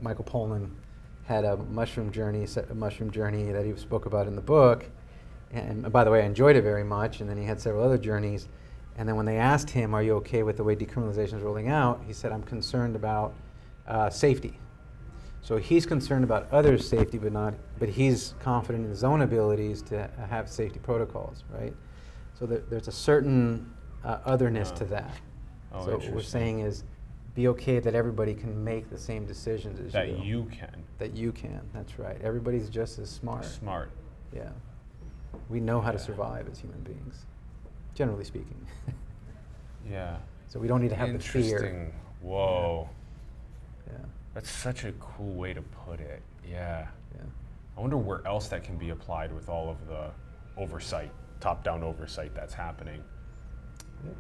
Michael 0.03 0.25
Pollan 0.25 0.71
had 1.25 1.45
a 1.45 1.57
mushroom 1.57 2.11
journey, 2.13 2.47
a 2.71 2.75
mushroom 2.75 3.11
journey 3.11 3.51
that 3.53 3.65
he 3.65 3.75
spoke 3.77 4.07
about 4.07 4.27
in 4.27 4.37
the 4.37 4.43
book. 4.43 4.87
And 5.51 5.91
by 5.93 6.05
the 6.05 6.11
way, 6.11 6.23
I 6.23 6.27
enjoyed 6.27 6.57
it 6.57 6.63
very 6.63 6.85
much. 6.85 7.21
And 7.21 7.31
then 7.31 7.37
he 7.37 7.45
had 7.45 7.61
several 7.61 7.85
other 7.85 7.99
journeys. 7.99 8.49
And 8.97 9.09
then 9.09 9.17
when 9.17 9.27
they 9.27 9.39
asked 9.39 9.71
him, 9.71 9.95
"Are 9.95 10.03
you 10.03 10.15
okay 10.17 10.43
with 10.43 10.57
the 10.57 10.65
way 10.65 10.77
decriminalization 10.77 11.35
is 11.35 11.43
rolling 11.43 11.69
out?" 11.69 12.03
He 12.07 12.13
said, 12.13 12.31
"I'm 12.33 12.43
concerned 12.43 12.95
about 12.97 13.35
uh, 13.89 14.11
safety." 14.11 14.59
So 15.43 15.57
he's 15.59 15.85
concerned 15.85 16.25
about 16.25 16.51
others' 16.53 16.89
safety, 16.89 17.19
but 17.19 17.33
not. 17.33 17.55
But 17.79 17.89
he's 17.91 18.35
confident 18.41 18.85
in 18.85 18.91
his 18.91 19.05
own 19.05 19.21
abilities 19.23 19.83
to 19.83 20.09
have 20.31 20.49
safety 20.49 20.79
protocols, 20.79 21.45
right? 21.51 21.75
So 22.39 22.47
there, 22.47 22.63
there's 22.71 22.89
a 22.89 22.93
certain 22.93 23.73
uh, 24.05 24.19
otherness 24.25 24.71
Ah. 24.73 24.79
to 24.79 24.85
that. 24.87 25.15
Oh, 25.73 25.85
so 25.87 25.97
what 25.99 26.11
we're 26.13 26.23
saying 26.23 26.61
is, 26.61 26.85
be 27.35 27.49
okay 27.49 27.81
that 27.81 27.95
everybody 27.95 28.33
can 28.35 28.63
make 28.63 28.89
the 28.91 28.99
same 28.99 29.27
decisions 29.27 29.81
as 29.81 29.93
that 29.93 30.09
you. 30.09 30.25
you 30.25 30.51
can. 30.53 30.85
That 30.99 31.17
you 31.17 31.33
can. 31.33 31.61
That's 31.73 31.99
right. 31.99 32.17
Everybody's 32.23 32.69
just 32.69 32.99
as 32.99 33.11
smart. 33.11 33.45
Smart. 33.45 33.91
Yeah. 34.33 34.51
We 35.49 35.59
know 35.59 35.81
how 35.81 35.91
to 35.91 35.99
survive 35.99 36.49
as 36.51 36.59
human 36.61 36.81
beings, 36.81 37.27
generally 37.95 38.25
speaking. 38.25 38.67
Yeah. 39.87 40.17
so 40.49 40.59
we 40.59 40.67
don't 40.67 40.81
need 40.81 40.89
to 40.89 40.97
have 40.97 41.13
the 41.13 41.19
fear. 41.19 41.57
Interesting. 41.57 41.93
Whoa. 42.23 42.89
Yeah. 43.87 43.99
That's 44.33 44.51
such 44.51 44.85
a 44.85 44.93
cool 44.93 45.35
way 45.35 45.53
to 45.53 45.61
put 45.61 46.01
it. 46.01 46.23
Yeah. 46.43 46.87
Yeah. 47.15 47.21
I 47.77 47.81
wonder 47.83 47.99
where 47.99 48.27
else 48.27 48.49
that 48.49 48.65
can 48.65 48.79
be 48.79 48.89
applied 48.89 49.31
with 49.31 49.51
all 49.51 49.69
of 49.69 49.87
the 49.87 50.11
oversight, 50.57 51.11
top-down 51.41 51.83
oversight 51.83 52.35
that's 52.35 52.55
happening. 52.55 53.05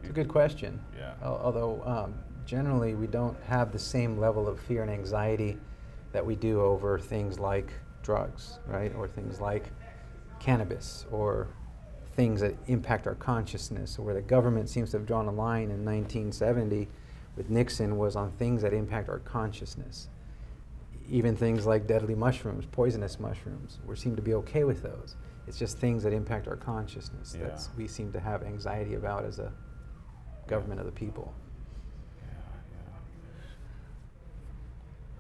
It's 0.03 0.11
a 0.11 0.12
good 0.12 0.29
question. 0.29 0.79
Yeah. 0.95 1.15
Although 1.23 1.83
um, 1.87 2.15
generally 2.47 2.95
we 2.95 3.07
don't 3.07 3.36
have 3.45 3.72
the 3.72 3.78
same 3.78 4.18
level 4.18 4.49
of 4.49 4.61
fear 4.61 4.82
and 4.82 4.90
anxiety 4.90 5.59
that 6.12 6.24
we 6.24 6.36
do 6.36 6.61
over 6.61 6.99
things 6.99 7.38
like 7.40 7.72
drugs, 8.03 8.59
right? 8.66 8.95
Or 8.95 9.09
things 9.09 9.40
like 9.40 9.70
cannabis 10.40 11.07
or 11.11 11.49
things 12.12 12.40
that 12.40 12.55
impact 12.68 13.07
our 13.07 13.14
consciousness, 13.16 13.99
where 13.99 14.14
the 14.14 14.22
government 14.22 14.68
seems 14.68 14.90
to 14.92 14.99
have 14.99 15.07
drawn 15.07 15.26
a 15.26 15.32
line 15.32 15.70
in 15.70 15.84
1970 15.84 16.88
with 17.36 17.51
Nixon 17.51 17.97
was 17.99 18.14
on 18.14 18.30
things 18.32 18.62
that 18.62 18.72
impact 18.72 19.09
our 19.09 19.18
consciousness. 19.20 20.09
Even 21.11 21.34
things 21.36 21.66
like 21.66 21.86
deadly 21.88 22.14
mushrooms, 22.14 22.64
poisonous 22.70 23.18
mushrooms, 23.18 23.80
we 23.86 23.97
seem 23.97 24.14
to 24.14 24.22
be 24.22 24.34
okay 24.34 24.62
with 24.64 24.82
those. 24.82 25.16
It's 25.49 25.59
just 25.59 25.78
things 25.78 26.05
that 26.05 26.12
impact 26.12 26.47
our 26.47 26.57
consciousness 26.57 27.36
Yeah. 27.38 27.49
that 27.49 27.68
we 27.76 27.88
seem 27.88 28.12
to 28.12 28.20
have 28.20 28.42
anxiety 28.45 28.95
about 28.95 29.24
as 29.24 29.38
a 29.40 29.53
government 30.47 30.78
of 30.80 30.86
the 30.86 30.92
people. 30.92 31.34
Yeah, 32.22 32.28
yeah. 32.70 32.78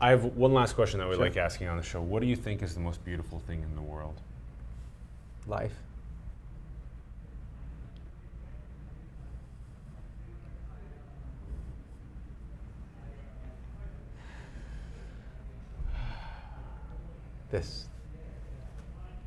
I 0.04 0.10
have 0.10 0.22
one 0.22 0.52
last 0.52 0.74
question 0.74 1.00
that 1.00 1.08
we 1.08 1.14
Sure. 1.14 1.24
like 1.24 1.38
asking 1.38 1.66
on 1.68 1.78
the 1.78 1.82
show. 1.82 2.02
What 2.02 2.20
do 2.20 2.26
you 2.26 2.36
think 2.36 2.62
is 2.62 2.74
the 2.74 2.80
most 2.80 3.02
beautiful 3.06 3.38
thing 3.38 3.62
in 3.62 3.74
the 3.74 3.80
world? 3.80 4.20
Life. 5.46 5.72
This. 17.50 17.86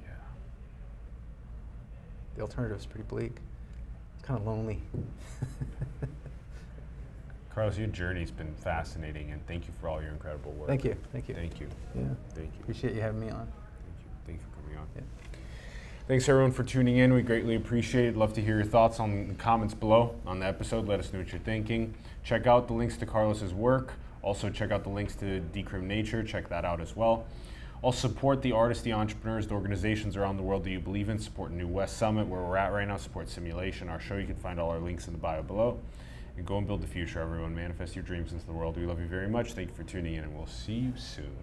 Yeah. 0.04 0.10
The 2.36 2.42
alternative 2.42 2.78
is 2.78 2.86
pretty 2.86 3.08
bleak. 3.08 3.38
It's 4.16 4.28
kind 4.28 4.40
of 4.40 4.46
lonely. 4.46 4.80
Carlos, 7.58 7.76
your 7.76 7.88
journey's 7.88 8.30
been 8.30 8.54
fascinating, 8.54 9.32
and 9.32 9.44
thank 9.48 9.66
you 9.66 9.74
for 9.82 9.90
all 9.90 10.00
your 10.00 10.12
incredible 10.12 10.52
work. 10.52 10.68
Thank 10.68 10.84
you. 10.84 10.96
Thank 11.12 11.28
you. 11.28 11.34
Thank 11.34 11.60
you. 11.60 11.68
Yeah. 11.96 12.04
Thank 12.36 12.54
you. 12.54 12.60
Appreciate 12.62 12.94
you 12.94 13.02
having 13.02 13.20
me 13.20 13.32
on. 13.32 13.48
Thank 13.48 13.98
you. 14.00 14.10
Thank 14.28 14.40
you 14.42 14.46
for 14.52 14.62
coming 14.62 14.78
on. 14.78 14.88
Yeah. 14.96 15.02
Thanks 16.08 16.30
everyone 16.30 16.52
for 16.52 16.64
tuning 16.64 16.98
in. 16.98 17.14
We 17.14 17.24
greatly 17.24 17.56
appreciate 17.56 18.06
it. 18.06 18.16
Love 18.16 18.34
to 18.34 18.42
hear 18.44 18.58
your 18.58 18.64
thoughts 18.64 19.00
on 19.00 19.30
the 19.30 19.34
comments 19.34 19.74
below 19.74 20.14
on 20.28 20.40
the 20.40 20.46
episode. 20.46 20.88
Let 20.88 21.00
us 21.00 21.12
know 21.12 21.18
what 21.18 21.32
you're 21.32 21.42
thinking. 21.42 21.96
Check 22.24 22.46
out 22.46 22.68
the 22.68 22.74
links 22.74 22.96
to 22.98 23.08
Carlos's 23.08 23.56
work. 23.56 23.94
Also 24.22 24.52
check 24.52 24.70
out 24.70 24.84
the 24.84 24.92
links 24.92 25.16
to 25.16 25.42
Decrim 25.52 25.86
Nature. 25.86 26.22
Check 26.22 26.50
that 26.50 26.64
out 26.64 26.80
as 26.80 26.96
well. 26.96 27.26
Also 27.82 28.08
support 28.08 28.44
the 28.44 28.52
artists, 28.52 28.84
the 28.84 28.94
entrepreneurs, 28.94 29.48
the 29.48 29.56
organizations 29.56 30.16
around 30.16 30.38
the 30.38 30.44
world 30.44 30.64
that 30.64 30.70
you 30.70 30.80
believe 30.80 31.10
in. 31.10 31.18
Support 31.18 31.50
New 31.54 31.68
West 31.68 31.98
Summit, 31.98 32.28
where 32.28 32.40
we're 32.44 32.56
at 32.56 32.72
right 32.72 32.88
now. 32.88 32.98
Support 32.98 33.30
Simulation, 33.30 33.90
our 33.90 34.00
show. 34.00 34.16
You 34.18 34.28
can 34.28 34.36
find 34.36 34.60
all 34.60 34.70
our 34.70 34.78
links 34.78 35.08
in 35.08 35.14
the 35.14 35.20
bio 35.20 35.42
below. 35.42 35.80
And 36.38 36.46
go 36.46 36.60
and 36.60 36.68
build 36.68 36.84
the 36.84 36.88
future, 36.88 37.20
everyone. 37.20 37.56
Manifest 37.56 37.96
your 37.96 38.04
dreams 38.04 38.32
into 38.32 38.46
the 38.46 38.54
world. 38.54 38.78
We 38.78 38.86
love 38.86 39.00
you 39.00 39.08
very 39.08 39.28
much. 39.28 39.54
Thank 39.54 39.70
you 39.70 39.76
for 39.76 39.84
tuning 39.84 40.14
in, 40.14 40.24
and 40.24 40.38
we'll 40.38 40.46
see 40.46 40.74
you 40.74 40.94
soon. 40.96 41.36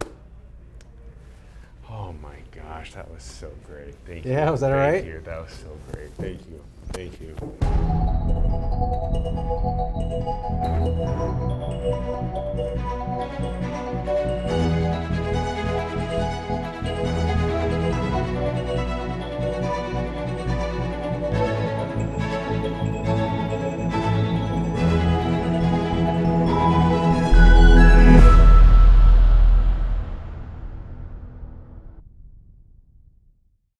Peace. 0.00 0.08
Oh 1.90 2.14
my 2.22 2.36
gosh, 2.52 2.94
that 2.94 3.10
was 3.10 3.22
so 3.22 3.50
great. 3.66 3.94
Thank 4.06 4.24
you. 4.24 4.32
Yeah, 4.32 4.48
was 4.50 4.60
that 4.62 4.72
all 4.72 4.78
Thank 4.78 5.04
right? 5.04 5.12
you. 5.12 5.20
That 5.20 5.42
was 5.42 5.52
so 5.52 5.78
great. 5.92 6.14
Thank 6.14 6.40
you. 6.48 6.64
Thank 6.92 7.20
you. 7.20 7.36